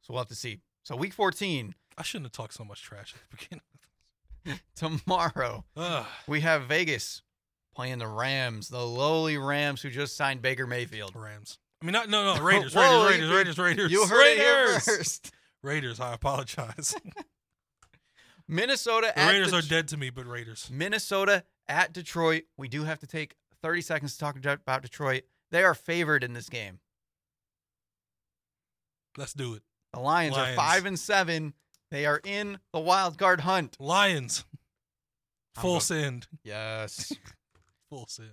so 0.01 0.13
we'll 0.13 0.21
have 0.21 0.27
to 0.29 0.35
see. 0.35 0.59
So 0.83 0.95
week 0.95 1.13
14 1.13 1.73
I 1.97 2.03
shouldn't 2.03 2.25
have 2.27 2.31
talked 2.33 2.53
so 2.53 2.63
much 2.63 2.81
trash 2.83 3.13
at 3.15 3.21
the 3.31 3.37
beginning. 4.45 4.59
tomorrow. 4.75 5.63
Ugh. 5.75 6.05
We 6.27 6.41
have 6.41 6.63
Vegas 6.65 7.21
playing 7.75 7.99
the 7.99 8.07
Rams, 8.07 8.69
the 8.69 8.85
lowly 8.85 9.37
Rams 9.37 9.81
who 9.81 9.89
just 9.89 10.15
signed 10.15 10.41
Baker 10.41 10.67
Mayfield. 10.67 11.13
Rams. 11.15 11.57
I 11.81 11.85
mean, 11.85 11.93
not 11.93 12.09
no 12.09 12.33
no 12.35 12.41
Raiders 12.43 12.73
Whoa, 12.75 13.05
Raiders 13.07 13.29
you- 13.29 13.35
Raiders 13.35 13.57
Raiders 13.57 13.57
Raiders. 13.59 13.91
You 13.91 14.05
heard 14.07 14.25
it 14.27 14.37
here 14.37 14.65
Raiders! 14.67 14.85
first. 14.85 15.31
Raiders. 15.61 15.99
I 15.99 16.13
apologize. 16.13 16.95
Minnesota 18.47 19.11
the 19.15 19.19
at 19.19 19.31
Raiders 19.31 19.51
Det- 19.51 19.57
are 19.57 19.61
dead 19.67 19.87
to 19.89 19.97
me, 19.97 20.09
but 20.09 20.25
Raiders. 20.27 20.69
Minnesota 20.71 21.43
at 21.67 21.93
Detroit. 21.93 22.43
We 22.57 22.67
do 22.67 22.83
have 22.83 22.99
to 22.99 23.07
take 23.07 23.35
30 23.61 23.81
seconds 23.81 24.13
to 24.13 24.19
talk 24.19 24.37
about 24.37 24.81
Detroit. 24.81 25.23
They 25.51 25.63
are 25.63 25.73
favored 25.73 26.23
in 26.23 26.33
this 26.33 26.49
game. 26.49 26.79
Let's 29.17 29.33
do 29.33 29.53
it. 29.53 29.61
The 29.93 29.99
Lions, 29.99 30.35
Lions. 30.35 30.53
are 30.53 30.55
five 30.55 30.85
and 30.85 30.99
seven. 30.99 31.53
They 31.91 32.05
are 32.07 32.19
in 32.23 32.57
the 32.73 32.79
wild 32.79 33.17
card 33.17 33.41
hunt. 33.41 33.77
Lions. 33.79 34.43
Full 35.55 35.79
send. 35.79 36.27
Yes, 36.43 37.13
Full 37.93 38.07
send. 38.07 38.29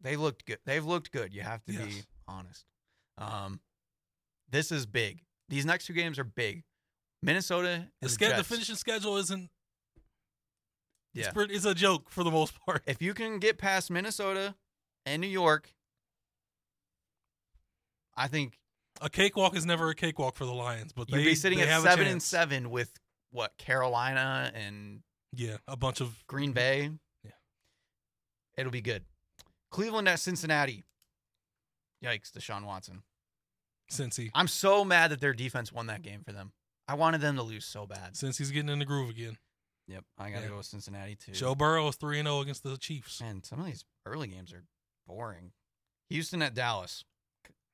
they 0.00 0.16
looked 0.16 0.44
good. 0.46 0.58
They've 0.64 0.84
looked 0.84 1.10
good. 1.12 1.32
You 1.34 1.42
have 1.42 1.64
to 1.64 1.72
be 1.72 2.02
honest. 2.28 2.64
Um, 3.18 3.60
this 4.50 4.70
is 4.70 4.86
big. 4.86 5.22
These 5.48 5.64
next 5.66 5.86
two 5.86 5.92
games 5.94 6.18
are 6.18 6.24
big. 6.24 6.62
Minnesota 7.22 7.68
and 7.70 7.84
The, 8.00 8.06
the, 8.06 8.08
ske- 8.08 8.36
the 8.36 8.44
finishing 8.44 8.76
schedule 8.76 9.16
isn't. 9.16 9.50
It's, 11.14 11.26
Yeah. 11.26 11.32
pretty, 11.32 11.54
it's 11.54 11.64
a 11.64 11.74
joke 11.74 12.10
for 12.10 12.22
the 12.24 12.30
most 12.30 12.54
part. 12.66 12.82
If 12.86 13.00
you 13.02 13.14
can 13.14 13.38
get 13.38 13.56
past 13.58 13.90
Minnesota 13.90 14.54
and 15.06 15.20
New 15.20 15.28
York, 15.28 15.72
I 18.16 18.28
think 18.28 18.58
A 19.00 19.08
cakewalk 19.10 19.56
is 19.56 19.66
never 19.66 19.88
a 19.90 19.94
cakewalk 19.94 20.36
for 20.36 20.44
the 20.44 20.52
Lions, 20.54 20.92
but 20.92 21.10
you'd 21.10 21.18
they 21.18 21.24
be 21.24 21.34
sitting 21.34 21.60
at 21.60 21.82
seven 21.82 22.06
and 22.06 22.22
seven 22.22 22.70
with 22.70 22.92
what 23.32 23.56
Carolina 23.58 24.52
and 24.54 25.00
Yeah, 25.32 25.56
a 25.66 25.76
bunch 25.76 26.00
of 26.00 26.24
Green 26.26 26.52
Bay. 26.52 26.90
It'll 28.56 28.72
be 28.72 28.80
good. 28.80 29.02
Cleveland 29.70 30.08
at 30.08 30.20
Cincinnati. 30.20 30.84
Yikes, 32.04 32.30
Deshaun 32.32 32.64
Watson. 32.64 33.02
Cincy. 33.90 34.30
I'm 34.34 34.48
so 34.48 34.84
mad 34.84 35.10
that 35.10 35.20
their 35.20 35.32
defense 35.32 35.72
won 35.72 35.86
that 35.86 36.02
game 36.02 36.22
for 36.24 36.32
them. 36.32 36.52
I 36.88 36.94
wanted 36.94 37.20
them 37.20 37.36
to 37.36 37.42
lose 37.42 37.64
so 37.64 37.86
bad. 37.86 38.16
Since 38.16 38.38
he's 38.38 38.50
getting 38.50 38.68
in 38.68 38.78
the 38.78 38.84
groove 38.84 39.10
again. 39.10 39.38
Yep, 39.88 40.04
I 40.18 40.30
got 40.30 40.36
to 40.38 40.42
Yeah. 40.44 40.48
go 40.48 40.56
with 40.58 40.66
Cincinnati 40.66 41.16
too. 41.16 41.32
Joe 41.32 41.54
Burrow 41.54 41.88
is 41.88 41.96
three 41.96 42.18
and 42.18 42.26
zero 42.26 42.40
against 42.40 42.62
the 42.62 42.76
Chiefs. 42.78 43.20
Man, 43.20 43.42
some 43.42 43.60
of 43.60 43.66
these 43.66 43.84
early 44.06 44.28
games 44.28 44.52
are 44.52 44.64
boring. 45.06 45.52
Houston 46.10 46.40
at 46.42 46.54
Dallas. 46.54 47.04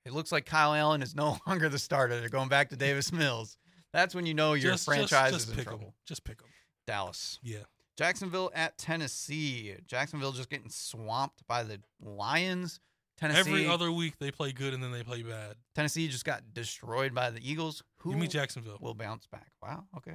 It 0.05 0.13
looks 0.13 0.33
like 0.33 0.47
Kyle 0.47 0.75
Allen 0.75 1.03
is 1.03 1.15
no 1.15 1.39
longer 1.47 1.69
the 1.69 1.79
starter. 1.79 2.19
They're 2.19 2.29
going 2.29 2.49
back 2.49 2.71
to 2.71 2.77
Davis 2.77 3.13
Mills. 3.13 3.59
That's 3.93 4.15
when 4.15 4.27
you 4.27 4.35
know 4.35 4.55
your 4.55 4.77
franchise 4.77 5.35
is 5.35 5.49
in 5.49 5.57
pick 5.57 5.65
trouble. 5.67 5.95
Just 6.07 6.25
pick 6.25 6.39
them. 6.39 6.49
Dallas. 6.87 7.39
Yeah. 7.43 7.59
Jacksonville 8.01 8.51
at 8.55 8.79
Tennessee. 8.79 9.75
Jacksonville 9.87 10.33
just 10.33 10.49
getting 10.49 10.71
swamped 10.71 11.47
by 11.47 11.63
the 11.63 11.81
Lions. 12.03 12.81
Tennessee. 13.19 13.41
Every 13.41 13.67
other 13.67 13.93
week 13.93 14.15
they 14.19 14.31
play 14.31 14.53
good 14.53 14.73
and 14.73 14.83
then 14.83 14.91
they 14.91 15.03
play 15.03 15.23
bad. 15.23 15.57
Tennessee 15.75 16.09
just 16.09 16.25
got 16.25 16.55
destroyed 16.55 17.15
by 17.15 17.29
the 17.29 17.47
Eagles. 17.47 17.83
Who 17.99 18.13
Give 18.13 18.19
me 18.19 18.27
Jacksonville. 18.27 18.79
will 18.81 18.95
bounce 18.95 19.27
back? 19.27 19.51
Wow. 19.63 19.85
Okay. 19.99 20.15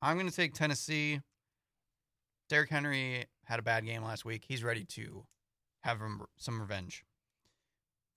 I'm 0.00 0.16
going 0.16 0.30
to 0.30 0.34
take 0.34 0.54
Tennessee. 0.54 1.20
Derrick 2.48 2.70
Henry 2.70 3.26
had 3.44 3.58
a 3.58 3.62
bad 3.62 3.84
game 3.84 4.02
last 4.02 4.24
week. 4.24 4.46
He's 4.48 4.64
ready 4.64 4.84
to 4.84 5.26
have 5.82 6.00
some 6.38 6.62
revenge. 6.62 7.04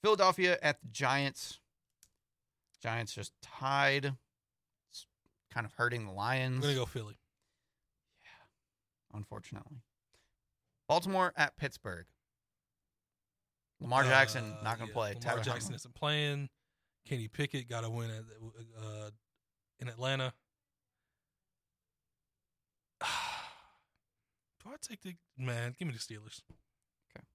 Philadelphia 0.02 0.58
at 0.64 0.80
the 0.80 0.88
Giants. 0.88 1.60
Giants 2.82 3.14
just 3.14 3.34
tied. 3.42 4.14
It's 4.90 5.06
kind 5.54 5.66
of 5.66 5.74
hurting 5.74 6.06
the 6.06 6.14
Lions. 6.14 6.56
I'm 6.56 6.62
Lions. 6.62 6.66
gonna 6.66 6.76
go 6.76 6.86
Philly. 6.86 7.18
Unfortunately. 9.14 9.82
Baltimore 10.88 11.34
at 11.36 11.56
Pittsburgh. 11.58 12.06
Lamar 13.80 14.04
Uh, 14.04 14.08
Jackson 14.08 14.44
not 14.64 14.78
going 14.78 14.88
to 14.88 14.92
yeah, 14.92 14.94
play. 14.94 15.08
Lamar 15.10 15.22
Tyler 15.22 15.38
Jackson 15.44 15.54
Huntley. 15.72 15.76
isn't 15.76 15.96
playing. 15.96 16.50
Kenny 17.06 17.28
Pickett 17.28 17.68
got 17.70 17.84
a 17.84 17.90
win 17.90 18.10
at, 18.12 18.24
uh, 18.82 19.10
in 19.80 19.88
Atlanta. 19.90 20.34
Do 24.64 24.70
I 24.70 24.76
take 24.82 25.02
the 25.02 25.16
man? 25.38 25.76
Give 25.78 25.88
me 25.88 25.94
the 25.94 26.00
Steelers. 26.00 26.42
Okay, 27.16 27.26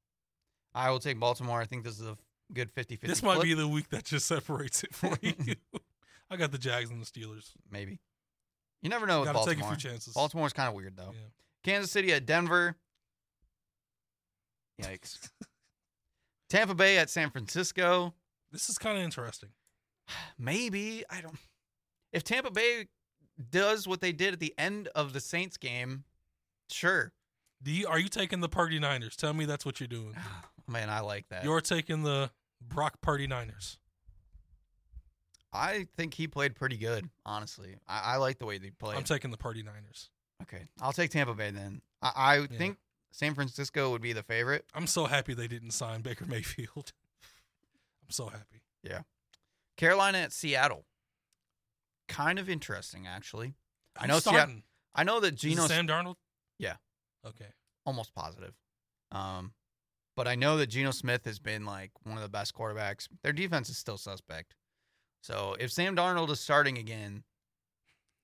I 0.74 0.90
will 0.90 0.98
take 0.98 1.20
Baltimore. 1.20 1.60
I 1.60 1.66
think 1.66 1.84
this 1.84 2.00
is 2.00 2.06
a 2.06 2.16
good 2.52 2.74
50-50 2.74 3.00
This 3.02 3.22
might 3.22 3.34
flip. 3.34 3.44
be 3.44 3.54
the 3.54 3.68
week 3.68 3.90
that 3.90 4.04
just 4.04 4.26
separates 4.28 4.82
it 4.84 4.94
for 4.94 5.18
you. 5.22 5.34
I 6.30 6.36
got 6.36 6.52
the 6.52 6.58
Jags 6.58 6.90
and 6.90 7.00
the 7.02 7.06
Steelers. 7.06 7.52
maybe. 7.70 8.00
You 8.80 8.88
never 8.88 9.06
know 9.06 9.20
with 9.20 9.32
Got 9.32 9.40
to 9.44 9.48
take 9.50 9.58
a 9.58 9.60
Baltimore. 9.60 9.76
few 9.76 9.90
chances. 9.90 10.14
Baltimore's 10.14 10.52
kind 10.52 10.68
of 10.68 10.74
weird 10.74 10.96
though. 10.96 11.10
Yeah. 11.12 11.28
Kansas 11.64 11.90
City 11.90 12.12
at 12.12 12.26
Denver. 12.26 12.76
Yikes. 14.82 15.30
Tampa 16.48 16.74
Bay 16.74 16.98
at 16.98 17.10
San 17.10 17.30
Francisco. 17.30 18.14
This 18.52 18.68
is 18.68 18.78
kind 18.78 18.96
of 18.96 19.04
interesting. 19.04 19.50
Maybe 20.38 21.04
I 21.10 21.20
don't. 21.20 21.36
If 22.12 22.24
Tampa 22.24 22.50
Bay 22.50 22.86
does 23.50 23.86
what 23.86 24.00
they 24.00 24.12
did 24.12 24.34
at 24.34 24.40
the 24.40 24.54
end 24.56 24.88
of 24.94 25.12
the 25.12 25.20
Saints 25.20 25.56
game, 25.56 26.04
sure. 26.70 27.12
Do 27.62 27.70
you, 27.72 27.86
are 27.88 27.98
you 27.98 28.08
taking 28.08 28.40
the 28.40 28.48
Purdy 28.48 28.78
Niners? 28.78 29.16
Tell 29.16 29.34
me 29.34 29.44
that's 29.44 29.66
what 29.66 29.80
you're 29.80 29.88
doing. 29.88 30.14
Man, 30.68 30.90
I 30.90 31.00
like 31.00 31.28
that. 31.30 31.44
You're 31.44 31.60
taking 31.60 32.02
the 32.02 32.30
Brock 32.60 33.00
Purdy 33.00 33.26
Niners. 33.26 33.78
I 35.52 35.86
think 35.96 36.14
he 36.14 36.28
played 36.28 36.54
pretty 36.54 36.76
good. 36.76 37.08
Honestly, 37.24 37.76
I, 37.88 38.14
I 38.14 38.16
like 38.16 38.38
the 38.38 38.44
way 38.46 38.58
they 38.58 38.70
played. 38.70 38.96
I'm 38.96 39.04
taking 39.04 39.30
the 39.30 39.38
Purdy 39.38 39.62
Niners. 39.62 40.10
Okay, 40.42 40.64
I'll 40.80 40.92
take 40.92 41.10
Tampa 41.10 41.34
Bay 41.34 41.50
then. 41.50 41.82
I, 42.02 42.12
I 42.16 42.36
Yeah. 42.38 42.46
think 42.58 42.78
San 43.12 43.34
Francisco 43.34 43.90
would 43.90 44.02
be 44.02 44.12
the 44.12 44.22
favorite. 44.22 44.64
I'm 44.74 44.86
so 44.86 45.06
happy 45.06 45.34
they 45.34 45.48
didn't 45.48 45.70
sign 45.72 46.02
Baker 46.02 46.26
Mayfield. 46.26 46.92
I'm 48.02 48.10
so 48.10 48.26
happy. 48.28 48.62
Yeah, 48.82 49.00
Carolina 49.76 50.18
at 50.18 50.32
Seattle. 50.32 50.84
Kind 52.08 52.38
of 52.38 52.48
interesting, 52.48 53.06
actually. 53.06 53.54
I 53.96 54.06
Who's 54.06 54.08
know 54.26 54.32
Seattle- 54.32 54.62
I 54.94 55.04
know 55.04 55.20
that 55.20 55.34
Geno 55.34 55.66
Sam 55.66 55.86
Darnold. 55.86 56.16
Yeah. 56.58 56.76
Okay. 57.26 57.46
almost 57.84 58.14
positive. 58.14 58.54
Um, 59.12 59.52
but 60.16 60.26
I 60.28 60.34
know 60.34 60.56
that 60.58 60.66
Geno 60.68 60.90
Smith 60.90 61.24
has 61.24 61.38
been 61.38 61.64
like 61.64 61.90
one 62.04 62.16
of 62.16 62.22
the 62.22 62.28
best 62.28 62.54
quarterbacks. 62.54 63.08
Their 63.22 63.32
defense 63.32 63.68
is 63.70 63.78
still 63.78 63.96
suspect. 63.98 64.54
So 65.22 65.56
if 65.60 65.70
Sam 65.72 65.94
Darnold 65.96 66.30
is 66.30 66.40
starting 66.40 66.76
again, 66.78 67.24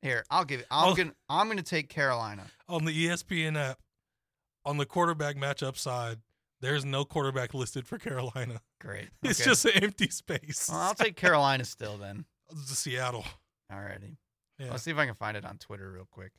here 0.05 0.25
I'll 0.31 0.45
give 0.45 0.61
it. 0.61 0.67
I'm 0.71 0.93
Oh. 0.93 0.95
gonna 0.95 1.15
I'm 1.29 1.49
gonna 1.49 1.63
take 1.63 1.89
Carolina. 1.89 2.47
On 2.69 2.85
the 2.85 2.93
ESPN 3.09 3.57
app, 3.57 3.79
on 4.65 4.77
the 4.77 4.87
quarterback 4.87 5.37
matchup 5.37 5.77
side, 5.77 6.19
there's 6.61 6.85
no 6.85 7.05
quarterback 7.05 7.53
listed 7.55 7.87
for 7.87 7.99
Carolina. 7.99 8.61
Great. 8.81 9.09
It's 9.23 9.45
just 9.45 9.65
an 9.65 9.73
empty 9.83 10.09
space. 10.11 10.69
Well, 10.71 10.81
I'll 10.81 10.95
take 10.95 11.17
Carolina 11.17 11.65
still 11.65 11.97
then. 11.99 12.25
The 12.51 12.75
Seattle. 12.77 13.25
Alrighty. 13.73 14.17
Yeah. 14.59 14.71
Let's 14.71 14.83
see 14.85 14.91
if 14.93 14.99
I 14.99 15.07
can 15.07 15.15
find 15.15 15.37
it 15.37 15.45
on 15.45 15.59
Twitter 15.59 15.91
real 15.91 16.07
quick. 16.11 16.31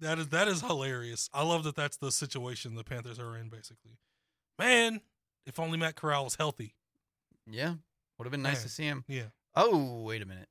That 0.00 0.18
is 0.18 0.28
that 0.28 0.48
is 0.48 0.60
hilarious. 0.60 1.30
I 1.32 1.44
love 1.44 1.62
that 1.64 1.76
that's 1.76 1.96
the 1.96 2.10
situation 2.10 2.74
the 2.74 2.84
Panthers 2.84 3.18
are 3.20 3.36
in. 3.36 3.48
Basically, 3.48 3.98
man, 4.58 5.00
if 5.46 5.60
only 5.60 5.78
Matt 5.78 5.94
Corral 5.94 6.24
was 6.24 6.34
healthy. 6.34 6.74
Yeah, 7.46 7.74
would 8.18 8.24
have 8.24 8.32
been 8.32 8.42
nice 8.42 8.56
Man. 8.58 8.62
to 8.64 8.68
see 8.68 8.84
him. 8.84 9.04
Yeah, 9.08 9.26
Oh, 9.54 10.02
wait 10.02 10.22
a 10.22 10.26
minute. 10.26 10.48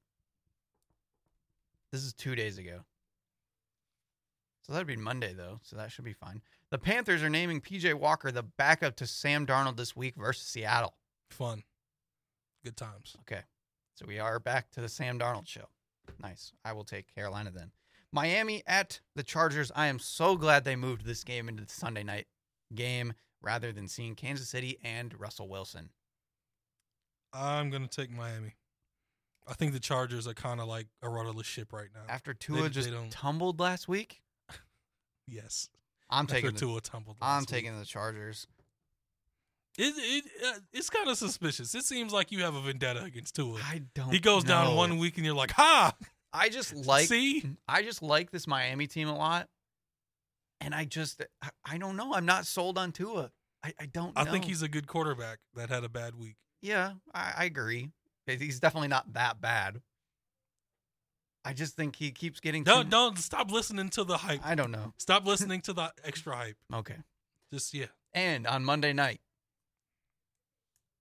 This 1.92 2.04
is 2.04 2.14
two 2.14 2.36
days 2.36 2.58
ago. 2.58 2.82
So 4.64 4.74
that'd 4.74 4.88
be 4.88 4.96
Monday, 4.96 5.34
though. 5.34 5.60
So 5.64 5.76
that 5.76 5.92
should 5.92 6.06
be 6.06 6.14
fine. 6.14 6.42
The 6.70 6.78
Panthers 6.78 7.24
are 7.24 7.30
naming 7.30 7.62
PJ 7.62 7.94
Walker 7.96 8.32
the 8.32 8.44
backup 8.44 8.96
to 8.98 9.08
Sam 9.08 9.46
Darnold 9.46 9.76
this 9.76 9.96
week 9.96 10.16
versus 10.16 10.48
Seattle. 10.48 10.96
fun, 11.30 11.64
good 12.64 12.78
times. 12.78 13.16
Okay. 13.22 13.42
So 13.96 14.06
we 14.08 14.20
are 14.20 14.39
back 14.39 14.72
to 14.72 14.82
the 14.82 14.89
Sam 14.89 15.20
Darnold 15.20 15.48
show. 15.48 15.68
Nice. 16.22 16.54
I 16.64 16.74
will 16.74 16.84
take 16.84 17.14
Carolina 17.14 17.52
then. 17.52 17.72
Miami 18.12 18.64
at 18.68 19.00
the 19.16 19.24
Chargers. 19.24 19.72
I 19.76 19.88
am 19.88 20.00
so 20.00 20.36
glad 20.36 20.64
they 20.64 20.76
moved 20.76 21.06
this 21.06 21.24
game 21.24 21.48
into 21.48 21.64
the 21.64 21.72
Sunday 21.72 22.04
night 22.04 22.28
game 22.74 23.14
rather 23.42 23.72
than 23.72 23.88
seeing 23.88 24.16
Kansas 24.16 24.50
City 24.50 24.80
and 24.84 25.20
Russell 25.20 25.50
Wilson. 25.50 25.89
I'm 27.34 27.70
gonna 27.70 27.88
take 27.88 28.12
Miami. 28.12 28.56
I 29.48 29.54
think 29.54 29.74
the 29.74 29.80
Chargers 29.80 30.28
are 30.28 30.34
kind 30.34 30.60
of 30.60 30.68
like 30.68 30.88
a 31.02 31.10
rudderless 31.10 31.48
ship 31.48 31.74
right 31.74 31.89
now. 31.94 32.02
After 32.08 32.34
Tua 32.34 32.64
they 32.64 32.70
just 32.70 32.92
don't- 32.92 33.12
tumbled 33.12 33.60
last 33.60 33.88
week, 33.88 34.22
yes, 35.28 35.70
I'm 36.10 36.24
after 36.24 36.36
taking 36.36 36.52
the, 36.52 36.60
Tua 36.60 36.82
tumbled. 36.82 37.18
I'm 37.22 37.42
week. 37.42 37.50
taking 37.50 37.78
the 37.80 37.86
Chargers. 37.86 38.48
It, 39.78 39.94
it 39.98 40.26
uh, 40.46 40.60
it's 40.74 40.89
kind 40.89 41.10
of 41.10 41.18
suspicious. 41.18 41.74
It 41.74 41.86
seems 41.86 42.12
like 42.12 42.32
you 42.32 42.44
have 42.44 42.56
a 42.56 42.62
vendetta 42.62 43.04
against 43.04 43.36
Tua. 43.36 43.60
I 43.64 43.84
don't 43.96 44.12
He 44.12 44.20
goes 44.20 44.44
down 44.44 44.76
one 44.76 44.98
week 44.98 45.18
and 45.18 45.26
you're 45.26 45.36
like, 45.36 45.52
ha! 45.52 45.96
I 46.34 46.50
just 46.50 46.76
like 46.76 47.08
See, 47.08 47.44
I 47.68 47.82
just 47.82 48.02
like 48.02 48.32
this 48.32 48.48
Miami 48.48 48.88
team 48.88 49.08
a 49.08 49.18
lot. 49.18 49.48
And 50.60 50.76
I 50.76 50.86
just 50.86 51.24
I, 51.42 51.50
I 51.66 51.78
don't 51.78 51.96
know. 51.96 52.14
I'm 52.14 52.26
not 52.26 52.46
sold 52.46 52.78
on 52.78 52.92
Tua. 52.92 53.32
I, 53.64 53.74
I 53.80 53.86
don't 53.86 54.12
I 54.16 54.26
think 54.26 54.46
he's 54.46 54.62
a 54.62 54.68
good 54.68 54.88
quarterback 54.88 55.39
that 55.56 55.70
had 55.70 55.84
a 55.84 55.89
bad 55.89 56.16
week. 56.16 56.36
Yeah, 56.62 56.94
I, 57.14 57.34
I 57.38 57.46
agree. 57.46 57.89
He's 58.39 58.59
definitely 58.59 58.88
not 58.89 59.13
that 59.13 59.41
bad. 59.41 59.82
I 61.43 61.53
just 61.53 61.75
think 61.75 61.95
he 61.95 62.11
keeps 62.11 62.39
getting 62.39 62.63
Don't 62.63 62.84
too- 62.86 62.89
don't 62.91 63.17
stop 63.17 63.51
listening 63.51 63.89
to 63.91 64.03
the 64.03 64.17
hype. 64.17 64.41
I 64.45 64.53
don't 64.55 64.71
know. 64.71 64.93
Stop 64.97 65.25
listening 65.27 65.61
to 65.61 65.73
the 65.73 65.91
extra 66.03 66.36
hype. 66.36 66.57
Okay. 66.73 66.97
Just 67.51 67.73
yeah. 67.73 67.88
And 68.13 68.45
on 68.45 68.63
Monday 68.63 68.93
night, 68.93 69.21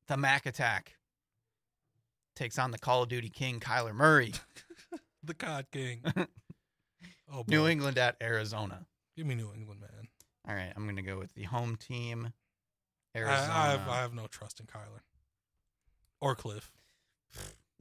the 0.08 0.16
Mac 0.16 0.46
attack 0.46 0.96
takes 2.34 2.58
on 2.58 2.70
the 2.70 2.78
Call 2.78 3.02
of 3.02 3.08
Duty 3.10 3.28
King 3.28 3.60
Kyler 3.60 3.94
Murray. 3.94 4.32
The 5.22 5.34
COD 5.34 5.66
King. 5.70 6.02
Oh, 7.32 7.44
boy. 7.44 7.44
New 7.46 7.66
England 7.68 7.96
at 7.96 8.16
Arizona. 8.20 8.86
Give 9.16 9.24
me 9.24 9.36
New 9.36 9.52
England, 9.54 9.80
man. 9.82 10.08
All 10.48 10.54
right, 10.54 10.72
I'm 10.74 10.84
gonna 10.86 11.02
go 11.02 11.16
with 11.18 11.32
the 11.34 11.44
home 11.44 11.76
team. 11.76 12.32
I, 13.14 13.18
Arizona. 13.18 13.52
I 13.52 13.66
have 13.68 13.88
I 13.88 13.96
have 14.00 14.14
no 14.14 14.26
trust 14.26 14.58
in 14.58 14.66
Kyler 14.66 15.02
or 16.20 16.34
Cliff. 16.34 16.72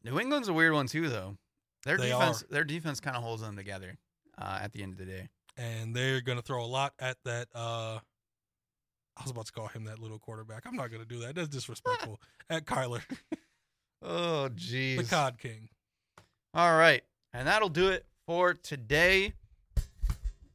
New 0.04 0.20
England's 0.20 0.48
a 0.48 0.54
weird 0.54 0.74
one 0.74 0.88
too, 0.88 1.10
though. 1.10 1.38
Their 1.84 1.98
They 1.98 2.10
defense, 2.10 2.44
are. 2.44 2.48
their 2.52 2.64
defense, 2.64 3.00
kind 3.00 3.16
of 3.18 3.24
holds 3.24 3.42
them 3.42 3.56
together 3.56 3.98
uh, 4.38 4.60
at 4.62 4.72
the 4.74 4.84
end 4.84 4.94
of 4.94 4.98
the 5.00 5.06
day. 5.06 5.28
and 5.58 5.96
they're 5.96 6.22
going 6.22 6.38
to 6.38 6.42
throw 6.44 6.64
a 6.64 6.68
lot 6.68 6.94
at 7.00 7.18
that. 7.26 7.48
Uh, 7.56 8.00
I 9.18 9.22
was 9.24 9.32
about 9.32 9.46
to 9.48 9.52
call 9.52 9.68
him 9.68 9.84
that 9.86 10.00
little 10.00 10.20
quarterback. 10.20 10.66
I'm 10.66 10.76
not 10.76 10.90
going 10.92 11.02
to 11.02 11.08
do 11.08 11.20
that. 11.22 11.36
That's 11.36 11.50
disrespectful. 11.50 12.20
at 12.50 12.66
Kyler, 12.66 13.02
Oh, 14.02 14.50
jeez. 14.56 14.98
the 14.98 15.04
COD 15.04 15.38
King. 15.38 15.70
All 16.54 16.78
right, 16.78 17.04
and 17.34 17.48
that'll 17.48 17.70
do 17.70 17.90
it 17.90 18.06
for 18.26 18.54
today. 18.54 19.34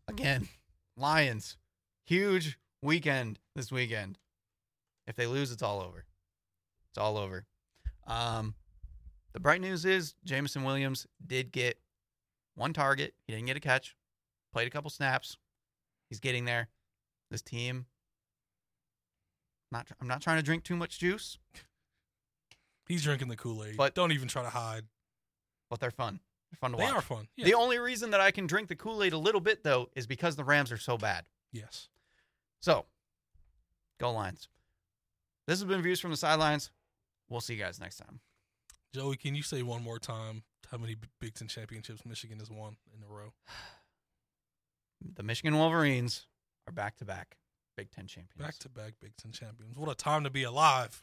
Again, 0.08 0.48
Lions, 0.96 1.56
huge 2.06 2.58
weekend 2.82 3.38
this 3.54 3.70
weekend. 3.72 4.18
If 5.06 5.16
they 5.16 5.26
lose, 5.26 5.52
it's 5.52 5.62
all 5.62 5.80
over. 5.80 6.04
It's 6.90 6.98
all 6.98 7.16
over. 7.18 7.44
Um, 8.06 8.54
the 9.34 9.40
bright 9.40 9.60
news 9.60 9.84
is 9.84 10.14
Jameson 10.24 10.64
Williams 10.64 11.06
did 11.24 11.52
get 11.52 11.78
one 12.54 12.72
target. 12.72 13.14
He 13.26 13.32
didn't 13.34 13.46
get 13.46 13.56
a 13.56 13.60
catch. 13.60 13.96
Played 14.52 14.68
a 14.68 14.70
couple 14.70 14.88
snaps. 14.90 15.36
He's 16.08 16.20
getting 16.20 16.44
there. 16.44 16.68
This 17.30 17.42
team. 17.42 17.86
Not. 19.72 19.88
I'm 20.00 20.06
not 20.08 20.20
trying 20.22 20.36
to 20.36 20.42
drink 20.42 20.62
too 20.64 20.76
much 20.76 20.98
juice, 20.98 21.38
He's 22.88 23.02
drinking 23.02 23.28
the 23.28 23.36
Kool 23.36 23.64
Aid. 23.64 23.76
But- 23.76 23.94
don't 23.94 24.12
even 24.12 24.28
try 24.28 24.42
to 24.42 24.50
hide. 24.50 24.84
but 25.70 25.80
they're 25.80 25.90
fun. 25.90 26.20
They're 26.50 26.58
fun 26.58 26.70
to 26.72 26.76
They 26.76 26.82
watch. 26.84 26.92
They 26.92 26.98
are 26.98 27.00
fun. 27.02 27.28
Yeah. 27.36 27.44
The 27.46 27.54
only 27.54 27.78
reason 27.78 28.10
that 28.10 28.20
I 28.20 28.30
can 28.30 28.46
drink 28.46 28.68
the 28.68 28.76
Kool 28.76 29.02
Aid 29.02 29.12
a 29.14 29.18
little 29.18 29.40
bit 29.40 29.64
though 29.64 29.88
is 29.96 30.06
because 30.06 30.36
the 30.36 30.44
Rams 30.44 30.70
are 30.70 30.76
so 30.78 30.96
bad. 30.98 31.24
yes. 31.52 31.88
So, 32.60 32.86
go 34.00 34.10
Lions. 34.12 34.48
This 35.46 35.58
has 35.60 35.68
been 35.68 35.82
views 35.82 36.00
from 36.00 36.10
the 36.12 36.16
sidelines. 36.16 36.70
We'll 37.28 37.42
see 37.42 37.54
you 37.54 37.60
guys 37.62 37.78
next 37.80 37.96
time. 37.98 38.20
Joey, 38.94 39.16
can 39.16 39.34
you 39.34 39.42
say 39.42 39.62
one 39.62 39.82
more 39.82 39.98
time 39.98 40.44
how 40.70 40.78
many 40.78 40.94
Big 41.20 41.34
Ten 41.34 41.48
championships 41.48 42.06
Michigan 42.06 42.38
has 42.38 42.48
won 42.48 42.76
in 42.96 43.02
a 43.02 43.12
row? 43.12 43.32
The 45.16 45.24
Michigan 45.24 45.58
Wolverines 45.58 46.26
are 46.68 46.72
back 46.72 46.96
to 46.98 47.04
back 47.04 47.36
Big 47.76 47.90
Ten 47.90 48.06
champions. 48.06 48.38
Back 48.38 48.56
to 48.58 48.68
back 48.68 48.92
Big 49.02 49.16
Ten 49.16 49.32
champions. 49.32 49.76
What 49.76 49.90
a 49.90 49.96
time 49.96 50.22
to 50.22 50.30
be 50.30 50.44
alive. 50.44 51.02